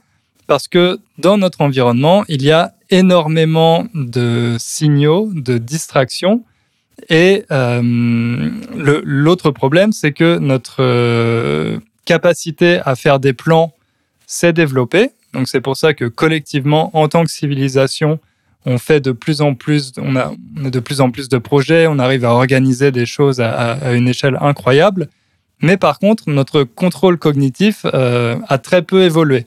parce 0.47 0.68
que 0.68 0.99
dans 1.18 1.38
notre 1.38 1.61
environnement, 1.61 2.24
il 2.28 2.42
y 2.42 2.51
a 2.51 2.74
énormément 2.90 3.86
de 3.94 4.57
signaux, 4.59 5.30
de 5.34 5.59
distractions. 5.59 6.44
Et 7.09 7.44
euh, 7.51 8.51
l'autre 9.05 9.51
problème, 9.51 9.92
c'est 9.92 10.12
que 10.12 10.38
notre 10.38 10.76
euh, 10.80 11.78
capacité 12.05 12.80
à 12.84 12.97
faire 12.97 13.18
des 13.20 13.32
plans 13.32 13.74
s'est 14.26 14.53
développée. 14.53 15.11
Donc 15.32 15.49
c'est 15.49 15.61
pour 15.61 15.76
ça 15.76 15.94
que 15.94 16.07
collectivement, 16.07 16.97
en 16.97 17.09
tant 17.09 17.24
que 17.24 17.30
civilisation, 17.30 18.18
on 18.64 18.78
fait 18.78 19.01
de 19.01 19.12
plus 19.12 19.42
en 19.42 19.55
plus, 19.55 19.92
on 19.99 20.16
a, 20.16 20.32
de 20.57 20.80
plus 20.80 21.01
en 21.01 21.11
plus 21.11 21.28
de 21.28 21.38
projets, 21.38 21.86
on 21.86 21.99
arrive 21.99 22.24
à 22.24 22.32
organiser 22.32 22.90
des 22.90 23.07
choses 23.07 23.40
à 23.40 23.92
une 23.94 24.09
échelle 24.09 24.38
incroyable. 24.40 25.09
Mais 25.61 25.76
par 25.76 25.99
contre, 25.99 26.24
notre 26.26 26.64
contrôle 26.64 27.18
cognitif 27.18 27.86
euh, 27.86 28.36
a 28.49 28.59
très 28.59 28.82
peu 28.82 29.03
évolué. 29.03 29.47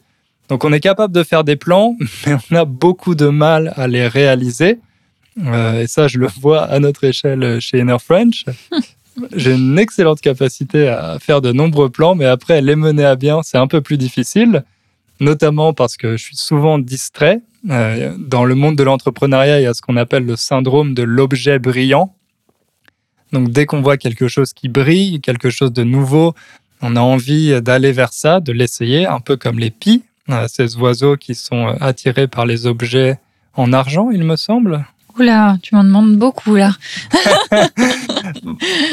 Donc 0.49 0.65
on 0.65 0.73
est 0.73 0.79
capable 0.79 1.13
de 1.13 1.23
faire 1.23 1.43
des 1.43 1.55
plans, 1.55 1.95
mais 2.27 2.35
on 2.51 2.55
a 2.55 2.65
beaucoup 2.65 3.15
de 3.15 3.27
mal 3.27 3.73
à 3.75 3.87
les 3.87 4.07
réaliser. 4.07 4.79
Euh, 5.45 5.83
et 5.83 5.87
ça, 5.87 6.07
je 6.07 6.17
le 6.17 6.27
vois 6.27 6.63
à 6.63 6.79
notre 6.79 7.03
échelle 7.03 7.61
chez 7.61 7.79
Inner 7.79 7.99
French. 7.99 8.45
J'ai 9.35 9.53
une 9.53 9.77
excellente 9.77 10.21
capacité 10.21 10.87
à 10.87 11.17
faire 11.19 11.41
de 11.41 11.51
nombreux 11.51 11.89
plans, 11.89 12.15
mais 12.15 12.25
après, 12.25 12.61
les 12.61 12.75
mener 12.75 13.03
à 13.03 13.15
bien, 13.15 13.41
c'est 13.43 13.57
un 13.57 13.67
peu 13.67 13.81
plus 13.81 13.97
difficile, 13.97 14.63
notamment 15.19 15.73
parce 15.73 15.97
que 15.97 16.15
je 16.15 16.23
suis 16.23 16.37
souvent 16.37 16.79
distrait. 16.79 17.41
Euh, 17.69 18.15
dans 18.17 18.45
le 18.45 18.55
monde 18.55 18.77
de 18.77 18.83
l'entrepreneuriat, 18.83 19.59
il 19.59 19.63
y 19.63 19.67
a 19.67 19.73
ce 19.73 19.81
qu'on 19.81 19.97
appelle 19.97 20.25
le 20.25 20.37
syndrome 20.37 20.93
de 20.93 21.03
l'objet 21.03 21.59
brillant. 21.59 22.15
Donc 23.33 23.49
dès 23.49 23.65
qu'on 23.65 23.81
voit 23.81 23.97
quelque 23.97 24.27
chose 24.29 24.53
qui 24.53 24.69
brille, 24.69 25.19
quelque 25.19 25.49
chose 25.49 25.73
de 25.73 25.83
nouveau, 25.83 26.33
on 26.81 26.95
a 26.95 27.01
envie 27.01 27.61
d'aller 27.61 27.91
vers 27.91 28.13
ça, 28.13 28.39
de 28.39 28.53
l'essayer, 28.53 29.05
un 29.05 29.19
peu 29.19 29.35
comme 29.35 29.59
les 29.59 29.71
pies, 29.71 30.03
ces 30.47 30.77
oiseaux 30.77 31.17
qui 31.17 31.35
sont 31.35 31.67
euh, 31.67 31.73
attirés 31.79 32.27
par 32.27 32.45
les 32.45 32.65
objets 32.65 33.19
en 33.55 33.73
argent, 33.73 34.09
il 34.11 34.23
me 34.23 34.35
semble. 34.35 34.85
Oula, 35.17 35.57
tu 35.61 35.75
m'en 35.75 35.83
demandes 35.83 36.17
beaucoup 36.17 36.55
là. 36.55 36.71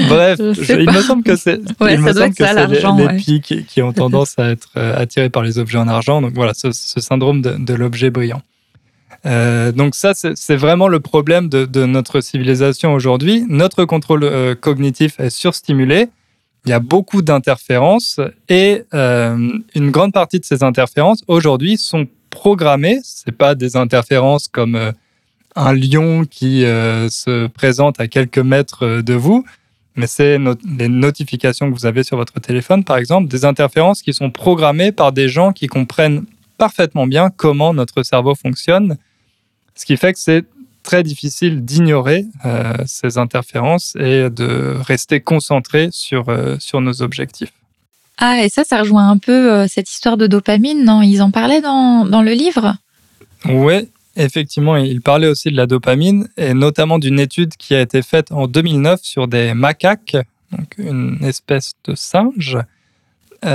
Bref, 0.09 0.39
il 0.41 0.91
me 0.91 1.01
semble 1.03 1.23
que 1.23 1.37
c'est 1.37 1.61
ouais, 1.81 1.97
les, 1.97 3.09
les 3.09 3.17
pies 3.17 3.41
qui, 3.41 3.83
ont 3.83 3.93
tendance 3.93 4.39
à 4.39 4.51
être 4.51 4.71
euh, 4.77 4.97
attirés 4.97 5.31
par 5.31 5.43
les 5.43 5.59
objets 5.59 5.79
en 5.79 5.89
argent. 5.89 6.23
Donc 6.23 6.33
voilà, 6.35 6.53
ce, 6.55 6.73
syndrome 6.73 7.43
de, 7.43 7.57
de 7.59 7.75
l'objet 7.75 8.11
brillant. 8.11 8.43
Euh, 9.27 9.73
donc 9.73 9.95
ça, 9.95 10.13
c'est 10.15 10.57
vraiment 10.57 10.89
le 10.89 11.01
problème 11.01 11.49
de, 11.49 11.87
notre 11.87 12.21
civilisation 12.21 12.95
aujourd'hui. 12.95 13.45
Notre 13.49 13.85
contrôle 13.85 14.25
euh, 14.25 14.55
cognitif 14.55 15.19
est 15.19 15.31
surstimulé. 15.31 16.09
Il 16.67 16.71
y 16.71 16.73
a 16.73 16.81
beaucoup 16.81 17.23
d'interférences 17.23 18.21
et 18.49 18.83
euh, 18.93 19.53
une 19.75 19.91
grande 19.91 20.13
partie 20.13 20.41
de 20.41 20.45
ces 20.45 20.63
interférences 20.63 21.23
aujourd'hui 21.29 21.79
sont 21.79 22.07
programmées. 22.31 22.99
C'est 23.05 23.37
pas 23.37 23.55
des 23.55 23.77
interférences 23.77 24.49
comme 24.49 24.93
un 25.55 25.73
lion 25.73 26.25
qui 26.29 26.63
se 26.63 27.47
présente 27.47 28.01
à 28.01 28.09
quelques 28.09 28.39
mètres 28.39 29.01
de 29.01 29.15
vous, 29.15 29.45
mais 29.95 30.07
c'est 30.07 30.39
les 30.79 30.89
notifications 30.89 31.71
que 31.71 31.79
vous 31.79 31.87
avez 31.87 32.03
sur 32.03 32.19
votre 32.19 32.41
téléphone, 32.41 32.85
par 32.85 32.99
exemple, 32.99 33.29
des 33.29 33.45
interférences 33.47 34.03
qui 34.03 34.13
sont 34.13 34.31
programmées 34.31 34.93
par 34.93 35.13
des 35.13 35.29
gens 35.29 35.53
qui 35.53 35.69
comprennent 35.69 36.27
parfaitement 36.59 37.07
bien 37.07 37.31
comment 37.31 37.73
notre 37.73 38.03
cerveau 38.03 38.35
fonctionne 38.35 38.99
ce 39.77 39.85
qui 39.85 39.97
fait 39.97 40.15
que 40.15 40.19
c'est 40.19 40.45
très 40.87 41.03
difficile 41.03 41.65
d'ignorer 41.65 42.25
euh, 42.45 42.73
ces 42.87 43.19
interférences 43.19 43.97
et 43.97 44.31
de 44.31 44.77
rester 44.87 45.21
concentré 45.21 45.89
sur, 45.91 46.29
euh, 46.29 46.57
sur 46.61 46.81
nos 46.81 47.03
objectifs. 47.03 47.53
Ah, 48.19 48.43
et 48.43 48.49
ça, 48.49 48.63
ça 48.65 48.79
rejoint 48.79 49.11
un 49.11 49.19
peu 49.19 49.53
euh, 49.53 49.67
cette 49.69 49.91
histoire 49.91 50.17
de 50.17 50.27
dopamine, 50.27 50.85
non? 50.85 51.03
Ils 51.03 51.21
en 51.23 51.31
parlaient 51.31 51.61
dans, 51.61 52.07
dans 52.07 52.23
le 52.23 52.33
livre? 52.33 52.77
Oui, 53.47 53.89
effectivement, 54.15 54.77
il 54.77 55.03
parlait 55.03 55.27
aussi 55.27 55.51
de 55.51 55.57
la 55.57 55.67
dopamine 55.67 56.29
et 56.37 56.55
notamment 56.55 56.99
d'une 57.01 57.19
étude 57.19 57.55
qui 57.57 57.75
a 57.75 57.81
été 57.81 58.01
faite 58.01 58.31
en 58.31 58.47
2009 58.47 59.01
sur 59.03 59.27
des 59.27 59.55
macaques, 59.55 60.17
donc 60.53 60.69
une 60.79 61.19
espèce 61.25 61.73
de 61.85 61.95
singe, 61.95 62.59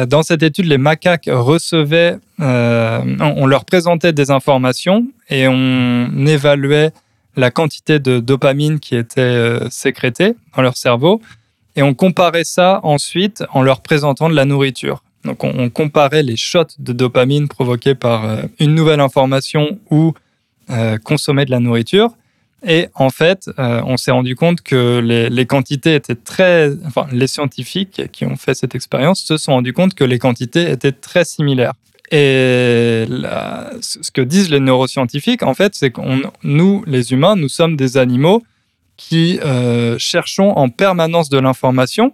dans 0.07 0.21
cette 0.21 0.43
étude, 0.43 0.67
les 0.67 0.77
macaques 0.77 1.27
recevaient, 1.27 2.15
on 2.39 3.45
leur 3.45 3.65
présentait 3.65 4.13
des 4.13 4.29
informations 4.29 5.07
et 5.29 5.47
on 5.49 6.25
évaluait 6.27 6.91
la 7.35 7.51
quantité 7.51 7.99
de 7.99 8.19
dopamine 8.19 8.79
qui 8.79 8.95
était 8.95 9.21
euh, 9.21 9.69
sécrétée 9.69 10.35
dans 10.55 10.61
leur 10.61 10.77
cerveau 10.77 11.21
et 11.75 11.83
on 11.83 11.93
comparait 11.93 12.43
ça 12.43 12.79
ensuite 12.83 13.43
en 13.53 13.61
leur 13.61 13.81
présentant 13.81 14.29
de 14.29 14.35
la 14.35 14.45
nourriture. 14.45 15.03
Donc 15.23 15.43
on, 15.43 15.69
comparait 15.69 16.23
les 16.23 16.35
shots 16.35 16.75
de 16.79 16.93
dopamine 16.93 17.47
provoqués 17.47 17.95
par 17.95 18.39
une 18.59 18.73
nouvelle 18.73 18.99
information 18.99 19.79
ou 19.91 20.13
consommer 21.03 21.45
de 21.45 21.51
la 21.51 21.59
nourriture 21.59 22.15
et 22.63 22.89
en 22.93 23.09
fait, 23.09 23.49
euh, 23.57 23.81
on 23.85 23.97
s'est 23.97 24.11
rendu 24.11 24.35
compte 24.35 24.61
que 24.61 24.99
les, 24.99 25.45
quantités 25.45 25.95
étaient 25.95 26.15
très... 26.15 26.69
Enfin, 26.85 27.07
les 27.11 27.27
scientifiques 27.27 28.03
qui 28.11 28.25
ont 28.25 28.35
fait 28.35 28.53
cette 28.53 28.75
expérience 28.75 29.21
se 29.21 29.37
sont 29.37 29.53
rendus 29.53 29.73
compte 29.73 29.95
que 29.95 30.03
les 30.03 30.19
quantités 30.19 30.69
étaient 30.69 30.91
très 30.91 31.25
similaires. 31.25 31.73
Et 32.11 33.05
ce 33.81 34.11
que 34.11 34.21
disent 34.21 34.49
les 34.49 34.59
neuroscientifiques, 34.59 35.43
en 35.43 35.53
fait, 35.53 35.75
c'est 35.75 35.91
que 35.91 36.01
nous, 36.43 36.83
les 36.85 37.13
humains, 37.13 37.35
nous 37.35 37.49
sommes 37.49 37.77
des 37.77 37.97
animaux 37.97 38.43
qui 38.97 39.39
euh, 39.39 39.97
cherchons 39.97 40.51
en 40.51 40.69
permanence 40.69 41.29
de 41.29 41.39
l'information. 41.39 42.13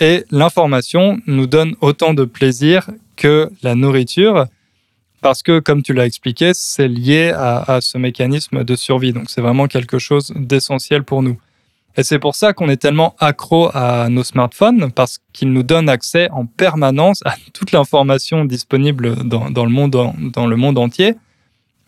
Et 0.00 0.24
l'information 0.30 1.18
nous 1.26 1.46
donne 1.46 1.74
autant 1.80 2.14
de 2.14 2.24
plaisir 2.24 2.90
que 3.16 3.50
la 3.62 3.74
nourriture 3.74 4.46
parce 5.22 5.42
que, 5.42 5.60
comme 5.60 5.82
tu 5.82 5.94
l'as 5.94 6.04
expliqué, 6.04 6.50
c'est 6.52 6.88
lié 6.88 7.32
à, 7.34 7.78
ce 7.80 7.96
mécanisme 7.96 8.64
de 8.64 8.76
survie. 8.76 9.12
Donc, 9.12 9.30
c'est 9.30 9.40
vraiment 9.40 9.68
quelque 9.68 9.98
chose 9.98 10.32
d'essentiel 10.36 11.04
pour 11.04 11.22
nous. 11.22 11.38
Et 11.96 12.02
c'est 12.02 12.18
pour 12.18 12.34
ça 12.34 12.52
qu'on 12.52 12.68
est 12.68 12.78
tellement 12.78 13.14
accro 13.18 13.70
à 13.74 14.08
nos 14.08 14.24
smartphones, 14.24 14.90
parce 14.92 15.18
qu'ils 15.32 15.52
nous 15.52 15.62
donnent 15.62 15.88
accès 15.88 16.30
en 16.30 16.46
permanence 16.46 17.20
à 17.24 17.34
toute 17.52 17.72
l'information 17.72 18.44
disponible 18.44 19.16
dans, 19.28 19.64
le 19.64 19.70
monde, 19.70 20.12
dans 20.18 20.46
le 20.46 20.56
monde 20.56 20.78
entier. 20.78 21.14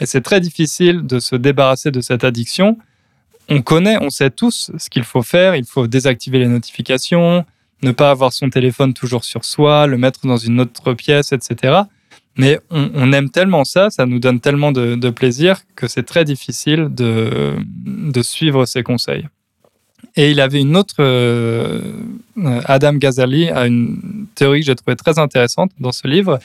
Et 0.00 0.06
c'est 0.06 0.20
très 0.20 0.40
difficile 0.40 1.06
de 1.06 1.18
se 1.18 1.36
débarrasser 1.36 1.90
de 1.90 2.00
cette 2.00 2.24
addiction. 2.24 2.78
On 3.48 3.62
connaît, 3.62 3.96
on 4.00 4.10
sait 4.10 4.30
tous 4.30 4.70
ce 4.76 4.90
qu'il 4.90 5.04
faut 5.04 5.22
faire. 5.22 5.54
Il 5.54 5.64
faut 5.64 5.86
désactiver 5.86 6.38
les 6.38 6.48
notifications, 6.48 7.44
ne 7.82 7.92
pas 7.92 8.10
avoir 8.10 8.32
son 8.32 8.50
téléphone 8.50 8.94
toujours 8.94 9.24
sur 9.24 9.44
soi, 9.44 9.86
le 9.86 9.96
mettre 9.98 10.26
dans 10.26 10.36
une 10.36 10.60
autre 10.60 10.94
pièce, 10.94 11.32
etc. 11.32 11.82
Mais 12.36 12.58
on, 12.70 13.12
aime 13.12 13.30
tellement 13.30 13.64
ça, 13.64 13.90
ça 13.90 14.06
nous 14.06 14.18
donne 14.18 14.40
tellement 14.40 14.72
de, 14.72 15.10
plaisir 15.10 15.60
que 15.76 15.86
c'est 15.86 16.02
très 16.02 16.24
difficile 16.24 16.88
de, 16.90 18.22
suivre 18.22 18.64
ses 18.64 18.82
conseils. 18.82 19.28
Et 20.16 20.30
il 20.30 20.40
avait 20.40 20.60
une 20.60 20.76
autre, 20.76 20.96
euh, 21.00 21.80
Adam 22.64 22.94
Ghazali 22.94 23.48
a 23.48 23.66
une 23.66 24.26
théorie 24.34 24.60
que 24.60 24.66
j'ai 24.66 24.74
trouvée 24.74 24.96
très 24.96 25.18
intéressante 25.18 25.72
dans 25.80 25.90
ce 25.92 26.06
livre 26.06 26.38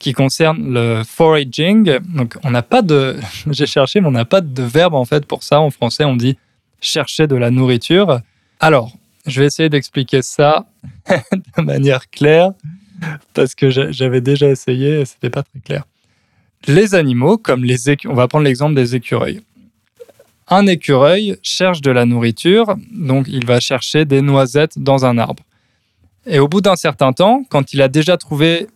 qui 0.00 0.12
concerne 0.12 0.74
le 0.74 1.02
foraging. 1.04 1.98
Donc 2.00 2.36
on 2.42 2.50
n'a 2.50 2.62
pas 2.62 2.82
de, 2.82 3.16
j'ai 3.50 3.66
cherché, 3.66 4.00
mais 4.00 4.08
on 4.08 4.12
n'a 4.12 4.24
pas 4.24 4.40
de 4.40 4.62
verbe 4.62 4.94
en 4.94 5.04
fait 5.04 5.26
pour 5.26 5.42
ça. 5.42 5.60
En 5.60 5.70
français, 5.70 6.04
on 6.04 6.16
dit 6.16 6.36
chercher 6.80 7.26
de 7.26 7.36
la 7.36 7.50
nourriture. 7.50 8.20
Alors, 8.58 8.92
je 9.26 9.40
vais 9.40 9.46
essayer 9.46 9.68
d'expliquer 9.68 10.22
ça 10.22 10.66
de 11.08 11.62
manière 11.62 12.10
claire 12.10 12.52
parce 13.32 13.54
que 13.54 13.70
j'avais 13.70 14.20
déjà 14.20 14.48
essayé 14.48 15.00
et 15.00 15.04
c'était 15.04 15.30
pas 15.30 15.42
très 15.42 15.60
clair. 15.60 15.84
Les 16.66 16.94
animaux, 16.94 17.38
comme 17.38 17.64
les 17.64 17.76
on 18.06 18.14
va 18.14 18.26
prendre 18.28 18.44
l'exemple 18.44 18.74
des 18.74 18.94
écureuils. 18.94 19.42
Un 20.48 20.66
écureuil 20.66 21.36
cherche 21.42 21.80
de 21.80 21.90
la 21.90 22.04
nourriture, 22.04 22.76
donc 22.92 23.26
il 23.28 23.46
va 23.46 23.60
chercher 23.60 24.04
des 24.04 24.20
noisettes 24.20 24.78
dans 24.78 25.06
un 25.06 25.16
arbre. 25.16 25.42
Et 26.26 26.38
au 26.38 26.48
bout 26.48 26.60
d'un 26.60 26.76
certain 26.76 27.12
temps, 27.12 27.44
quand 27.48 27.72
il 27.72 27.82
a 27.82 27.88
déjà 27.88 28.16
trouvé 28.16 28.66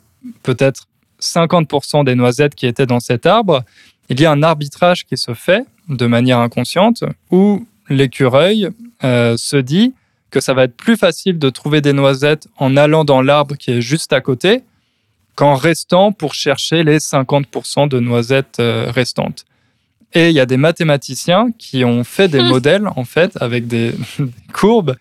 peut-être 0.43 0.87
50% 1.21 2.05
des 2.05 2.15
noisettes 2.15 2.55
qui 2.55 2.67
étaient 2.67 2.87
dans 2.87 3.01
cet 3.01 3.27
arbre, 3.27 3.65
il 4.09 4.21
y 4.21 4.27
a 4.27 4.31
un 4.31 4.43
arbitrage 4.43 5.05
qui 5.05 5.17
se 5.17 5.35
fait 5.35 5.65
de 5.89 6.07
manière 6.07 6.39
inconsciente 6.39 7.05
où 7.31 7.67
l'écureuil 7.89 8.69
euh, 9.05 9.37
se 9.37 9.57
dit 9.57 9.95
que 10.31 10.41
ça 10.41 10.55
va 10.55 10.65
être 10.65 10.77
plus 10.77 10.97
facile 10.97 11.39
de 11.39 11.51
trouver 11.51 11.81
des 11.81 11.93
noisettes 11.93 12.49
en 12.57 12.77
allant 12.77 13.05
dans 13.05 13.23
l'arbre 13.23 13.57
qui 13.57 13.71
est 13.71 13.81
juste 13.81 14.13
à 14.13 14.21
côté 14.21 14.63
qu'en 15.35 15.55
restant 15.55 16.13
pour 16.13 16.35
chercher 16.35 16.83
les 16.83 16.99
50% 16.99 17.89
de 17.89 18.01
noisettes 18.01 18.59
euh, 18.61 18.91
restantes. 18.91 19.45
Et 20.15 20.31
il 20.31 20.35
y 20.35 20.41
a 20.41 20.47
des 20.47 20.57
mathématiciens 20.57 21.49
qui 21.59 21.85
ont 21.85 22.05
fait 22.05 22.29
des 22.29 22.43
modèles, 22.49 22.89
en 22.97 23.05
fait, 23.05 23.37
avec 23.41 23.67
des, 23.67 23.95
courbes 24.53 24.97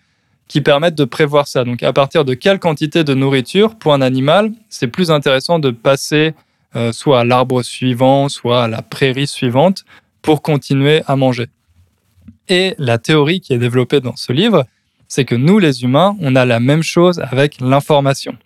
qui 0.48 0.60
permettent 0.60 0.94
de 0.94 1.04
prévoir 1.04 1.46
ça. 1.46 1.64
Donc, 1.64 1.82
à 1.82 1.92
partir 1.92 2.24
de 2.24 2.34
quelle 2.34 2.58
quantité 2.58 3.04
de 3.04 3.14
nourriture 3.14 3.74
pour 3.76 3.92
un 3.92 4.00
animal, 4.00 4.52
c'est 4.70 4.88
plus 4.88 5.10
intéressant 5.10 5.58
de 5.58 5.70
passer 5.70 6.34
euh, 6.74 6.92
soit 6.92 7.20
à 7.20 7.24
l'arbre 7.24 7.62
suivant, 7.62 8.28
soit 8.28 8.64
à 8.64 8.68
la 8.68 8.82
prairie 8.82 9.26
suivante 9.26 9.84
pour 10.22 10.42
continuer 10.42 11.02
à 11.06 11.16
manger. 11.16 11.48
Et 12.48 12.74
la 12.78 12.98
théorie 12.98 13.40
qui 13.40 13.52
est 13.52 13.58
développée 13.58 14.00
dans 14.00 14.16
ce 14.16 14.32
livre, 14.32 14.64
c'est 15.06 15.24
que 15.24 15.34
nous, 15.34 15.58
les 15.58 15.82
humains, 15.82 16.16
on 16.20 16.34
a 16.34 16.44
la 16.44 16.60
même 16.60 16.82
chose 16.82 17.20
avec 17.20 17.60
l'information. 17.60 18.36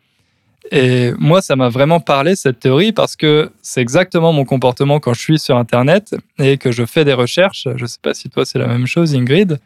Et 0.75 1.13
moi, 1.19 1.43
ça 1.43 1.55
m'a 1.55 1.69
vraiment 1.69 2.01
parlé, 2.01 2.35
cette 2.35 2.59
théorie, 2.59 2.93
parce 2.93 3.15
que 3.15 3.51
c'est 3.61 3.83
exactement 3.83 4.33
mon 4.33 4.47
comportement 4.47 5.01
quand 5.01 5.13
je 5.13 5.21
suis 5.21 5.39
sur 5.39 5.59
Internet 5.59 6.17
et 6.39 6.57
que 6.57 6.73
je 6.73 6.87
fais 6.87 7.05
des 7.05 7.13
recherches. 7.13 7.69
Je 7.77 7.83
ne 7.83 7.87
sais 7.87 7.99
pas 8.01 8.15
si 8.15 8.31
toi, 8.31 8.47
c'est 8.47 8.59
la 8.59 8.67
même 8.67 8.87
chose, 8.87 9.15
Ingrid, 9.15 9.59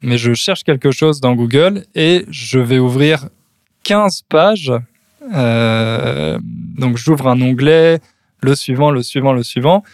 mais 0.00 0.16
je 0.16 0.32
cherche 0.32 0.64
quelque 0.64 0.92
chose 0.92 1.20
dans 1.20 1.34
Google 1.34 1.84
et 1.94 2.24
je 2.30 2.58
vais 2.58 2.78
ouvrir 2.78 3.28
15 3.84 4.22
pages. 4.30 4.72
Euh, 5.34 6.38
donc, 6.42 6.96
j'ouvre 6.96 7.28
un 7.28 7.38
onglet, 7.42 8.00
le 8.40 8.54
suivant, 8.54 8.90
le 8.90 9.02
suivant, 9.02 9.34
le 9.34 9.42
suivant. 9.42 9.84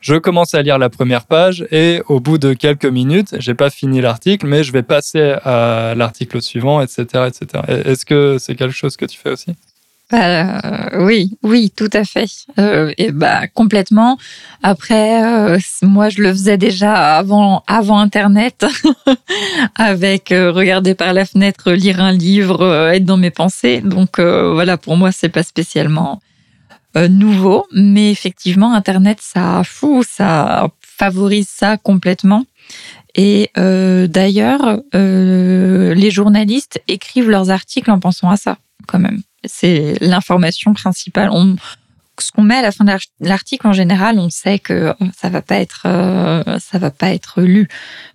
Je 0.00 0.16
commence 0.16 0.52
à 0.52 0.62
lire 0.62 0.78
la 0.78 0.90
première 0.90 1.26
page 1.26 1.64
et 1.70 2.02
au 2.08 2.18
bout 2.18 2.38
de 2.38 2.54
quelques 2.54 2.86
minutes, 2.86 3.36
j'ai 3.38 3.54
pas 3.54 3.70
fini 3.70 4.00
l'article, 4.00 4.48
mais 4.48 4.64
je 4.64 4.72
vais 4.72 4.82
passer 4.82 5.36
à 5.44 5.94
l'article 5.96 6.42
suivant, 6.42 6.80
etc., 6.80 7.28
etc. 7.28 7.62
Est-ce 7.84 8.04
que 8.04 8.38
c'est 8.38 8.56
quelque 8.56 8.74
chose 8.74 8.96
que 8.96 9.04
tu 9.04 9.16
fais 9.16 9.30
aussi? 9.30 9.54
Euh, 10.12 11.04
oui, 11.04 11.36
oui, 11.42 11.70
tout 11.74 11.90
à 11.92 12.04
fait. 12.04 12.28
Euh, 12.58 12.92
bah 13.12 13.46
complètement. 13.48 14.18
Après, 14.62 15.22
euh, 15.24 15.58
moi, 15.82 16.08
je 16.08 16.22
le 16.22 16.30
faisais 16.32 16.56
déjà 16.56 17.18
avant, 17.18 17.62
Internet, 17.66 18.66
avec 19.74 20.30
regarder 20.30 20.94
par 20.94 21.12
la 21.12 21.24
fenêtre, 21.24 21.72
lire 21.72 22.00
un 22.00 22.12
livre, 22.12 22.90
être 22.92 23.04
dans 23.04 23.18
mes 23.18 23.30
pensées. 23.30 23.80
Donc 23.80 24.18
voilà, 24.18 24.76
pour 24.78 24.96
moi, 24.96 25.12
c'est 25.12 25.28
pas 25.28 25.42
spécialement 25.42 26.20
euh, 26.96 27.06
nouveau, 27.06 27.66
mais 27.72 28.10
effectivement, 28.10 28.72
Internet, 28.72 29.18
ça 29.20 29.62
fout, 29.64 30.06
ça 30.08 30.68
favorise 30.80 31.48
ça 31.48 31.76
complètement. 31.76 32.44
Et 33.14 33.50
euh, 33.58 34.06
d'ailleurs, 34.06 34.80
euh, 34.94 35.94
les 35.94 36.10
journalistes 36.10 36.80
écrivent 36.88 37.30
leurs 37.30 37.50
articles 37.50 37.90
en 37.90 38.00
pensant 38.00 38.30
à 38.30 38.36
ça, 38.36 38.56
quand 38.86 38.98
même. 38.98 39.20
C'est 39.44 39.94
l'information 40.00 40.72
principale. 40.74 41.30
On, 41.32 41.56
ce 42.18 42.32
qu'on 42.32 42.42
met 42.42 42.56
à 42.56 42.62
la 42.62 42.72
fin 42.72 42.84
de 42.84 42.92
l'article, 43.20 43.66
en 43.66 43.72
général, 43.72 44.18
on 44.18 44.30
sait 44.30 44.58
que 44.58 44.94
ça 45.16 45.28
va 45.28 45.42
pas 45.42 45.56
être, 45.56 45.82
ça 46.58 46.78
va 46.78 46.90
pas 46.90 47.10
être 47.10 47.42
lu. 47.42 47.68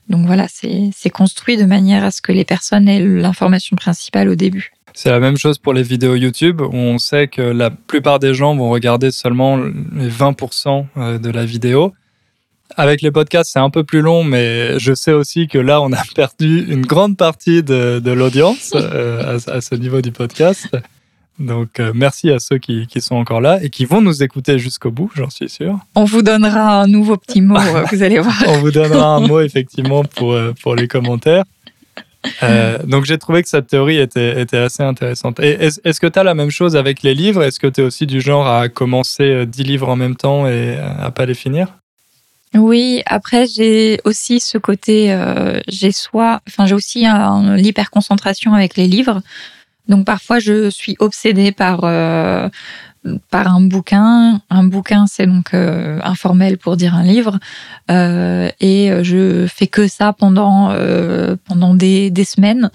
Donc 0.09 0.25
voilà, 0.25 0.47
c'est 0.49 1.09
construit 1.09 1.55
de 1.55 1.63
manière 1.63 2.03
à 2.03 2.11
ce 2.11 2.21
que 2.21 2.33
les 2.33 2.43
personnes 2.43 2.89
aient 2.89 2.99
l'information 2.99 3.77
principale 3.77 4.27
au 4.27 4.35
début. 4.35 4.73
C'est 4.93 5.09
la 5.09 5.19
même 5.19 5.37
chose 5.37 5.57
pour 5.57 5.73
les 5.73 5.81
vidéos 5.81 6.15
YouTube, 6.15 6.61
où 6.61 6.75
on 6.75 6.99
sait 6.99 7.27
que 7.27 7.41
la 7.41 7.71
plupart 7.71 8.19
des 8.19 8.35
gens 8.35 8.55
vont 8.55 8.69
regarder 8.69 9.09
seulement 9.09 9.57
les 9.57 10.09
20% 10.09 10.85
euh, 10.97 11.17
de 11.17 11.29
la 11.31 11.45
vidéo. 11.45 11.93
avec 12.77 13.01
les 13.01 13.11
podcasts, 13.11 13.51
c'est 13.53 13.59
un 13.59 13.71
peu 13.71 13.83
plus 13.83 14.01
long, 14.01 14.23
mais 14.23 14.79
je 14.79 14.93
sais 14.93 15.11
aussi 15.11 15.47
que 15.47 15.57
là, 15.57 15.81
on 15.81 15.91
a 15.93 16.01
perdu 16.15 16.65
une 16.69 16.85
grande 16.85 17.17
partie 17.17 17.63
de, 17.63 17.99
de 17.99 18.11
l'audience 18.11 18.71
euh, 18.75 19.37
à, 19.47 19.51
à, 19.51 19.61
ce 19.61 19.73
niveau 19.75 20.01
du 20.01 20.11
podcast. 20.11 20.67
Donc, 21.39 21.79
euh, 21.79 21.91
merci 21.95 22.29
à 22.29 22.39
ceux 22.39 22.59
qui, 22.59 22.85
qui, 22.87 23.01
sont 23.01 23.15
encore 23.15 23.41
là 23.41 23.61
et 23.63 23.69
qui 23.69 23.85
vont 23.85 24.01
nous 24.01 24.21
écouter 24.21 24.59
jusqu'au 24.59 24.91
bout, 24.91 25.11
j'en 25.15 25.29
suis 25.29 25.49
sûr. 25.49 25.79
On 25.95 26.03
vous 26.03 26.21
donnera 26.21 26.81
un 26.81 26.87
nouveau 26.87 27.17
petit 27.17 27.41
mot, 27.41 27.57
euh, 27.57 27.83
vous 27.91 28.03
allez 28.03 28.19
voir. 28.19 28.43
on 28.47 28.59
vous 28.59 28.71
donnera 28.71 29.15
un 29.15 29.19
mot, 29.27 29.39
effectivement, 29.41 30.03
pour, 30.03 30.37
pour 30.61 30.75
les 30.75 30.87
commentaires. 30.87 31.43
Euh, 32.41 32.77
donc 32.83 33.05
j'ai 33.05 33.17
trouvé 33.17 33.43
que 33.43 33.49
cette 33.49 33.67
théorie 33.67 33.97
était, 33.97 34.39
était 34.41 34.57
assez 34.57 34.83
intéressante. 34.83 35.39
est-ce, 35.39 35.79
est 35.83 35.99
que 35.99 36.07
tu 36.07 36.19
as 36.19 36.23
la 36.23 36.33
même 36.33 36.51
chose 36.51 36.75
avec 36.75 37.03
les 37.03 37.13
livres? 37.13 37.43
Est-ce 37.43 37.59
que 37.59 37.67
tu 37.67 37.81
es 37.81 37.83
aussi 37.83 38.05
du 38.05 38.21
genre 38.21 38.47
à 38.47 38.69
commencer 38.69 39.45
10 39.45 39.63
livres 39.63 39.89
en 39.89 39.95
même 39.95 40.15
temps 40.15 40.47
et 40.47 40.77
à 40.77 41.11
pas 41.11 41.25
les 41.25 41.33
finir? 41.33 41.67
Oui, 42.55 43.01
après 43.07 43.47
j'ai 43.47 43.99
aussi 44.03 44.39
ce 44.39 44.57
côté, 44.57 45.11
euh, 45.11 45.59
j'ai 45.67 45.91
soit, 45.91 46.41
enfin 46.47 46.65
j'ai 46.65 46.75
aussi 46.75 47.05
l'hyperconcentration 47.55 48.53
avec 48.53 48.77
les 48.77 48.87
livres. 48.87 49.21
Donc 49.87 50.05
parfois 50.05 50.39
je 50.39 50.69
suis 50.69 50.95
obsédée 50.99 51.51
par 51.51 51.81
euh, 51.83 52.49
par 53.29 53.53
un 53.53 53.61
bouquin. 53.61 54.41
Un 54.49 54.63
bouquin 54.63 55.05
c'est 55.07 55.27
donc 55.27 55.53
euh, 55.53 55.99
informel 56.03 56.57
pour 56.57 56.77
dire 56.77 56.95
un 56.95 57.03
livre, 57.03 57.39
euh, 57.91 58.49
et 58.59 58.91
je 59.03 59.45
fais 59.47 59.67
que 59.67 59.87
ça 59.87 60.13
pendant 60.13 60.71
euh, 60.71 61.35
pendant 61.45 61.75
des, 61.75 62.09
des 62.09 62.23
semaines. 62.23 62.69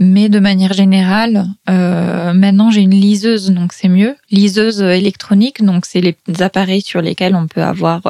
Mais 0.00 0.28
de 0.28 0.40
manière 0.40 0.72
générale, 0.72 1.46
maintenant 1.68 2.72
j'ai 2.72 2.80
une 2.80 2.90
liseuse, 2.90 3.52
donc 3.52 3.72
c'est 3.72 3.88
mieux. 3.88 4.16
Liseuse 4.28 4.82
électronique, 4.82 5.64
donc 5.64 5.86
c'est 5.86 6.00
les 6.00 6.16
appareils 6.42 6.80
sur 6.80 7.00
lesquels 7.00 7.36
on 7.36 7.46
peut 7.46 7.62
avoir 7.62 8.02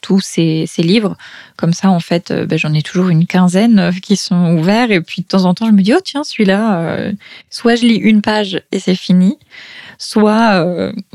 tous 0.00 0.20
ces, 0.20 0.66
livres. 0.78 1.16
Comme 1.56 1.72
ça, 1.72 1.90
en 1.90 2.00
fait, 2.00 2.30
euh, 2.30 2.46
ben, 2.46 2.58
j'en 2.58 2.72
ai 2.74 2.82
toujours 2.82 3.08
une 3.08 3.26
quinzaine 3.26 3.78
euh, 3.78 3.92
qui 3.92 4.16
sont 4.16 4.56
ouverts. 4.56 4.90
Et 4.90 5.00
puis, 5.00 5.22
de 5.22 5.26
temps 5.26 5.44
en 5.44 5.54
temps, 5.54 5.66
je 5.66 5.72
me 5.72 5.82
dis, 5.82 5.92
oh, 5.94 6.00
tiens, 6.04 6.24
celui-là, 6.24 6.80
euh, 6.80 7.12
soit 7.50 7.76
je 7.76 7.86
lis 7.86 7.96
une 7.96 8.22
page 8.22 8.62
et 8.72 8.78
c'est 8.78 8.94
fini, 8.94 9.38
soit 9.98 10.64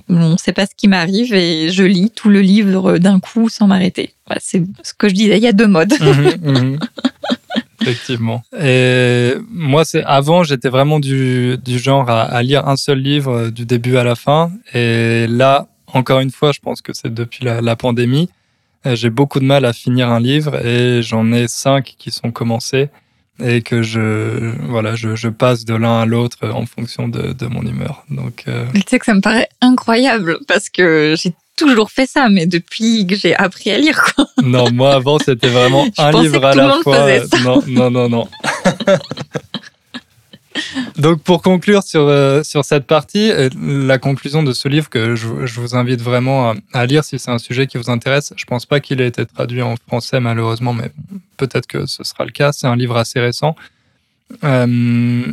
on 0.09 0.29
ne 0.32 0.38
sait 0.38 0.53
pas 0.53 0.65
ce 0.65 0.75
qui 0.75 0.88
m'arrive 0.88 1.34
et 1.34 1.69
je 1.69 1.84
lis 1.84 2.11
tout 2.11 2.29
le 2.29 2.41
livre 2.41 2.97
d'un 2.97 3.19
coup 3.19 3.47
sans 3.47 3.67
m'arrêter. 3.67 4.13
c'est 4.39 4.63
ce 4.84 4.93
que 4.93 5.07
je 5.07 5.13
disais, 5.13 5.38
il 5.38 5.43
y 5.43 5.47
a 5.47 5.53
deux 5.53 5.67
modes. 5.67 5.93
Mhm, 6.01 6.34
mhm. 6.41 6.79
Effectivement. 7.82 8.43
Et 8.59 9.34
moi, 9.49 9.86
c'est 9.86 10.03
avant, 10.03 10.43
j'étais 10.43 10.69
vraiment 10.69 10.99
du, 10.99 11.57
genre 11.65 12.09
à, 12.09 12.41
lire 12.43 12.67
un 12.67 12.75
seul 12.75 12.99
livre 12.99 13.49
du 13.49 13.65
début 13.65 13.97
à 13.97 14.03
la 14.03 14.15
fin. 14.15 14.51
Et 14.73 15.25
là, 15.27 15.67
encore 15.88 16.19
une 16.19 16.32
fois, 16.32 16.51
je 16.51 16.59
pense 16.59 16.82
que 16.82 16.93
c'est 16.93 17.13
depuis 17.13 17.45
la 17.45 17.75
pandémie. 17.75 18.29
Euh, 18.86 18.95
j'ai 18.95 19.09
beaucoup 19.09 19.39
de 19.39 19.45
mal 19.45 19.65
à 19.65 19.73
finir 19.73 20.09
un 20.09 20.19
livre 20.19 20.65
et 20.65 21.01
j'en 21.03 21.32
ai 21.32 21.47
cinq 21.47 21.95
qui 21.97 22.09
sont 22.09 22.32
commencés 22.32 22.89
et 23.43 23.61
que 23.61 23.82
je 23.82 24.53
voilà 24.67 24.95
je, 24.95 25.15
je 25.15 25.29
passe 25.29 25.65
de 25.65 25.73
l'un 25.73 26.01
à 26.01 26.05
l'autre 26.05 26.49
en 26.49 26.65
fonction 26.65 27.07
de, 27.07 27.34
de, 27.34 27.45
mon 27.45 27.61
humeur. 27.61 28.03
Donc 28.09 28.43
euh... 28.47 28.65
tu 28.73 28.82
sais 28.88 28.99
que 28.99 29.05
ça 29.05 29.13
me 29.13 29.21
paraît 29.21 29.49
incroyable 29.61 30.39
parce 30.47 30.69
que 30.69 31.15
j'ai 31.17 31.34
toujours 31.55 31.91
fait 31.91 32.07
ça, 32.07 32.27
mais 32.29 32.47
depuis 32.47 33.05
que 33.05 33.15
j'ai 33.15 33.36
appris 33.36 33.69
à 33.69 33.77
lire. 33.77 34.01
Quoi. 34.15 34.25
Non, 34.43 34.71
moi 34.71 34.95
avant 34.95 35.19
c'était 35.19 35.49
vraiment 35.49 35.86
un 35.97 36.11
livre 36.21 36.43
à 36.43 36.55
la 36.55 36.79
fois. 36.82 37.07
Non, 37.43 37.63
non, 37.67 37.91
non, 37.91 38.09
non. 38.09 38.27
Donc 40.97 41.22
pour 41.24 41.41
conclure 41.41 41.84
sur, 41.84 42.02
euh, 42.02 42.43
sur 42.43 42.66
cette 42.66 42.86
partie, 42.86 43.32
euh, 43.32 43.49
la 43.56 43.97
conclusion 43.97 44.43
de 44.43 44.52
ce 44.54 44.68
livre 44.68 44.89
que 44.89 45.16
je, 45.16 45.28
vous 45.28 45.76
invite 45.76 46.02
vraiment 46.02 46.54
à, 46.74 46.86
lire 46.86 47.04
si 47.04 47.20
c'est 47.20 47.32
un 47.32 47.38
sujet 47.38 47.68
qui 47.68 47.78
vous 47.78 47.89
intéresse, 47.89 48.34
je 48.36 48.45
pense 48.45 48.66
pas 48.66 48.80
qu'il 48.80 49.02
ait 49.02 49.08
été 49.08 49.26
traduit 49.26 49.62
en 49.62 49.76
français 49.88 50.20
malheureusement, 50.20 50.74
mais 50.74 50.91
peut-être 51.38 51.68
que 51.68 51.86
ce 51.86 52.04
sera 52.04 52.26
le 52.26 52.32
cas, 52.32 52.52
c'est 52.52 52.68
un 52.68 52.76
livre 52.76 52.97
assez 52.97 53.20
récent. 53.20 53.56
Euh, 54.43 55.32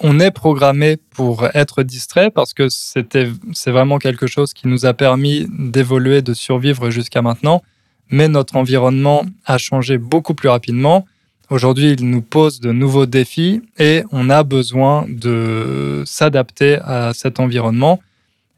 on 0.00 0.20
est 0.20 0.30
programmé 0.30 0.98
pour 1.10 1.46
être 1.54 1.82
distrait 1.82 2.30
parce 2.30 2.52
que 2.52 2.68
c'est 2.68 3.70
vraiment 3.70 3.98
quelque 3.98 4.26
chose 4.26 4.52
qui 4.52 4.68
nous 4.68 4.86
a 4.86 4.92
permis 4.92 5.46
d'évoluer, 5.50 6.20
de 6.20 6.34
survivre 6.34 6.90
jusqu'à 6.90 7.22
maintenant, 7.22 7.62
mais 8.10 8.28
notre 8.28 8.56
environnement 8.56 9.24
a 9.46 9.56
changé 9.56 9.98
beaucoup 9.98 10.34
plus 10.34 10.48
rapidement 10.48 11.06
Aujourd'hui, 11.50 11.92
il 11.92 12.08
nous 12.08 12.22
pose 12.22 12.60
de 12.60 12.72
nouveaux 12.72 13.06
défis 13.06 13.60
et 13.78 14.02
on 14.12 14.30
a 14.30 14.42
besoin 14.42 15.06
de 15.08 16.02
s'adapter 16.06 16.76
à 16.76 17.12
cet 17.12 17.38
environnement 17.38 18.00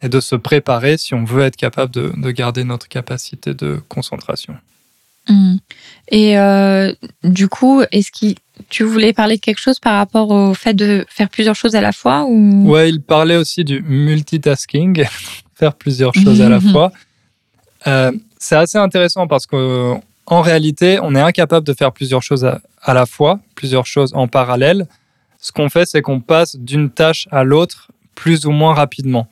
et 0.02 0.08
de 0.08 0.20
se 0.20 0.36
préparer 0.36 0.96
si 0.96 1.14
on 1.14 1.24
veut 1.24 1.42
être 1.42 1.56
capable 1.56 1.92
de, 1.92 2.30
garder 2.30 2.64
notre 2.64 2.88
capacité 2.88 3.54
de 3.54 3.80
concentration. 3.88 4.56
Mmh. 5.28 5.56
Et 6.12 6.38
euh, 6.38 6.92
du 7.24 7.48
coup, 7.48 7.82
est-ce 7.90 8.12
que 8.12 8.38
tu 8.68 8.84
voulais 8.84 9.12
parler 9.12 9.36
de 9.36 9.40
quelque 9.40 9.60
chose 9.60 9.80
par 9.80 9.96
rapport 9.96 10.30
au 10.30 10.54
fait 10.54 10.74
de 10.74 11.04
faire 11.08 11.28
plusieurs 11.28 11.56
choses 11.56 11.74
à 11.74 11.80
la 11.80 11.92
fois 11.92 12.24
ou... 12.28 12.70
Ouais, 12.70 12.88
il 12.88 13.02
parlait 13.02 13.36
aussi 13.36 13.64
du 13.64 13.82
multitasking, 13.82 15.04
faire 15.54 15.74
plusieurs 15.74 16.14
choses 16.14 16.40
à 16.40 16.48
la 16.48 16.60
fois. 16.72 16.92
Euh, 17.88 18.12
c'est 18.38 18.56
assez 18.56 18.78
intéressant 18.78 19.26
parce 19.26 19.46
que 19.46 19.94
en 20.26 20.40
réalité, 20.40 20.98
on 21.02 21.14
est 21.14 21.20
incapable 21.20 21.66
de 21.66 21.72
faire 21.72 21.92
plusieurs 21.92 22.22
choses 22.22 22.44
à, 22.44 22.94
la 22.94 23.06
fois, 23.06 23.38
plusieurs 23.54 23.86
choses 23.86 24.12
en 24.14 24.26
parallèle. 24.26 24.86
Ce 25.40 25.52
qu'on 25.52 25.68
fait, 25.68 25.86
c'est 25.86 26.02
qu'on 26.02 26.20
passe 26.20 26.56
d'une 26.56 26.90
tâche 26.90 27.28
à 27.30 27.44
l'autre 27.44 27.88
plus 28.14 28.46
ou 28.46 28.50
moins 28.50 28.74
rapidement. 28.74 29.28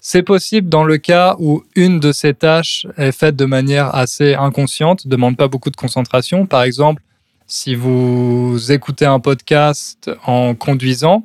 C'est 0.00 0.22
possible 0.22 0.68
dans 0.68 0.84
le 0.84 0.98
cas 0.98 1.34
où 1.40 1.64
une 1.74 1.98
de 1.98 2.12
ces 2.12 2.34
tâches 2.34 2.86
est 2.96 3.10
faite 3.10 3.34
de 3.34 3.44
manière 3.44 3.92
assez 3.96 4.34
inconsciente, 4.34 5.04
ne 5.04 5.10
demande 5.10 5.36
pas 5.36 5.48
beaucoup 5.48 5.70
de 5.70 5.76
concentration. 5.76 6.46
Par 6.46 6.62
exemple, 6.62 7.02
si 7.48 7.74
vous 7.74 8.70
écoutez 8.70 9.06
un 9.06 9.18
podcast 9.18 10.10
en 10.24 10.54
conduisant, 10.54 11.24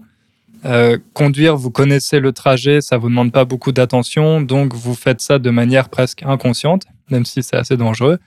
euh, 0.66 0.98
conduire, 1.14 1.56
vous 1.56 1.70
connaissez 1.70 2.20
le 2.20 2.32
trajet, 2.32 2.82
ça 2.82 2.98
vous 2.98 3.10
demande 3.10 3.32
pas 3.32 3.46
beaucoup 3.46 3.72
d'attention, 3.72 4.42
donc 4.42 4.74
vous 4.74 4.96
faites 4.96 5.22
ça 5.22 5.38
de 5.38 5.50
manière 5.52 5.90
presque 5.90 6.24
inconsciente, 6.24 6.84
même 7.12 7.26
si 7.26 7.44
c'est 7.44 7.58
assez 7.58 7.78
dangereux 7.78 8.18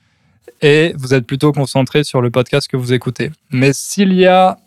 et 0.60 0.92
vous 0.96 1.14
êtes 1.14 1.26
plutôt 1.26 1.52
concentré 1.52 2.04
sur 2.04 2.20
le 2.20 2.30
podcast 2.30 2.68
que 2.68 2.76
vous 2.76 2.92
écoutez. 2.92 3.30
Mais 3.50 3.72
s'il 3.72 4.12
y 4.12 4.26
a 4.26 4.58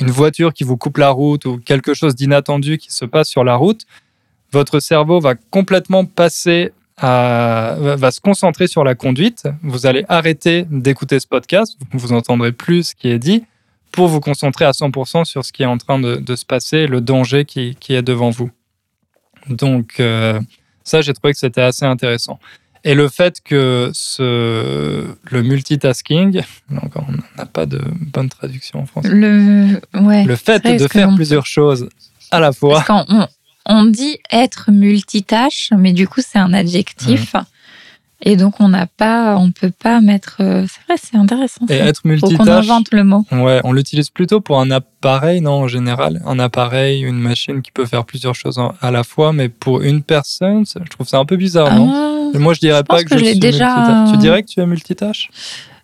une 0.00 0.10
voiture 0.10 0.52
qui 0.52 0.64
vous 0.64 0.76
coupe 0.76 0.98
la 0.98 1.10
route 1.10 1.44
ou 1.44 1.58
quelque 1.58 1.94
chose 1.94 2.14
d'inattendu 2.14 2.78
qui 2.78 2.92
se 2.92 3.04
passe 3.04 3.28
sur 3.28 3.44
la 3.44 3.56
route, 3.56 3.86
votre 4.52 4.80
cerveau 4.80 5.20
va 5.20 5.34
complètement 5.34 6.04
passer 6.04 6.72
à, 6.96 7.76
va 7.78 8.10
se 8.10 8.20
concentrer 8.20 8.66
sur 8.66 8.84
la 8.84 8.94
conduite. 8.94 9.48
Vous 9.62 9.86
allez 9.86 10.04
arrêter 10.08 10.66
d'écouter 10.70 11.18
ce 11.20 11.26
podcast, 11.26 11.76
vous 11.92 12.12
entendrez 12.12 12.52
plus 12.52 12.88
ce 12.88 12.94
qui 12.94 13.08
est 13.08 13.18
dit 13.18 13.44
pour 13.92 14.08
vous 14.08 14.20
concentrer 14.20 14.64
à 14.64 14.72
100% 14.72 15.24
sur 15.24 15.44
ce 15.44 15.52
qui 15.52 15.62
est 15.62 15.66
en 15.66 15.78
train 15.78 16.00
de, 16.00 16.36
se 16.36 16.44
passer, 16.44 16.86
le 16.86 17.00
danger 17.00 17.44
qui, 17.44 17.76
est 17.88 18.02
devant 18.02 18.30
vous. 18.30 18.50
Donc 19.48 20.00
euh, 20.00 20.40
ça, 20.82 21.00
j'ai 21.00 21.12
trouvé 21.12 21.32
que 21.32 21.38
c'était 21.38 21.60
assez 21.60 21.84
intéressant. 21.84 22.40
Et 22.84 22.94
le 22.94 23.08
fait 23.08 23.40
que 23.42 23.90
ce, 23.94 25.06
le 25.30 25.42
multitasking, 25.42 26.42
encore 26.82 27.06
on 27.08 27.38
n'a 27.38 27.46
pas 27.46 27.64
de 27.64 27.80
bonne 28.12 28.28
traduction 28.28 28.80
en 28.80 28.86
français. 28.86 29.08
Le, 29.10 29.80
ouais, 30.00 30.24
le 30.24 30.36
fait 30.36 30.62
de 30.78 30.86
faire 30.86 31.14
plusieurs 31.14 31.46
choses 31.46 31.88
à 32.30 32.40
la 32.40 32.52
fois. 32.52 32.84
Parce 32.86 33.06
on 33.66 33.86
dit 33.86 34.18
être 34.30 34.70
multitâche, 34.70 35.70
mais 35.76 35.92
du 35.94 36.06
coup 36.06 36.20
c'est 36.20 36.38
un 36.38 36.52
adjectif. 36.52 37.34
Et 38.26 38.36
donc, 38.36 38.54
on 38.58 38.68
n'a 38.68 38.86
pas, 38.86 39.36
on 39.36 39.50
peut 39.50 39.70
pas 39.70 40.00
mettre. 40.00 40.36
Euh, 40.40 40.64
c'est 40.66 40.80
vrai, 40.86 40.98
c'est 41.02 41.18
intéressant. 41.18 41.66
Et 41.68 41.74
être 41.74 42.06
multitâche. 42.06 42.38
on 42.40 42.48
invente 42.50 42.90
le 42.92 43.04
mot. 43.04 43.26
Ouais, 43.30 43.60
on 43.64 43.72
l'utilise 43.72 44.08
plutôt 44.08 44.40
pour 44.40 44.60
un 44.60 44.70
appareil, 44.70 45.42
non, 45.42 45.52
en 45.52 45.68
général. 45.68 46.22
Un 46.24 46.38
appareil, 46.38 47.02
une 47.02 47.18
machine 47.18 47.60
qui 47.60 47.70
peut 47.70 47.84
faire 47.84 48.06
plusieurs 48.06 48.34
choses 48.34 48.58
à 48.80 48.90
la 48.90 49.04
fois, 49.04 49.34
mais 49.34 49.50
pour 49.50 49.82
une 49.82 50.02
personne, 50.02 50.64
je 50.64 50.88
trouve 50.88 51.06
ça 51.06 51.18
un 51.18 51.26
peu 51.26 51.36
bizarre, 51.36 51.74
non? 51.74 52.23
Moi, 52.34 52.54
je 52.54 52.60
dirais 52.60 52.84
pas 52.84 53.02
que, 53.04 53.18
je, 53.18 53.24
suis 53.24 53.38
déjà... 53.38 53.76
multitâche. 53.76 54.12
Tu 54.12 54.18
dirais 54.18 54.42
que 54.42 54.48
tu 54.48 54.60
es 54.60 54.66
multitâche? 54.66 55.30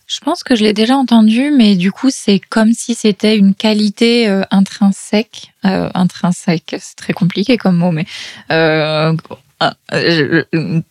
Je 0.07 0.19
pense 0.19 0.43
que 0.43 0.57
je 0.57 0.65
l'ai 0.65 0.73
déjà 0.73 0.97
entendu, 0.97 1.53
mais 1.57 1.77
du 1.77 1.93
coup, 1.93 2.11
c'est 2.11 2.41
comme 2.41 2.73
si 2.73 2.97
c'était 2.97 3.39
une 3.39 3.55
qualité 3.55 4.29
euh, 4.29 4.43
intrinsèque. 4.51 5.53
Euh, 5.65 5.89
intrinsèque, 5.95 6.75
c'est 6.81 6.97
très 6.97 7.13
compliqué 7.13 7.57
comme 7.57 7.77
mot, 7.77 7.93
mais 7.93 8.07
euh, 8.51 10.43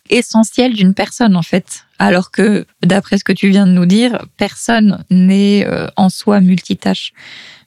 essentiel 0.08 0.72
d'une 0.72 0.94
personne 0.94 1.36
en 1.36 1.42
fait. 1.42 1.84
Alors 1.98 2.30
que, 2.30 2.64
d'après 2.82 3.18
ce 3.18 3.24
que 3.24 3.32
tu 3.32 3.50
viens 3.50 3.66
de 3.66 3.72
nous 3.72 3.84
dire, 3.84 4.24
personne 4.38 5.04
n'est 5.10 5.66
euh, 5.66 5.88
en 5.96 6.08
soi 6.08 6.40
multitâche. 6.40 7.12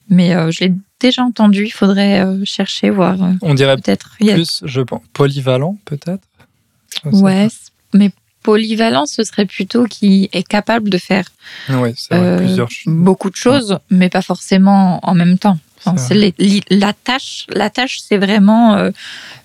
Mais 0.08 0.34
euh, 0.34 0.50
je 0.50 0.64
l'ai 0.64 0.72
déjà 0.98 1.22
entendu, 1.22 1.66
il 1.66 1.72
faudrait 1.72 2.26
chercher, 2.44 2.90
voir. 2.90 3.16
On 3.42 3.54
dirait 3.54 3.76
peut-être 3.76 4.16
plus, 4.18 4.62
je 4.64 4.80
pense, 4.80 5.02
polyvalent 5.12 5.76
peut-être? 5.84 6.26
Ouais, 7.04 7.48
mais 7.94 8.10
polyvalent, 8.42 9.06
ce 9.06 9.24
serait 9.24 9.46
plutôt 9.46 9.84
qui 9.84 10.28
est 10.32 10.46
capable 10.46 10.90
de 10.90 10.98
faire 10.98 11.24
beaucoup 12.86 13.30
de 13.30 13.36
choses, 13.36 13.78
mais 13.90 14.10
pas 14.10 14.22
forcément 14.22 15.00
en 15.02 15.14
même 15.14 15.38
temps 15.38 15.58
la 16.70 16.92
tâche, 16.92 17.46
la 17.48 17.70
tâche, 17.70 17.98
c'est 18.00 18.16
vraiment 18.16 18.74
euh, 18.74 18.90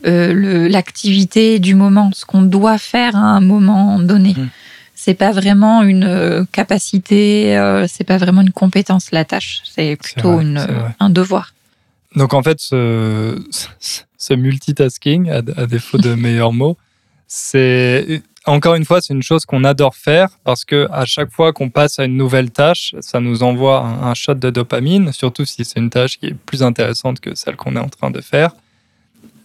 euh, 0.06 0.70
l'activité 0.70 1.60
du 1.60 1.76
moment, 1.76 2.12
ce 2.14 2.26
qu'on 2.26 2.42
doit 2.42 2.78
faire 2.78 3.16
à 3.16 3.20
un 3.20 3.42
moment 3.42 4.00
donné. 4.00 4.34
Mmh. 4.38 4.50
c'est 4.96 5.14
pas 5.14 5.32
vraiment 5.32 5.84
une 5.84 6.46
capacité, 6.52 7.56
c'est 7.88 8.04
pas 8.04 8.18
vraiment 8.18 8.42
une 8.42 8.52
compétence 8.52 9.12
la 9.12 9.26
tâche, 9.26 9.62
c'est 9.74 9.96
plutôt 9.96 10.40
une, 10.40 10.66
un 11.00 11.10
devoir. 11.10 11.54
Donc 12.16 12.34
en 12.34 12.44
fait, 12.44 12.60
ce, 12.60 13.42
ce 14.18 14.34
multitasking, 14.34 15.30
à, 15.30 15.42
défaut 15.42 15.98
de 15.98 16.14
meilleurs 16.16 16.54
mots, 16.54 16.78
c'est 17.28 18.24
encore 18.46 18.76
une 18.76 18.86
fois, 18.86 19.02
c'est 19.02 19.14
une 19.14 19.24
chose 19.24 19.46
qu'on 19.46 19.64
adore 19.64 19.96
faire 19.96 20.30
parce 20.44 20.66
que 20.66 20.88
à 20.92 21.06
chaque 21.06 21.32
fois 21.32 21.54
qu'on 21.54 21.70
passe 21.70 22.00
à 22.00 22.06
une 22.06 22.18
nouvelle 22.18 22.52
tâche, 22.52 22.96
ça 23.02 23.20
nous 23.20 23.44
envoie 23.44 23.82
un, 23.82 24.14
shot 24.14 24.36
de 24.36 24.50
dopamine, 24.50 25.12
surtout 25.12 25.46
si 25.46 25.66
c'est 25.66 25.80
une 25.80 25.90
tâche 25.90 26.18
qui 26.18 26.28
est 26.28 26.34
plus 26.34 26.64
intéressante 26.64 27.20
que 27.20 27.36
celle 27.36 27.56
qu'on 27.56 27.76
est 27.76 27.80
en 27.80 27.90
train 27.90 28.12
de 28.12 28.22
faire. 28.22 28.52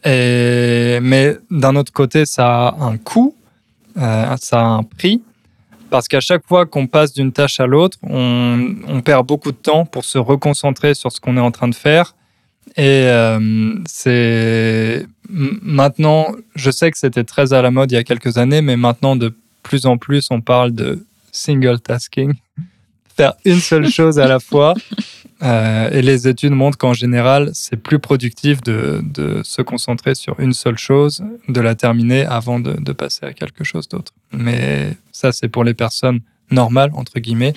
Mais 0.05 1.37
d'un 1.51 1.77
autre 1.77 1.93
côté, 1.93 2.27
ça 2.27 2.69
a 2.69 2.85
un 2.85 2.97
coût, 2.97 3.35
euh, 3.97 4.37
ça 4.41 4.61
a 4.61 4.65
un 4.65 4.83
prix, 4.83 5.23
parce 5.91 6.09
qu'à 6.09 6.21
chaque 6.21 6.47
fois 6.47 6.67
qu'on 6.67 6.87
passe 6.87 7.13
d'une 7.13 7.33
tâche 7.33 7.61
à 7.61 7.67
l'autre, 7.67 7.99
on, 8.03 9.01
perd 9.05 9.27
beaucoup 9.27 9.53
de 9.53 9.57
temps 9.57 9.85
pour 9.85 10.05
se 10.05 10.19
reconcentrer 10.19 10.95
sur 10.95 11.13
ce 11.13 11.21
qu'on 11.21 11.37
est 11.37 11.41
en 11.41 11.51
train 11.51 11.69
de 11.69 11.75
faire 11.75 12.15
et 12.77 13.07
euh, 13.07 13.75
c'est 13.87 15.07
maintenant, 15.29 16.29
je 16.55 16.71
sais 16.71 16.91
que 16.91 16.99
c'était 16.99 17.25
très 17.25 17.53
à 17.53 17.63
la 17.63 17.71
mode 17.71 17.93
il 17.93 17.95
y 17.95 17.99
a 17.99 18.05
quelques 18.05 18.37
années, 18.39 18.63
mais 18.63 18.77
maintenant 18.77 19.17
de 19.17 19.35
plus 19.63 19.87
en 19.87 19.97
plus, 19.97 20.27
on 20.31 20.41
parle 20.41 20.73
de 20.73 21.05
single 21.33 21.81
tasking, 21.81 22.35
faire 23.17 23.35
une 23.45 23.61
seule 23.61 23.89
chose 23.91 24.19
à 24.19 24.27
la 24.27 24.41
fois. 24.41 24.75
Euh, 25.43 25.91
et 25.91 26.01
les 26.01 26.27
études 26.27 26.53
montrent 26.53 26.79
qu'en 26.79 26.95
général, 26.95 27.51
c'est 27.53 27.77
plus 27.77 27.99
productif 27.99 28.63
de, 28.63 29.01
de, 29.03 29.43
se 29.43 29.63
concentrer 29.63 30.15
sur 30.15 30.39
une 30.41 30.53
seule 30.53 30.79
chose, 30.79 31.23
de 31.49 31.61
la 31.61 31.75
terminer 31.75 32.25
avant 32.25 32.61
de, 32.61 32.73
de 32.73 32.93
passer 32.93 33.27
à 33.27 33.33
quelque 33.33 33.65
chose 33.65 33.89
d'autre. 33.89 34.13
Mais 34.33 34.97
ça, 35.13 35.33
c'est 35.33 35.49
pour 35.49 35.65
les 35.65 35.75
personnes 35.75 36.21
normales, 36.51 36.91
entre 36.95 37.19
guillemets. 37.19 37.53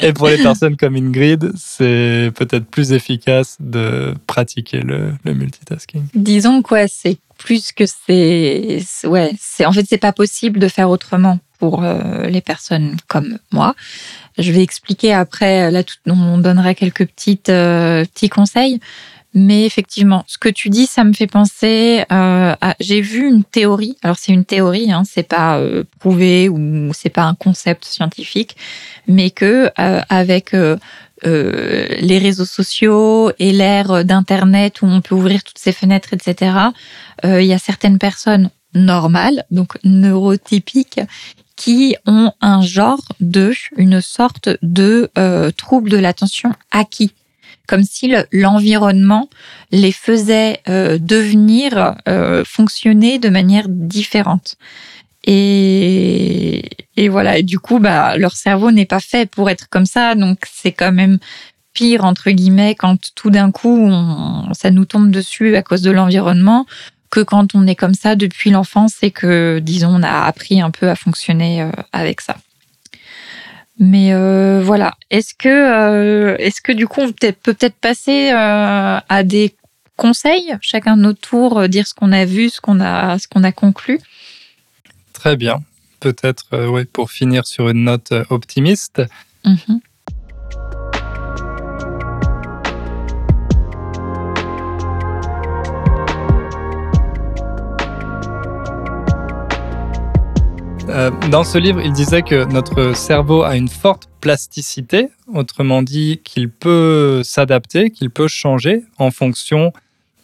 Et 0.00 0.12
pour 0.12 0.28
les 0.28 0.38
personnes 0.42 0.76
comme 0.76 0.96
Ingrid, 0.96 1.52
c'est 1.56 2.32
peut-être 2.34 2.66
plus 2.66 2.92
efficace 2.92 3.56
de 3.60 4.14
pratiquer 4.26 4.80
le, 4.80 5.12
multitasking. 5.24 6.04
Disons 6.14 6.62
quoi, 6.62 6.88
c'est 6.88 7.18
plus 7.38 7.72
que 7.72 7.84
c'est, 7.86 8.82
ouais, 9.04 9.32
c'est 9.38 9.64
en 9.66 9.72
fait 9.72 9.84
c'est 9.88 9.98
pas 9.98 10.12
possible 10.12 10.60
de 10.60 10.68
faire 10.68 10.90
autrement 10.90 11.38
pour 11.58 11.82
euh, 11.84 12.26
les 12.26 12.40
personnes 12.40 12.96
comme 13.08 13.38
moi. 13.52 13.74
Je 14.38 14.50
vais 14.52 14.62
expliquer 14.62 15.12
après. 15.12 15.70
Là, 15.70 15.82
on 16.06 16.38
donnera 16.38 16.74
quelques 16.74 17.06
petites 17.06 17.48
euh, 17.48 18.04
petits 18.04 18.28
conseils. 18.28 18.80
Mais 19.34 19.64
effectivement, 19.64 20.24
ce 20.26 20.36
que 20.36 20.50
tu 20.50 20.68
dis, 20.68 20.86
ça 20.86 21.04
me 21.04 21.14
fait 21.14 21.26
penser 21.26 22.04
euh, 22.12 22.54
à. 22.60 22.74
J'ai 22.80 23.00
vu 23.00 23.26
une 23.26 23.44
théorie. 23.44 23.96
Alors 24.02 24.16
c'est 24.18 24.32
une 24.32 24.44
théorie, 24.44 24.92
hein, 24.92 25.04
c'est 25.06 25.22
pas 25.22 25.58
euh, 25.58 25.84
prouvé 26.00 26.50
ou 26.50 26.92
c'est 26.92 27.08
pas 27.08 27.22
un 27.22 27.34
concept 27.34 27.84
scientifique, 27.86 28.56
mais 29.06 29.30
que 29.30 29.70
euh, 29.78 30.00
avec 30.10 30.52
euh, 30.52 30.76
euh, 31.24 31.86
les 32.00 32.18
réseaux 32.18 32.44
sociaux 32.44 33.32
et 33.38 33.52
l'ère 33.52 34.04
d'internet 34.04 34.82
où 34.82 34.86
on 34.86 35.00
peut 35.00 35.14
ouvrir 35.14 35.42
toutes 35.44 35.58
ses 35.58 35.72
fenêtres, 35.72 36.12
etc. 36.12 36.56
Il 37.24 37.44
y 37.44 37.52
a 37.52 37.58
certaines 37.58 37.98
personnes 37.98 38.50
normales, 38.74 39.44
donc 39.52 39.78
neurotypiques, 39.84 41.00
qui 41.54 41.94
ont 42.06 42.32
un 42.40 42.62
genre 42.62 43.02
de, 43.20 43.52
une 43.76 44.00
sorte 44.00 44.48
de 44.62 45.08
trouble 45.56 45.88
de 45.88 45.98
l'attention 45.98 46.52
acquis 46.72 47.12
comme 47.66 47.84
si 47.84 48.12
l'environnement 48.32 49.28
les 49.70 49.92
faisait 49.92 50.60
euh, 50.68 50.98
devenir, 51.00 51.96
euh, 52.08 52.44
fonctionner 52.44 53.18
de 53.18 53.28
manière 53.28 53.66
différente. 53.68 54.56
Et, 55.24 56.68
et 56.96 57.08
voilà, 57.08 57.38
et 57.38 57.42
du 57.42 57.58
coup, 57.58 57.78
bah, 57.78 58.16
leur 58.16 58.32
cerveau 58.32 58.72
n'est 58.72 58.86
pas 58.86 59.00
fait 59.00 59.30
pour 59.30 59.48
être 59.50 59.68
comme 59.68 59.86
ça, 59.86 60.14
donc 60.14 60.40
c'est 60.52 60.72
quand 60.72 60.92
même 60.92 61.18
pire, 61.72 62.04
entre 62.04 62.30
guillemets, 62.30 62.74
quand 62.74 62.98
tout 63.14 63.30
d'un 63.30 63.50
coup, 63.50 63.90
ça 64.52 64.70
nous 64.70 64.84
tombe 64.84 65.10
dessus 65.10 65.56
à 65.56 65.62
cause 65.62 65.82
de 65.82 65.90
l'environnement, 65.90 66.66
que 67.10 67.20
quand 67.20 67.54
on 67.54 67.66
est 67.66 67.74
comme 67.76 67.94
ça 67.94 68.16
depuis 68.16 68.50
l'enfance 68.50 68.96
et 69.02 69.10
que, 69.10 69.60
disons, 69.62 69.90
on 69.90 70.02
a 70.02 70.24
appris 70.24 70.60
un 70.60 70.70
peu 70.70 70.88
à 70.88 70.96
fonctionner 70.96 71.62
euh, 71.62 71.70
avec 71.92 72.20
ça. 72.20 72.36
Mais 73.84 74.14
euh, 74.14 74.62
voilà, 74.62 74.94
est-ce 75.10 75.34
que, 75.34 75.48
euh, 75.48 76.36
est-ce 76.38 76.60
que 76.60 76.70
du 76.70 76.86
coup 76.86 77.00
on 77.00 77.10
peut 77.10 77.32
peut-être 77.32 77.74
passer 77.74 78.30
euh, 78.30 79.00
à 79.08 79.22
des 79.24 79.56
conseils, 79.96 80.54
chacun 80.60 80.96
de 80.96 81.02
notre 81.02 81.20
tour, 81.20 81.68
dire 81.68 81.88
ce 81.88 81.92
qu'on 81.92 82.12
a 82.12 82.24
vu, 82.24 82.48
ce 82.48 82.60
qu'on 82.60 82.78
a, 82.78 83.18
ce 83.18 83.26
qu'on 83.26 83.42
a 83.42 83.50
conclu? 83.50 83.98
Très 85.12 85.36
bien. 85.36 85.64
Peut-être, 85.98 86.68
ouais, 86.68 86.84
pour 86.84 87.10
finir 87.10 87.44
sur 87.44 87.70
une 87.70 87.82
note 87.82 88.12
optimiste. 88.30 89.02
Mm-hmm. 89.44 89.80
Euh, 100.92 101.10
dans 101.30 101.42
ce 101.42 101.56
livre, 101.56 101.80
il 101.80 101.92
disait 101.92 102.20
que 102.20 102.44
notre 102.44 102.94
cerveau 102.94 103.44
a 103.44 103.56
une 103.56 103.68
forte 103.68 104.10
plasticité, 104.20 105.08
autrement 105.32 105.82
dit 105.82 106.20
qu'il 106.22 106.50
peut 106.50 107.22
s'adapter, 107.24 107.88
qu'il 107.90 108.10
peut 108.10 108.28
changer 108.28 108.84
en 108.98 109.10
fonction 109.10 109.72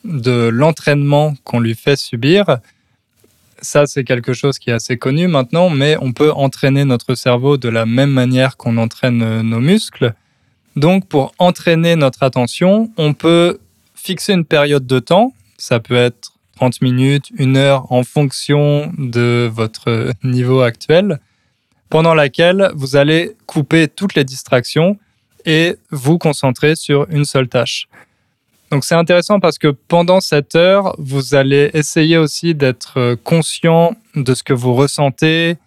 de 0.05 0.49
l'entraînement 0.49 1.35
qu'on 1.45 1.61
lui 1.61 1.75
fait 1.75 1.97
subir. 1.97 2.59
Ça, 3.63 3.87
c'est 3.87 4.05
quelque 4.05 4.35
chose 4.35 4.59
qui 4.59 4.69
est 4.69 4.75
assez 4.75 4.99
connu 4.99 5.27
maintenant, 5.27 5.71
mais 5.71 5.97
on 6.03 6.13
peut 6.13 6.33
entraîner 6.33 6.85
notre 6.85 7.15
cerveau 7.15 7.57
de 7.57 7.71
la 7.71 7.87
même 7.87 8.11
manière 8.11 8.59
qu'on 8.59 8.77
entraîne 8.77 9.41
nos 9.41 9.61
muscles. 9.61 10.13
Donc, 10.77 11.09
pour 11.09 11.33
entraîner 11.39 11.97
notre 11.97 12.23
attention, 12.23 12.93
on 12.99 13.15
peut 13.15 13.59
fixer 13.95 14.35
une 14.35 14.45
période 14.45 14.87
de 14.87 14.99
temps. 14.99 15.33
Ça 15.57 15.81
peut 15.81 15.97
être 15.97 16.33
30 16.59 16.83
minutes, 16.83 17.31
une 17.39 17.57
heure 17.57 17.93
en 17.93 18.03
fonction 18.03 18.93
de 18.99 19.49
votre 19.53 20.11
niveau 20.25 20.63
actuel, 20.63 21.21
pendant 21.89 22.15
laquelle 22.15 22.73
vous 22.75 22.97
allez 22.97 23.37
couper 23.47 23.87
toutes 23.87 24.17
les 24.17 24.25
distractions 24.25 24.99
et 25.47 25.77
vous 25.93 26.19
concentrer 26.19 26.75
sur 26.75 27.07
une 27.11 27.25
seule 27.25 27.47
tâche. 27.47 27.89
Donc 28.73 28.85
c'est 28.85 28.97
intéressant 28.97 29.39
parce 29.39 29.57
que 29.57 29.69
pendant 29.69 30.21
cette 30.21 30.57
heure, 30.57 30.97
vous 30.99 31.37
allez 31.37 31.71
essayer 31.75 32.19
aussi 32.19 32.57
d'être 32.57 33.15
conscient 33.23 33.95
de 34.17 34.35
ce 34.35 34.43
que 34.43 34.53
vous 34.53 34.75
ressentez, 34.75 35.59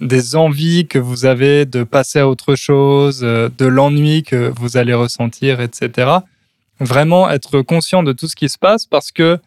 des 0.00 0.34
envies 0.34 0.88
que 0.88 0.98
vous 0.98 1.26
avez 1.26 1.64
de 1.64 1.84
passer 1.84 2.18
à 2.18 2.28
autre 2.28 2.56
chose, 2.56 3.20
de 3.20 3.66
l'ennui 3.66 4.24
que 4.24 4.52
vous 4.56 4.76
allez 4.76 4.94
ressentir, 4.94 5.60
etc. 5.60 6.10
Vraiment 6.80 7.30
être 7.30 7.62
conscient 7.62 8.02
de 8.02 8.12
tout 8.12 8.26
ce 8.26 8.34
qui 8.34 8.48
se 8.48 8.58
passe 8.58 8.84
parce 8.84 9.12
que 9.12 9.38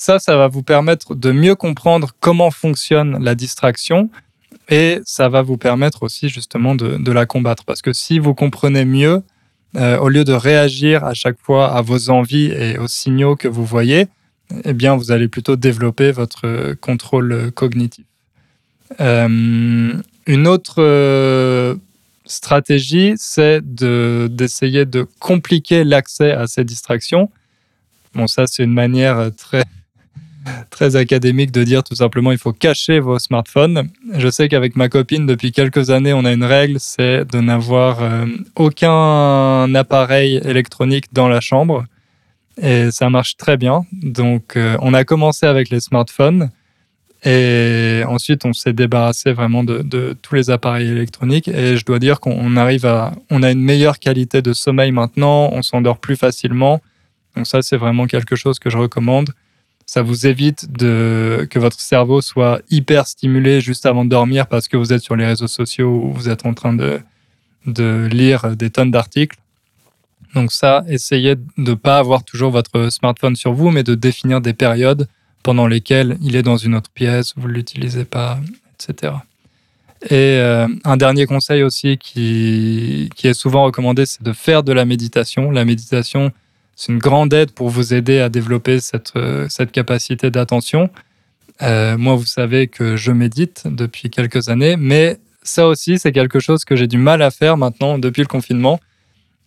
ça, 0.00 0.18
ça 0.18 0.34
va 0.38 0.48
vous 0.48 0.62
permettre 0.62 1.14
de 1.14 1.30
mieux 1.30 1.54
comprendre 1.54 2.12
comment 2.20 2.50
fonctionne 2.50 3.22
la 3.22 3.34
distraction 3.34 4.08
et 4.70 5.02
ça 5.04 5.28
va 5.28 5.42
vous 5.42 5.58
permettre 5.58 6.04
aussi 6.04 6.30
justement 6.30 6.74
de, 6.74 7.12
la 7.12 7.26
combattre. 7.26 7.66
Parce 7.66 7.82
que 7.82 7.92
si 7.92 8.18
vous 8.18 8.32
comprenez 8.32 8.86
mieux, 8.86 9.22
euh, 9.76 9.98
au 9.98 10.08
lieu 10.08 10.24
de 10.24 10.32
réagir 10.32 11.04
à 11.04 11.12
chaque 11.12 11.38
fois 11.38 11.70
à 11.70 11.82
vos 11.82 12.08
envies 12.08 12.46
et 12.46 12.78
aux 12.78 12.86
signaux 12.86 13.36
que 13.36 13.46
vous 13.46 13.66
voyez, 13.66 14.06
eh 14.64 14.72
bien, 14.72 14.96
vous 14.96 15.12
allez 15.12 15.28
plutôt 15.28 15.56
développer 15.56 16.12
votre 16.12 16.72
contrôle 16.80 17.50
cognitif. 17.52 18.06
Euh, 19.02 19.92
une 20.26 20.46
autre 20.46 20.76
euh, 20.78 21.76
stratégie, 22.24 23.12
c'est 23.18 23.60
d'essayer 23.62 24.86
de 24.86 25.06
compliquer 25.18 25.84
l'accès 25.84 26.32
à 26.32 26.46
ces 26.46 26.64
distractions. 26.64 27.30
Bon, 28.14 28.26
ça, 28.26 28.46
c'est 28.46 28.64
une 28.64 28.72
manière 28.72 29.30
très 29.36 29.62
très 30.70 30.96
académique 30.96 31.52
de 31.52 31.64
dire 31.64 31.82
tout 31.82 31.94
simplement 31.94 32.32
il 32.32 32.38
faut 32.38 32.52
cacher 32.52 33.00
vos 33.00 33.18
smartphones. 33.18 33.88
Je 34.16 34.28
sais 34.28 34.48
qu'avec 34.48 34.76
ma 34.76 34.88
copine, 34.88 35.26
depuis 35.26 35.52
quelques 35.52 35.90
années, 35.90 36.12
on 36.12 36.24
a 36.24 36.32
une 36.32 36.44
règle, 36.44 36.76
c'est 36.78 37.24
de 37.24 37.40
n'avoir 37.40 38.02
euh, 38.02 38.26
aucun 38.56 39.74
appareil 39.74 40.40
électronique 40.44 41.06
dans 41.12 41.28
la 41.28 41.40
chambre. 41.40 41.84
Et 42.60 42.90
ça 42.90 43.08
marche 43.10 43.36
très 43.36 43.56
bien. 43.56 43.84
Donc, 43.92 44.56
euh, 44.56 44.76
on 44.80 44.92
a 44.92 45.04
commencé 45.04 45.46
avec 45.46 45.70
les 45.70 45.80
smartphones. 45.80 46.50
Et 47.24 48.02
ensuite, 48.06 48.46
on 48.46 48.54
s'est 48.54 48.72
débarrassé 48.72 49.32
vraiment 49.32 49.62
de, 49.62 49.82
de, 49.82 50.16
tous 50.22 50.34
les 50.34 50.50
appareils 50.50 50.88
électroniques. 50.88 51.48
Et 51.48 51.76
je 51.76 51.84
dois 51.84 51.98
dire 51.98 52.18
qu'on 52.18 52.56
arrive 52.56 52.86
à, 52.86 53.12
on 53.30 53.42
a 53.42 53.50
une 53.50 53.62
meilleure 53.62 53.98
qualité 53.98 54.40
de 54.40 54.52
sommeil 54.52 54.90
maintenant. 54.90 55.50
On 55.52 55.62
s'endort 55.62 55.98
plus 55.98 56.16
facilement. 56.16 56.80
Donc 57.36 57.46
ça, 57.46 57.62
c'est 57.62 57.76
vraiment 57.76 58.06
quelque 58.06 58.36
chose 58.36 58.58
que 58.58 58.70
je 58.70 58.78
recommande 58.78 59.30
ça 59.90 60.02
vous 60.02 60.28
évite 60.28 60.70
de, 60.70 61.48
que 61.50 61.58
votre 61.58 61.80
cerveau 61.80 62.20
soit 62.20 62.60
hyper 62.70 63.08
stimulé 63.08 63.60
juste 63.60 63.86
avant 63.86 64.04
de 64.04 64.10
dormir 64.10 64.46
parce 64.46 64.68
que 64.68 64.76
vous 64.76 64.92
êtes 64.92 65.02
sur 65.02 65.16
les 65.16 65.26
réseaux 65.26 65.48
sociaux 65.48 66.00
ou 66.04 66.12
vous 66.12 66.28
êtes 66.28 66.46
en 66.46 66.54
train 66.54 66.72
de, 66.72 67.00
de 67.66 68.08
lire 68.08 68.54
des 68.54 68.70
tonnes 68.70 68.92
d'articles. 68.92 69.36
Donc 70.36 70.52
ça, 70.52 70.84
essayez 70.86 71.34
de 71.34 71.42
ne 71.56 71.74
pas 71.74 71.98
avoir 71.98 72.22
toujours 72.22 72.52
votre 72.52 72.88
smartphone 72.90 73.34
sur 73.34 73.52
vous, 73.52 73.72
mais 73.72 73.82
de 73.82 73.96
définir 73.96 74.40
des 74.40 74.52
périodes 74.52 75.08
pendant 75.42 75.66
lesquelles 75.66 76.18
il 76.22 76.36
est 76.36 76.44
dans 76.44 76.56
une 76.56 76.76
autre 76.76 76.90
pièce, 76.94 77.34
vous 77.36 77.48
ne 77.48 77.54
l'utilisez 77.54 78.04
pas, 78.04 78.38
etc. 78.74 79.14
Et 80.04 80.38
euh, 80.38 80.68
un 80.84 80.96
dernier 80.98 81.26
conseil 81.26 81.64
aussi 81.64 81.98
qui, 81.98 83.10
qui 83.16 83.26
est 83.26 83.34
souvent 83.34 83.64
recommandé, 83.64 84.06
c'est 84.06 84.22
de 84.22 84.32
faire 84.32 84.62
de 84.62 84.72
la 84.72 84.84
méditation. 84.84 85.50
La 85.50 85.64
méditation, 85.64 86.30
c'est 86.80 86.92
une 86.92 86.98
grande 86.98 87.34
aide 87.34 87.50
pour 87.50 87.68
vous 87.68 87.92
aider 87.92 88.20
à 88.20 88.30
développer 88.30 88.80
cette, 88.80 89.12
euh, 89.14 89.46
cette 89.50 89.70
capacité 89.70 90.30
d'attention. 90.30 90.88
Euh, 91.60 91.98
moi, 91.98 92.14
vous 92.14 92.24
savez 92.24 92.68
que 92.68 92.96
je 92.96 93.12
médite 93.12 93.64
depuis 93.66 94.08
quelques 94.08 94.48
années, 94.48 94.76
mais 94.78 95.18
ça 95.42 95.66
aussi, 95.66 95.98
c'est 95.98 96.10
quelque 96.10 96.40
chose 96.40 96.64
que 96.64 96.76
j'ai 96.76 96.86
du 96.86 96.96
mal 96.96 97.20
à 97.20 97.30
faire 97.30 97.58
maintenant 97.58 97.98
depuis 97.98 98.22
le 98.22 98.28
confinement. 98.28 98.80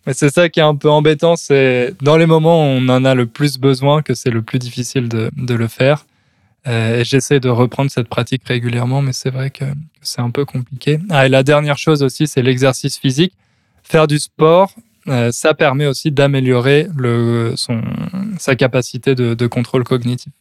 Et 0.06 0.12
c'est 0.12 0.32
ça 0.32 0.48
qui 0.48 0.60
est 0.60 0.64
un 0.64 0.76
peu 0.76 0.88
embêtant, 0.88 1.34
c'est 1.34 1.96
dans 2.00 2.16
les 2.16 2.26
moments 2.26 2.66
où 2.66 2.78
on 2.78 2.88
en 2.88 3.04
a 3.04 3.16
le 3.16 3.26
plus 3.26 3.58
besoin 3.58 4.02
que 4.02 4.14
c'est 4.14 4.30
le 4.30 4.42
plus 4.42 4.60
difficile 4.60 5.08
de, 5.08 5.54
le 5.54 5.66
faire. 5.66 6.06
Euh, 6.68 7.00
et 7.00 7.04
j'essaie 7.04 7.40
de 7.40 7.48
reprendre 7.48 7.90
cette 7.90 8.06
pratique 8.06 8.46
régulièrement, 8.46 9.02
mais 9.02 9.12
c'est 9.12 9.30
vrai 9.30 9.50
que 9.50 9.64
c'est 10.02 10.20
un 10.20 10.30
peu 10.30 10.44
compliqué. 10.44 11.00
Ah, 11.10 11.26
et 11.26 11.28
la 11.28 11.42
dernière 11.42 11.78
chose 11.78 12.04
aussi, 12.04 12.28
c'est 12.28 12.42
l'exercice 12.42 12.96
physique. 12.96 13.32
Faire 13.82 14.06
du 14.06 14.20
sport, 14.20 14.72
euh, 15.08 15.30
ça 15.32 15.54
permet 15.54 15.86
aussi 15.86 16.10
d'améliorer 16.10 16.88
sa 18.38 18.56
capacité 18.56 19.14
de, 19.14 19.46
contrôle 19.46 19.84
cognitif. 19.84 20.32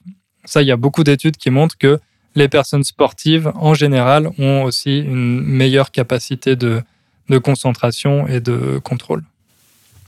Ça, 0.45 0.61
il 0.61 0.67
y 0.67 0.71
a 0.71 0.77
beaucoup 0.77 1.03
d'études 1.03 1.37
qui 1.37 1.49
montrent 1.49 1.77
que 1.77 1.99
les 2.35 2.47
personnes 2.47 2.83
sportives, 2.83 3.51
en 3.55 3.73
général, 3.73 4.29
ont 4.39 4.63
aussi 4.63 4.99
une 4.99 5.41
meilleure 5.41 5.91
capacité 5.91 6.55
de, 6.55 6.81
de 7.29 7.37
concentration 7.37 8.27
et 8.27 8.39
de 8.39 8.79
contrôle. 8.83 9.23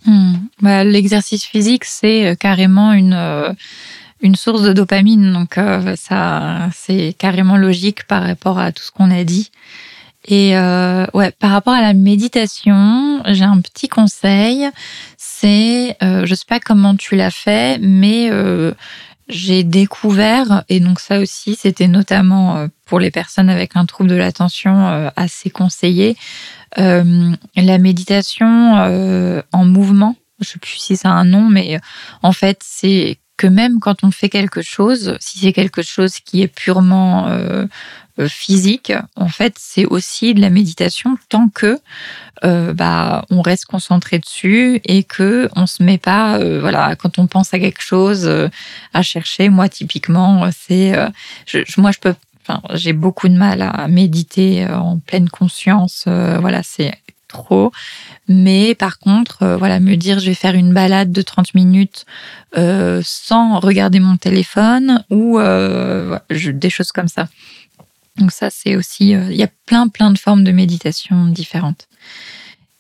Hmm. 0.06 0.34
Bah, 0.62 0.84
L'exercice 0.84 1.45
physique, 1.45 1.86
c'est 1.86 2.28
euh, 2.28 2.36
carrément 2.36 2.93
une 2.93 3.56
une 4.22 4.36
source 4.36 4.64
de 4.64 4.74
dopamine. 4.74 5.32
Donc 5.32 5.58
euh, 5.58 5.95
ça, 5.95 6.70
c'est 6.74 7.16
carrément 7.18 7.58
logique 7.58 8.06
par 8.06 8.24
rapport 8.24 8.60
à 8.60 8.72
tout 8.72 8.84
ce 8.84 8.91
qu'on 8.91 9.12
a 9.12 9.24
dit. 9.24 9.51
Et 10.28 10.57
euh, 10.57 11.05
ouais, 11.13 11.32
par 11.32 11.51
rapport 11.51 11.73
à 11.73 11.82
la 11.82 11.93
méditation, 11.93 13.21
j'ai 13.28 13.43
un 13.43 13.61
petit 13.61 13.88
conseil. 13.88 14.67
C'est, 15.17 15.95
euh, 16.01 16.26
je 16.26 16.34
sais 16.34 16.45
pas 16.47 16.59
comment 16.59 16.95
tu 16.95 17.15
l'as 17.15 17.30
fait, 17.30 17.78
mais 17.80 18.30
euh, 18.32 18.73
j'ai 19.30 19.63
découvert, 19.63 20.63
et 20.69 20.80
donc 20.80 20.99
ça 20.99 21.19
aussi, 21.19 21.55
c'était 21.55 21.88
notamment 21.88 22.57
euh, 22.57 22.67
pour 22.86 22.99
les 22.99 23.11
personnes 23.11 23.49
avec 23.49 23.76
un 23.76 23.86
trouble 23.86 24.09
de 24.09 24.15
l'attention 24.15 25.11
assez 25.15 25.49
conseillé, 25.49 26.15
la 26.78 27.78
méditation 27.78 28.76
en 29.51 29.65
mouvement. 29.65 30.15
Je 30.41 30.49
sais 30.49 30.59
plus 30.59 30.78
si 30.78 30.97
c'est 30.97 31.07
un 31.07 31.23
nom, 31.23 31.49
mais 31.49 31.80
en 32.21 32.32
fait, 32.32 32.59
c'est 32.63 33.17
que 33.38 33.47
même 33.47 33.79
quand 33.79 34.03
on 34.03 34.11
fait 34.11 34.29
quelque 34.29 34.61
chose, 34.61 35.17
si 35.19 35.39
c'est 35.39 35.53
quelque 35.53 35.81
chose 35.81 36.19
qui 36.19 36.41
est 36.41 36.47
purement 36.47 37.27
euh, 37.27 37.65
euh, 38.19 38.29
physique, 38.29 38.93
en 39.17 39.27
fait, 39.27 39.55
c'est 39.59 39.86
aussi 39.86 40.33
de 40.33 40.39
la 40.39 40.49
méditation 40.49 41.17
tant 41.27 41.49
que 41.49 41.79
euh, 42.43 42.73
bah 42.73 43.25
on 43.29 43.41
reste 43.41 43.65
concentré 43.65 44.19
dessus 44.19 44.79
et 44.86 45.03
que 45.03 45.49
on 45.55 45.65
se 45.67 45.83
met 45.83 45.97
pas, 45.97 46.38
euh, 46.38 46.59
voilà, 46.61 46.95
quand 46.95 47.17
on 47.17 47.27
pense 47.27 47.53
à 47.53 47.59
quelque 47.59 47.81
chose 47.81 48.25
euh, 48.25 48.47
à 48.93 49.01
chercher. 49.01 49.49
Moi, 49.49 49.67
typiquement, 49.67 50.49
c'est, 50.51 50.93
je, 51.45 51.59
moi, 51.77 51.91
je 51.91 51.99
peux, 51.99 52.15
enfin, 52.41 52.61
j'ai 52.73 52.93
beaucoup 52.93 53.27
de 53.27 53.36
mal 53.36 53.61
à 53.61 53.88
méditer 53.88 54.65
en 54.67 54.97
pleine 54.99 55.29
conscience. 55.29 56.03
voilà, 56.05 56.61
c'est 56.63 56.93
trop. 57.28 57.71
Mais 58.28 58.76
par 58.76 58.99
contre, 58.99 59.43
euh, 59.43 59.57
voilà, 59.57 59.80
me 59.80 59.95
dire 59.95 60.19
je 60.19 60.28
vais 60.28 60.36
faire 60.36 60.55
une 60.55 60.73
balade 60.73 61.11
de 61.11 61.21
30 61.21 61.53
minutes 61.53 62.05
euh, 62.57 63.01
sans 63.03 63.59
regarder 63.59 63.99
mon 63.99 64.17
téléphone 64.17 65.03
ou 65.09 65.39
euh, 65.39 66.17
des 66.30 66.69
choses 66.69 66.91
comme 66.91 67.07
ça. 67.07 67.28
Donc 68.17 68.32
ça, 68.32 68.49
c'est 68.49 68.76
aussi, 68.76 69.09
il 69.09 69.36
y 69.36 69.43
a 69.43 69.49
plein 69.65 69.89
plein 69.89 70.11
de 70.11 70.17
formes 70.17 70.43
de 70.43 70.51
méditation 70.51 71.26
différentes. 71.26 71.88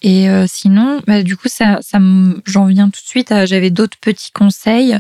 Et 0.01 0.27
sinon, 0.45 1.01
bah, 1.07 1.23
du 1.23 1.35
coup, 1.35 1.47
ça, 1.47 1.79
ça 1.81 1.97
j'en 2.45 2.65
viens 2.65 2.85
tout 2.85 3.01
de 3.01 3.07
suite. 3.07 3.33
J'avais 3.45 3.71
d'autres 3.71 3.97
petits 3.99 4.31
conseils 4.31 4.99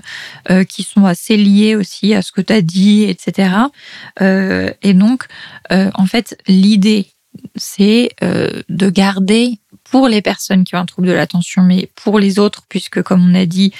qui 0.67 0.83
sont 0.83 1.05
assez 1.05 1.37
liés 1.37 1.75
aussi 1.75 2.15
à 2.15 2.23
ce 2.23 2.31
que 2.31 2.41
tu 2.41 2.51
as 2.51 2.61
dit, 2.61 3.03
etc. 3.03 3.49
et 4.19 4.93
donc, 4.93 5.27
en 5.69 6.05
fait, 6.07 6.37
l'idée 6.47 7.14
c'est 7.55 8.11
euh, 8.23 8.61
de 8.69 8.89
garder 8.89 9.59
pour 9.83 10.07
les 10.07 10.21
personnes 10.21 10.63
qui 10.63 10.75
ont 10.75 10.79
un 10.79 10.85
trouble 10.85 11.07
de 11.07 11.13
l'attention, 11.13 11.61
mais 11.61 11.89
pour 11.95 12.19
les 12.19 12.39
autres, 12.39 12.63
puisque 12.67 13.01
comme 13.01 13.29
on 13.29 13.35
a 13.35 13.45
dit, 13.45 13.71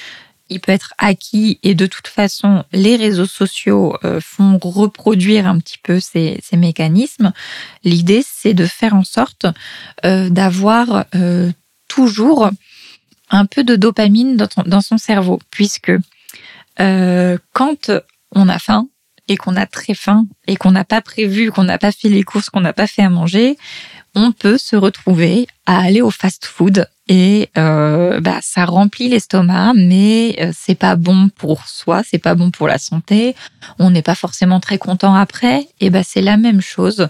il 0.49 0.59
peut 0.59 0.71
être 0.71 0.93
acquis 0.99 1.59
et 1.63 1.73
de 1.73 1.87
toute 1.87 2.07
façon, 2.07 2.63
les 2.71 2.95
réseaux 2.95 3.25
sociaux 3.25 3.97
euh, 4.03 4.19
font 4.21 4.59
reproduire 4.61 5.47
un 5.47 5.59
petit 5.59 5.79
peu 5.79 5.99
ces, 5.99 6.39
mécanismes. 6.53 7.33
L'idée, 7.83 8.23
c'est 8.25 8.53
de 8.53 8.65
faire 8.65 8.93
en 8.93 9.03
sorte 9.03 9.47
euh, 10.05 10.29
d'avoir 10.29 11.05
toujours 11.87 12.49
un 13.29 13.45
peu 13.45 13.63
de 13.63 13.75
dopamine 13.75 14.37
dans, 14.37 14.47
dans 14.65 14.81
son 14.81 14.97
cerveau, 14.97 15.39
puisque 15.49 15.91
quand 16.77 17.91
on 18.31 18.49
a 18.49 18.59
faim, 18.59 18.87
et 19.27 19.37
qu'on 19.37 19.55
a 19.55 19.65
très 19.65 19.93
faim 19.93 20.25
et 20.47 20.55
qu'on 20.55 20.71
n'a 20.71 20.85
pas 20.85 21.01
prévu, 21.01 21.51
qu'on 21.51 21.63
n'a 21.63 21.77
pas 21.77 21.91
fait 21.91 22.09
les 22.09 22.23
courses, 22.23 22.49
qu'on 22.49 22.61
n'a 22.61 22.73
pas 22.73 22.87
fait 22.87 23.01
à 23.01 23.09
manger, 23.09 23.57
on 24.15 24.31
peut 24.31 24.57
se 24.57 24.75
retrouver 24.75 25.47
à 25.65 25.79
aller 25.79 26.01
au 26.01 26.11
fast-food 26.11 26.87
et 27.07 27.49
euh, 27.57 28.19
bah, 28.19 28.39
ça 28.41 28.65
remplit 28.65 29.09
l'estomac, 29.09 29.73
mais 29.75 30.35
euh, 30.39 30.51
c'est 30.57 30.75
pas 30.75 30.95
bon 30.95 31.29
pour 31.29 31.67
soi, 31.67 32.01
c'est 32.03 32.17
pas 32.17 32.33
bon 32.33 32.49
pour 32.49 32.67
la 32.67 32.79
santé. 32.79 33.35
On 33.77 33.91
n'est 33.91 34.01
pas 34.01 34.15
forcément 34.15 34.59
très 34.59 34.79
content 34.79 35.13
après. 35.13 35.67
Et 35.79 35.91
bah, 35.91 36.01
c'est 36.03 36.21
la 36.21 36.37
même 36.37 36.61
chose 36.61 37.07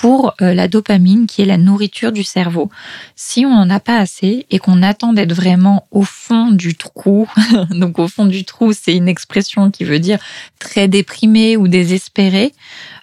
pour 0.00 0.32
euh, 0.42 0.54
la 0.54 0.68
dopamine 0.68 1.26
qui 1.26 1.42
est 1.42 1.44
la 1.44 1.56
nourriture 1.56 2.12
du 2.12 2.22
cerveau. 2.22 2.70
Si 3.16 3.44
on 3.44 3.50
n'en 3.50 3.68
a 3.68 3.80
pas 3.80 3.98
assez 3.98 4.46
et 4.48 4.60
qu'on 4.60 4.80
attend 4.84 5.12
d'être 5.12 5.32
vraiment 5.32 5.88
au 5.90 6.02
fond 6.02 6.52
du 6.52 6.76
trou, 6.76 7.26
donc 7.70 7.98
au 7.98 8.06
fond 8.06 8.26
du 8.26 8.44
trou, 8.44 8.72
c'est 8.72 8.94
une 8.94 9.08
expression 9.08 9.72
qui 9.72 9.82
veut 9.82 9.98
dire 9.98 10.20
très 10.60 10.86
déprimé 10.86 11.56
ou 11.56 11.66
désespéré, 11.66 12.52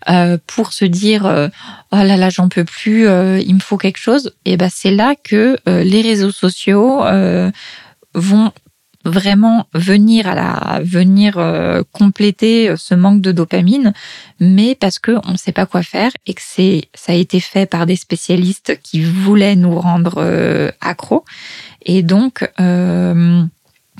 euh, 0.07 0.37
pour 0.47 0.71
se 0.71 0.85
dire 0.85 1.25
euh, 1.25 1.49
oh 1.91 1.97
là 1.97 2.15
là 2.15 2.29
j'en 2.29 2.47
peux 2.47 2.63
plus, 2.63 3.09
euh, 3.09 3.41
il 3.45 3.55
me 3.55 3.59
faut 3.59 3.77
quelque 3.77 3.99
chose. 3.99 4.33
Et 4.45 4.55
ben 4.55 4.69
c'est 4.73 4.91
là 4.91 5.15
que 5.21 5.57
les 5.65 6.01
réseaux 6.01 6.31
sociaux 6.31 7.03
vont 8.13 8.53
vraiment 9.05 9.67
venir 9.73 10.27
à 10.27 10.35
la 10.35 10.81
venir 10.83 11.39
compléter 11.91 12.75
ce 12.75 12.95
manque 12.95 13.21
de 13.21 13.31
dopamine 13.31 13.93
mais 14.39 14.75
parce 14.75 14.99
que 14.99 15.11
on 15.25 15.33
ne 15.33 15.37
sait 15.37 15.51
pas 15.51 15.65
quoi 15.65 15.83
faire 15.83 16.11
et 16.25 16.33
que 16.33 16.41
c'est 16.43 16.89
ça 16.93 17.11
a 17.11 17.15
été 17.15 17.39
fait 17.39 17.65
par 17.65 17.85
des 17.85 17.95
spécialistes 17.95 18.79
qui 18.81 19.01
voulaient 19.01 19.55
nous 19.55 19.79
rendre 19.79 20.15
euh, 20.17 20.71
accros 20.81 21.23
et 21.83 22.01
donc 22.01 22.49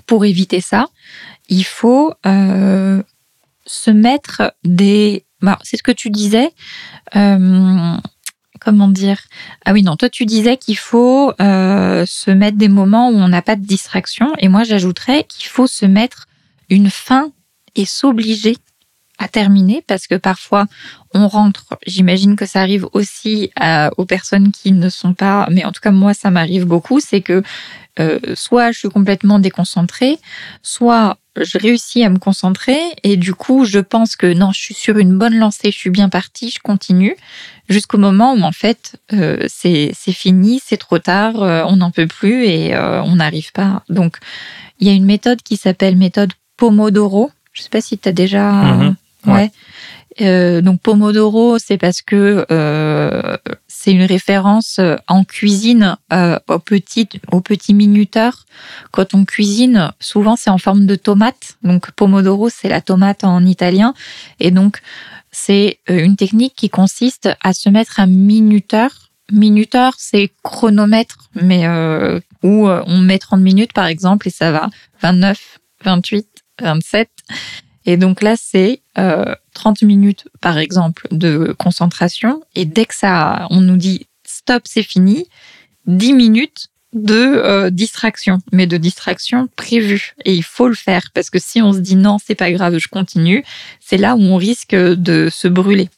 pour 0.08 0.26
éviter 0.26 0.62
ça 0.62 0.88
il 1.50 1.66
faut 1.66 2.14
se 2.24 3.92
mettre 3.92 4.54
des 4.64 5.26
bah, 5.42 5.60
c'est 5.62 5.78
ce 5.78 5.84
que 5.84 5.92
tu 5.92 6.10
disais. 6.10 6.50
Euh, 8.66 8.72
comment 8.72 8.88
dire? 8.88 9.20
Ah 9.66 9.74
oui, 9.74 9.84
non, 9.84 9.96
toi 9.96 10.10
tu 10.10 10.26
disais 10.26 10.58
qu'il 10.58 10.78
faut 10.78 11.34
euh, 11.40 12.06
se 12.06 12.32
mettre 12.32 12.58
des 12.58 12.70
moments 12.70 13.10
où 13.10 13.16
on 13.16 13.28
n'a 13.28 13.42
pas 13.42 13.56
de 13.56 13.66
distraction. 13.66 14.34
Et 14.40 14.48
moi 14.48 14.64
j'ajouterais 14.64 15.26
qu'il 15.28 15.48
faut 15.48 15.68
se 15.68 15.86
mettre 15.86 16.28
une 16.70 16.90
fin 16.90 17.32
et 17.76 17.86
s'obliger 17.86 18.58
à 19.18 19.28
terminer 19.30 19.82
parce 19.88 20.08
que 20.08 20.16
parfois 20.16 20.66
on 21.14 21.28
rentre, 21.28 21.78
j'imagine 21.88 22.36
que 22.36 22.46
ça 22.46 22.60
arrive 22.62 22.88
aussi 22.92 23.52
aux 23.98 24.06
personnes 24.06 24.52
qui 24.52 24.74
ne 24.74 24.90
sont 24.90 25.14
pas, 25.14 25.48
mais 25.50 25.64
en 25.64 25.72
tout 25.72 25.80
cas 25.82 25.92
moi 25.92 26.14
ça 26.14 26.32
m'arrive 26.32 26.66
beaucoup, 26.66 27.00
c'est 27.00 27.22
que 27.22 27.42
euh, 28.00 28.20
soit 28.34 28.72
je 28.72 28.80
suis 28.80 28.90
complètement 28.90 29.40
déconcentrée, 29.40 30.20
soit 30.62 31.18
je 31.42 31.58
réussis 31.58 32.04
à 32.04 32.10
me 32.10 32.18
concentrer 32.18 32.80
et 33.04 33.18
du 33.18 33.34
coup, 33.34 33.66
je 33.66 33.80
pense 33.80 34.16
que 34.16 34.32
non, 34.34 34.52
je 34.52 34.60
suis 34.60 34.74
sur 34.74 34.98
une 34.98 35.18
bonne 35.18 35.38
lancée, 35.38 35.72
je 35.72 35.78
suis 35.78 35.90
bien 35.90 36.10
partie, 36.10 36.50
je 36.50 36.60
continue 36.60 37.16
jusqu'au 37.70 37.98
moment 37.98 38.34
où 38.34 38.42
en 38.42 38.52
fait 38.52 38.96
euh, 39.14 39.46
c'est 39.48 39.94
fini, 40.12 40.62
c'est 40.64 40.78
trop 40.78 41.00
tard, 41.00 41.42
euh, 41.42 41.64
on 41.68 41.78
n'en 41.78 41.92
peut 41.92 42.08
plus 42.08 42.46
et 42.46 42.76
euh, 42.76 43.02
on 43.04 43.16
n'arrive 43.16 43.52
pas. 43.52 43.84
Donc, 43.90 44.18
il 44.80 44.88
y 44.88 44.92
a 44.92 44.94
une 44.94 45.06
méthode 45.06 45.42
qui 45.42 45.58
s'appelle 45.58 45.96
méthode 45.96 46.34
Pomodoro. 46.58 47.32
Je 47.54 47.62
sais 47.62 47.70
pas 47.70 47.82
si 47.82 47.98
tu 47.98 48.10
as 48.10 48.12
déjà. 48.12 48.52
Mhm. 48.52 48.96
ouais. 49.28 49.52
Euh, 50.22 50.62
donc 50.62 50.82
Pomodoro, 50.82 51.58
c'est 51.60 51.78
parce 51.78 52.02
que 52.02 52.46
euh, 52.50 53.38
c'est 53.68 53.92
une 53.92 54.04
référence 54.04 54.78
euh, 54.80 54.96
en 55.08 55.24
cuisine 55.26 55.98
euh, 56.14 56.40
au 56.48 56.60
petit 56.60 57.10
au 57.32 57.42
petit 57.42 57.74
minuteur. 57.74 58.46
Quand 58.92 59.14
on 59.14 59.26
cuisine, 59.26 59.92
souvent 60.00 60.36
c'est 60.36 60.50
en 60.50 60.58
forme 60.58 60.86
de 60.86 60.96
tomate. 60.96 61.58
Donc 61.64 61.92
Pomodoro, 61.92 62.50
c'est 62.50 62.70
la 62.70 62.82
tomate 62.82 63.24
en 63.24 63.46
italien, 63.46 63.94
et 64.40 64.52
donc 64.52 64.80
c'est 65.32 65.80
euh, 65.90 66.00
une 66.04 66.16
technique 66.16 66.56
qui 66.56 66.70
consiste 66.70 67.30
à 67.44 67.54
se 67.54 67.70
mettre 67.70 68.00
un 68.00 68.08
minuteur. 68.08 68.90
Minuteur, 69.32 69.96
c'est 69.98 70.32
chronomètre, 70.44 71.30
mais 71.34 71.68
euh, 71.68 72.20
où 72.44 72.68
on 72.70 73.00
met 73.00 73.18
30 73.18 73.42
minutes 73.42 73.74
par 73.74 73.88
exemple 73.88 74.28
et 74.28 74.32
ça 74.32 74.52
va 74.52 74.70
29, 75.02 75.60
28, 75.84 76.28
27 76.62 77.10
Et 77.86 77.98
donc 77.98 78.22
là, 78.22 78.36
c'est 78.38 78.82
30 79.54 79.84
minutes, 79.84 80.28
par 80.42 80.58
exemple, 80.58 81.08
de 81.12 81.56
concentration. 81.58 82.42
Et 82.56 82.66
dès 82.66 82.86
que 82.86 82.96
ça, 82.96 83.48
on 83.50 83.62
nous 83.62 83.78
dit 83.78 84.08
stop, 84.24 84.64
c'est 84.66 84.84
fini, 84.84 85.28
10 85.88 86.14
minutes 86.14 86.70
de 86.94 87.70
distraction, 87.70 88.40
mais 88.52 88.68
de 88.68 88.78
distraction 88.78 89.50
prévue. 89.56 90.16
Et 90.24 90.34
il 90.34 90.44
faut 90.44 90.68
le 90.68 90.76
faire 90.76 91.12
parce 91.14 91.30
que 91.30 91.40
si 91.40 91.62
on 91.62 91.74
se 91.74 91.80
dit 91.80 91.96
non, 91.96 92.18
c'est 92.26 92.36
pas 92.36 92.52
grave, 92.52 92.78
je 92.78 92.88
continue, 92.88 93.44
c'est 93.82 93.98
là 93.98 94.16
où 94.16 94.22
on 94.22 94.38
risque 94.38 94.76
de 94.76 95.30
se 95.32 95.48
brûler. 95.48 95.90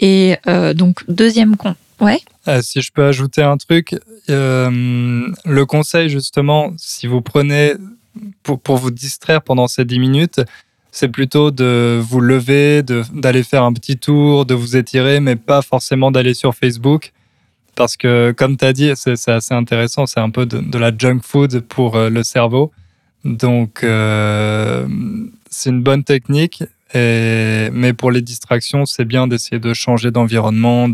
Et 0.00 0.36
donc 0.74 1.04
deuxième 1.08 1.56
con, 1.56 1.76
ouais. 2.00 2.20
Euh, 2.46 2.60
si 2.62 2.82
je 2.82 2.92
peux 2.92 3.04
ajouter 3.04 3.42
un 3.42 3.56
truc, 3.56 3.96
euh, 4.28 5.26
le 5.44 5.66
conseil 5.66 6.08
justement, 6.10 6.72
si 6.76 7.06
vous 7.06 7.22
prenez 7.22 7.74
pour, 8.42 8.60
pour, 8.60 8.76
vous 8.76 8.90
distraire 8.90 9.42
pendant 9.42 9.66
ces 9.66 9.84
10 9.84 9.98
minutes, 9.98 10.40
c'est 10.94 11.08
plutôt 11.08 11.50
de 11.50 12.00
vous 12.00 12.20
lever, 12.20 12.84
d'aller 12.84 13.42
faire 13.42 13.64
un 13.64 13.72
petit 13.72 13.96
tour, 13.96 14.46
de 14.46 14.54
vous 14.54 14.76
étirer, 14.76 15.18
mais 15.18 15.34
pas 15.34 15.60
forcément 15.60 16.12
d'aller 16.12 16.34
sur 16.34 16.54
Facebook. 16.54 17.12
Parce 17.74 17.96
que, 17.96 18.30
comme 18.30 18.56
tu 18.56 18.64
as 18.64 18.72
dit, 18.72 18.92
c'est 18.94 19.28
assez 19.28 19.54
intéressant, 19.54 20.06
c'est 20.06 20.20
un 20.20 20.30
peu 20.30 20.46
de, 20.46 20.78
la 20.78 20.96
junk 20.96 21.18
food 21.24 21.62
pour 21.62 21.96
euh, 21.96 22.10
le 22.10 22.22
cerveau. 22.22 22.70
Donc, 23.24 23.82
euh, 23.82 24.86
c'est 25.50 25.70
une 25.70 25.82
bonne 25.82 26.04
technique. 26.04 26.62
Et, 26.94 27.70
mais 27.72 27.92
pour 27.92 28.12
les 28.12 28.22
distractions, 28.22 28.86
c'est 28.86 29.04
bien 29.04 29.26
d'essayer 29.26 29.58
de 29.58 29.74
changer 29.74 30.12
d'environnement, 30.12 30.88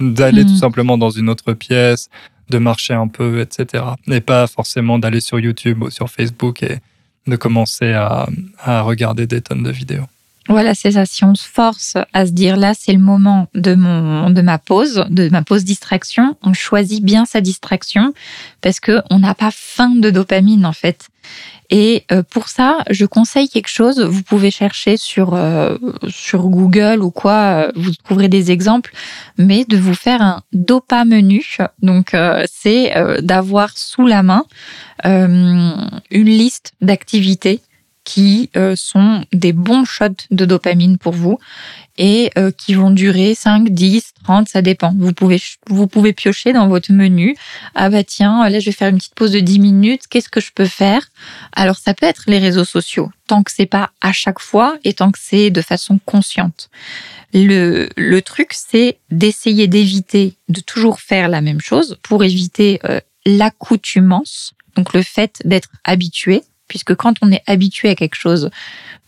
d'aller 0.00 0.46
tout 0.46 0.52
mm. 0.52 0.56
simplement 0.56 0.96
dans 0.96 1.10
une 1.10 1.28
autre 1.28 1.52
pièce, 1.52 2.08
de 2.48 2.56
marcher 2.56 2.94
un 2.94 3.08
peu, 3.08 3.42
etc. 3.42 3.84
Et 4.06 4.22
pas 4.22 4.46
forcément 4.46 4.98
d'aller 4.98 5.20
sur 5.20 5.38
YouTube 5.38 5.82
ou 5.82 5.90
sur 5.90 6.08
Facebook 6.08 6.62
et 6.62 6.78
de 7.26 7.36
commencer 7.36 7.92
à, 7.92 8.26
à 8.58 8.82
regarder 8.82 9.26
des 9.26 9.40
tonnes 9.40 9.62
de 9.62 9.70
vidéos. 9.70 10.06
Voilà, 10.48 10.74
c'est 10.74 10.92
ça. 10.92 11.06
Si 11.06 11.24
on 11.24 11.34
se 11.34 11.46
force 11.46 11.96
à 12.12 12.26
se 12.26 12.32
dire 12.32 12.56
là, 12.56 12.72
c'est 12.74 12.92
le 12.92 12.98
moment 12.98 13.48
de 13.54 13.74
mon 13.74 14.30
de 14.30 14.42
ma 14.42 14.58
pause, 14.58 15.04
de 15.08 15.28
ma 15.28 15.42
pause 15.42 15.64
distraction, 15.64 16.36
on 16.42 16.52
choisit 16.52 17.04
bien 17.04 17.24
sa 17.26 17.40
distraction 17.40 18.12
parce 18.60 18.80
que 18.80 19.00
on 19.10 19.20
n'a 19.20 19.34
pas 19.34 19.50
faim 19.52 19.94
de 19.94 20.10
dopamine 20.10 20.66
en 20.66 20.72
fait. 20.72 21.08
Et 21.70 22.04
euh, 22.10 22.22
pour 22.28 22.48
ça, 22.48 22.78
je 22.90 23.06
conseille 23.06 23.48
quelque 23.48 23.70
chose. 23.70 24.00
Vous 24.00 24.22
pouvez 24.22 24.50
chercher 24.50 24.96
sur 24.96 25.34
euh, 25.34 25.78
sur 26.08 26.48
Google 26.48 27.02
ou 27.02 27.10
quoi, 27.10 27.32
euh, 27.32 27.72
vous 27.76 27.92
trouverez 28.04 28.28
des 28.28 28.50
exemples, 28.50 28.92
mais 29.38 29.64
de 29.64 29.78
vous 29.78 29.94
faire 29.94 30.20
un 30.22 30.42
dopamenu. 30.52 31.56
Donc 31.82 32.16
c'est 32.46 32.92
d'avoir 33.22 33.70
sous 33.78 34.06
la 34.06 34.22
main 34.22 34.44
une 35.04 36.00
liste 36.10 36.72
d'activités 36.80 37.60
qui 38.04 38.50
euh, 38.56 38.74
sont 38.76 39.24
des 39.32 39.52
bons 39.52 39.84
shots 39.84 40.26
de 40.30 40.44
dopamine 40.44 40.98
pour 40.98 41.12
vous 41.12 41.38
et 41.98 42.30
euh, 42.38 42.50
qui 42.50 42.74
vont 42.74 42.90
durer 42.90 43.34
5, 43.34 43.68
10, 43.68 44.14
30, 44.24 44.48
ça 44.48 44.62
dépend. 44.62 44.94
Vous 44.98 45.12
pouvez, 45.12 45.40
vous 45.68 45.86
pouvez 45.86 46.12
piocher 46.12 46.52
dans 46.52 46.68
votre 46.68 46.92
menu. 46.92 47.36
Ah 47.74 47.90
bah 47.90 48.02
tiens, 48.02 48.48
là 48.48 48.60
je 48.60 48.66
vais 48.66 48.72
faire 48.72 48.88
une 48.88 48.96
petite 48.96 49.14
pause 49.14 49.32
de 49.32 49.40
10 49.40 49.60
minutes, 49.60 50.02
qu'est-ce 50.08 50.28
que 50.28 50.40
je 50.40 50.50
peux 50.54 50.66
faire? 50.66 51.08
Alors 51.52 51.76
ça 51.76 51.94
peut 51.94 52.06
être 52.06 52.24
les 52.26 52.38
réseaux 52.38 52.64
sociaux, 52.64 53.10
tant 53.26 53.42
que 53.42 53.52
c'est 53.52 53.66
pas 53.66 53.90
à 54.00 54.12
chaque 54.12 54.40
fois 54.40 54.78
et 54.84 54.94
tant 54.94 55.12
que 55.12 55.18
c'est 55.20 55.50
de 55.50 55.62
façon 55.62 56.00
consciente. 56.04 56.70
Le, 57.34 57.88
le 57.96 58.22
truc, 58.22 58.50
c'est 58.52 58.98
d'essayer 59.10 59.66
d'éviter 59.66 60.34
de 60.48 60.60
toujours 60.60 61.00
faire 61.00 61.28
la 61.28 61.40
même 61.40 61.60
chose 61.60 61.98
pour 62.02 62.24
éviter 62.24 62.80
euh, 62.84 63.00
l'accoutumance, 63.24 64.54
donc 64.76 64.92
le 64.92 65.02
fait 65.02 65.40
d'être 65.44 65.70
habitué 65.84 66.42
puisque 66.72 66.94
quand 66.94 67.16
on 67.20 67.30
est 67.30 67.42
habitué 67.46 67.90
à 67.90 67.94
quelque 67.94 68.14
chose, 68.14 68.48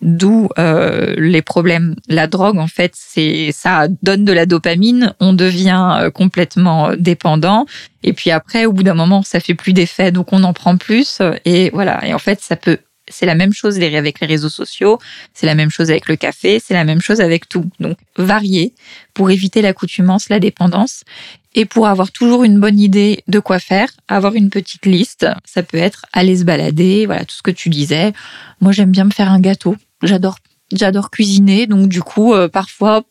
d'où 0.02 0.50
euh, 0.58 1.14
les 1.16 1.40
problèmes, 1.40 1.96
la 2.10 2.26
drogue 2.26 2.58
en 2.58 2.66
fait, 2.66 2.92
c'est 2.94 3.52
ça 3.52 3.88
donne 4.02 4.26
de 4.26 4.34
la 4.34 4.44
dopamine, 4.44 5.14
on 5.18 5.32
devient 5.32 5.96
euh, 5.98 6.10
complètement 6.10 6.90
euh, 6.90 6.96
dépendant, 6.96 7.64
et 8.02 8.12
puis 8.12 8.30
après, 8.30 8.66
au 8.66 8.72
bout 8.74 8.82
d'un 8.82 8.92
moment, 8.92 9.22
ça 9.22 9.40
fait 9.40 9.54
plus 9.54 9.72
d'effet, 9.72 10.12
donc 10.12 10.34
on 10.34 10.44
en 10.44 10.52
prend 10.52 10.76
plus, 10.76 11.22
et 11.46 11.70
voilà. 11.70 12.06
Et 12.06 12.12
en 12.12 12.18
fait, 12.18 12.42
ça 12.42 12.54
peut 12.54 12.76
c'est 13.08 13.26
la 13.26 13.34
même 13.34 13.52
chose 13.52 13.76
avec 13.76 14.20
les 14.20 14.26
réseaux 14.26 14.50
sociaux, 14.50 14.98
c'est 15.32 15.46
la 15.46 15.54
même 15.54 15.70
chose 15.70 15.90
avec 15.90 16.06
le 16.06 16.16
café, 16.16 16.60
c'est 16.62 16.74
la 16.74 16.84
même 16.84 17.00
chose 17.00 17.20
avec 17.20 17.48
tout. 17.48 17.64
Donc 17.80 17.96
varier 18.16 18.74
pour 19.14 19.30
éviter 19.30 19.62
l'accoutumance, 19.62 20.28
la 20.28 20.40
dépendance 20.40 21.04
et 21.54 21.64
pour 21.64 21.86
avoir 21.86 22.10
toujours 22.10 22.44
une 22.44 22.58
bonne 22.58 22.78
idée 22.78 23.22
de 23.28 23.38
quoi 23.38 23.58
faire, 23.58 23.88
avoir 24.08 24.34
une 24.34 24.50
petite 24.50 24.86
liste. 24.86 25.26
Ça 25.44 25.62
peut 25.62 25.78
être 25.78 26.06
aller 26.12 26.38
se 26.38 26.44
balader, 26.44 27.06
voilà 27.06 27.24
tout 27.24 27.36
ce 27.36 27.42
que 27.42 27.50
tu 27.50 27.68
disais. 27.68 28.12
Moi 28.60 28.72
j'aime 28.72 28.90
bien 28.90 29.04
me 29.04 29.10
faire 29.10 29.30
un 29.30 29.40
gâteau. 29.40 29.76
J'adore 30.02 30.38
j'adore 30.72 31.10
cuisiner, 31.10 31.66
donc 31.66 31.88
du 31.88 32.02
coup 32.02 32.34
euh, 32.34 32.48
parfois 32.48 33.02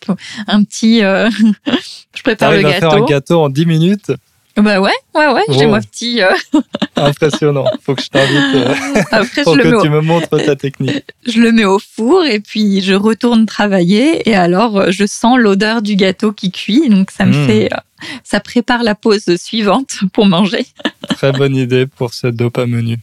un 0.48 0.64
petit, 0.64 1.04
euh, 1.04 1.30
je 2.16 2.22
prépare 2.24 2.52
le 2.52 2.62
gâteau. 2.62 2.88
À 2.88 2.92
faire 2.92 3.04
un 3.04 3.06
gâteau 3.06 3.42
en 3.42 3.50
10 3.50 3.66
minutes? 3.66 4.12
Bah 4.56 4.80
ouais, 4.80 4.92
ouais, 5.16 5.28
ouais, 5.30 5.42
j'ai 5.50 5.66
mon 5.66 5.80
petit. 5.80 6.22
Euh, 6.22 6.30
Impressionnant. 6.96 7.66
Faut 7.82 7.96
que 7.96 8.04
je 8.04 8.10
t'invite 8.10 8.56
euh, 8.56 8.76
Après, 9.12 9.42
pour 9.42 9.56
je 9.56 9.62
que 9.62 9.68
le 9.68 9.82
tu 9.82 9.90
me 9.90 10.02
montres 10.02 10.30
ta 10.30 10.56
technique. 10.56 11.06
Je 11.26 11.42
le 11.42 11.52
mets 11.52 11.66
au 11.66 11.80
four 11.80 12.24
et 12.26 12.40
puis 12.40 12.82
je 12.82 12.94
retourne 12.94 13.48
travailler 13.48 14.30
et 14.30 14.36
alors 14.36 14.92
je 14.92 15.06
sens 15.08 15.40
l'odeur 15.40 15.82
du 15.82 15.96
gâteau 15.96 16.34
qui 16.34 16.52
cuit, 16.52 16.88
donc 16.90 17.10
ça 17.10 17.26
me 17.26 17.34
hmm. 17.34 17.48
fait, 17.48 17.70
ça 18.24 18.40
prépare 18.40 18.84
la 18.84 18.96
pause 18.96 19.36
suivante 19.38 20.00
pour 20.14 20.26
manger. 20.26 20.66
Très 21.10 21.32
bonne 21.32 21.56
idée 21.56 21.86
pour 21.86 22.14
ce 22.14 22.28
dopa 22.28 22.66
menu. 22.66 22.98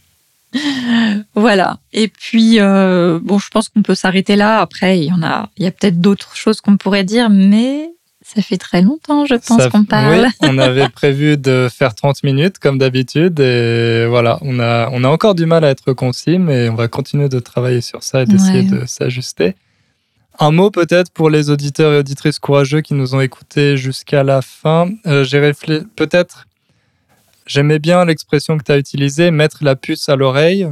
Voilà. 1.35 1.79
Et 1.93 2.07
puis, 2.07 2.57
bon, 2.59 3.39
je 3.39 3.49
pense 3.49 3.69
qu'on 3.69 3.83
peut 3.83 3.95
s'arrêter 3.95 4.35
là. 4.35 4.59
Après, 4.59 4.99
il 4.99 5.05
y 5.05 5.11
en 5.13 5.23
a, 5.23 5.49
il 5.57 5.63
y 5.63 5.67
a 5.67 5.71
peut-être 5.71 6.01
d'autres 6.01 6.35
choses 6.35 6.61
qu'on 6.61 6.77
pourrait 6.77 7.05
dire, 7.05 7.29
mais 7.29 7.91
ça 8.23 8.41
fait 8.41 8.57
très 8.57 8.81
longtemps, 8.81 9.25
je 9.25 9.35
pense, 9.35 9.67
qu'on 9.67 9.83
parle. 9.83 10.27
Oui, 10.27 10.31
on 10.49 10.57
avait 10.57 10.89
prévu 10.89 11.37
de 11.37 11.67
faire 11.73 11.95
30 11.95 12.23
minutes, 12.23 12.59
comme 12.59 12.77
d'habitude. 12.77 13.39
Et 13.39 14.05
voilà, 14.07 14.37
on 14.41 14.59
a, 14.59 14.89
on 14.91 15.03
a 15.03 15.07
encore 15.07 15.35
du 15.35 15.45
mal 15.45 15.65
à 15.65 15.69
être 15.69 15.93
concis, 15.93 16.37
mais 16.37 16.69
on 16.69 16.75
va 16.75 16.87
continuer 16.87 17.29
de 17.29 17.39
travailler 17.39 17.81
sur 17.81 18.03
ça 18.03 18.21
et 18.21 18.25
d'essayer 18.25 18.63
de 18.63 18.85
s'ajuster. 18.85 19.55
Un 20.39 20.51
mot 20.51 20.71
peut-être 20.71 21.11
pour 21.11 21.29
les 21.29 21.49
auditeurs 21.49 21.93
et 21.93 21.97
auditrices 21.97 22.39
courageux 22.39 22.81
qui 22.81 22.93
nous 22.93 23.15
ont 23.15 23.21
écoutés 23.21 23.77
jusqu'à 23.77 24.23
la 24.23 24.41
fin. 24.41 24.89
Euh, 25.05 25.23
j'ai 25.23 25.39
réfléchi, 25.39 25.83
peut-être, 25.95 26.47
j'aimais 27.45 27.79
bien 27.79 28.05
l'expression 28.05 28.57
que 28.57 28.63
tu 28.63 28.71
as 28.71 28.77
utilisée, 28.77 29.29
mettre 29.29 29.63
la 29.63 29.75
puce 29.75 30.09
à 30.09 30.15
l'oreille. 30.15 30.67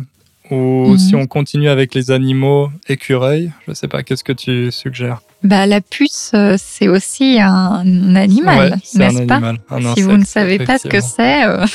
Ou 0.52 0.96
si 0.98 1.16
mhm. 1.16 1.22
on 1.22 1.28
continue 1.28 1.70
avec 1.70 1.94
les 1.94 2.10
animaux, 2.10 2.72
écureuils, 2.88 3.52
je 3.66 3.72
ne 3.72 3.76
sais 3.76 3.88
pas, 3.88 4.02
qu'est-ce 4.02 4.24
que 4.24 4.34
tu 4.34 4.72
suggères? 4.72 5.22
Bah, 5.44 5.68
La 5.68 5.80
puce, 5.80 6.32
euh, 6.34 6.56
c'est 6.58 6.88
aussi 6.88 7.38
un 7.40 8.16
animal, 8.16 8.80
n'est-ce 8.96 9.24
pas? 9.24 9.54
Si 9.96 10.02
vous 10.02 10.18
ne 10.18 10.26
savez 10.26 10.58
pas 10.58 10.80
ce 10.80 10.88
que 10.88 11.02
c'est... 11.02 11.46
Euh, 11.46 11.66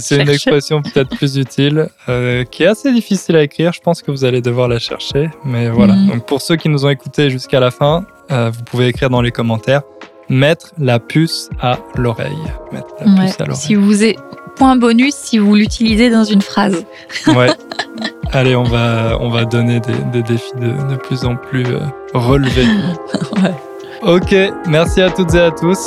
c'est 0.00 0.20
une 0.20 0.28
expression 0.28 0.82
peut-être 0.82 1.16
plus 1.16 1.36
utile, 1.36 1.88
euh, 2.08 2.44
qui 2.44 2.64
est 2.64 2.66
assez 2.66 2.92
difficile 2.92 3.36
à 3.36 3.42
écrire, 3.42 3.72
je 3.72 3.80
pense 3.80 4.02
que 4.02 4.10
vous 4.10 4.24
allez 4.24 4.42
devoir 4.42 4.66
la 4.66 4.80
chercher. 4.80 5.30
Mais 5.44 5.68
voilà, 5.68 5.94
mhm. 5.94 6.08
donc 6.08 6.26
pour 6.26 6.42
ceux 6.42 6.56
qui 6.56 6.68
nous 6.68 6.84
ont 6.84 6.90
écoutés 6.90 7.30
jusqu'à 7.30 7.60
la 7.60 7.70
fin, 7.70 8.04
vous 8.28 8.62
pouvez 8.64 8.88
écrire 8.88 9.10
dans 9.10 9.22
les 9.22 9.32
commentaires 9.32 9.82
mettre 10.30 10.72
la 10.78 10.98
puce 10.98 11.50
à 11.60 11.78
l'oreille. 11.96 12.30
Mettre 12.72 12.94
la 13.00 13.22
puce 13.22 13.40
à 13.40 13.44
l'oreille. 13.44 13.60
Si 13.60 13.74
vous 13.74 14.04
êtes 14.04 14.16
point 14.60 14.76
bonus 14.76 15.14
si 15.14 15.38
vous 15.38 15.54
l'utilisez 15.54 16.10
dans 16.10 16.24
une 16.24 16.42
phrase. 16.42 16.84
Ouais. 17.26 17.48
Allez, 18.32 18.54
on 18.54 18.62
va, 18.62 19.16
on 19.18 19.30
va 19.30 19.46
donner 19.46 19.80
des, 20.12 20.22
défis 20.22 20.52
de, 20.60 20.96
plus 20.96 21.24
en 21.24 21.34
plus 21.34 21.64
euh, 21.64 21.80
relevés. 22.12 22.66
ouais. 23.42 23.54
Ok, 24.02 24.36
merci 24.66 25.00
à 25.00 25.08
toutes 25.08 25.34
et 25.34 25.40
à 25.40 25.50
tous. 25.50 25.78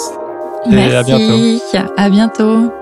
Et 0.71 0.95
à 0.95 1.03
bientôt. 1.03 1.59
À 1.97 2.09
bientôt. 2.09 2.73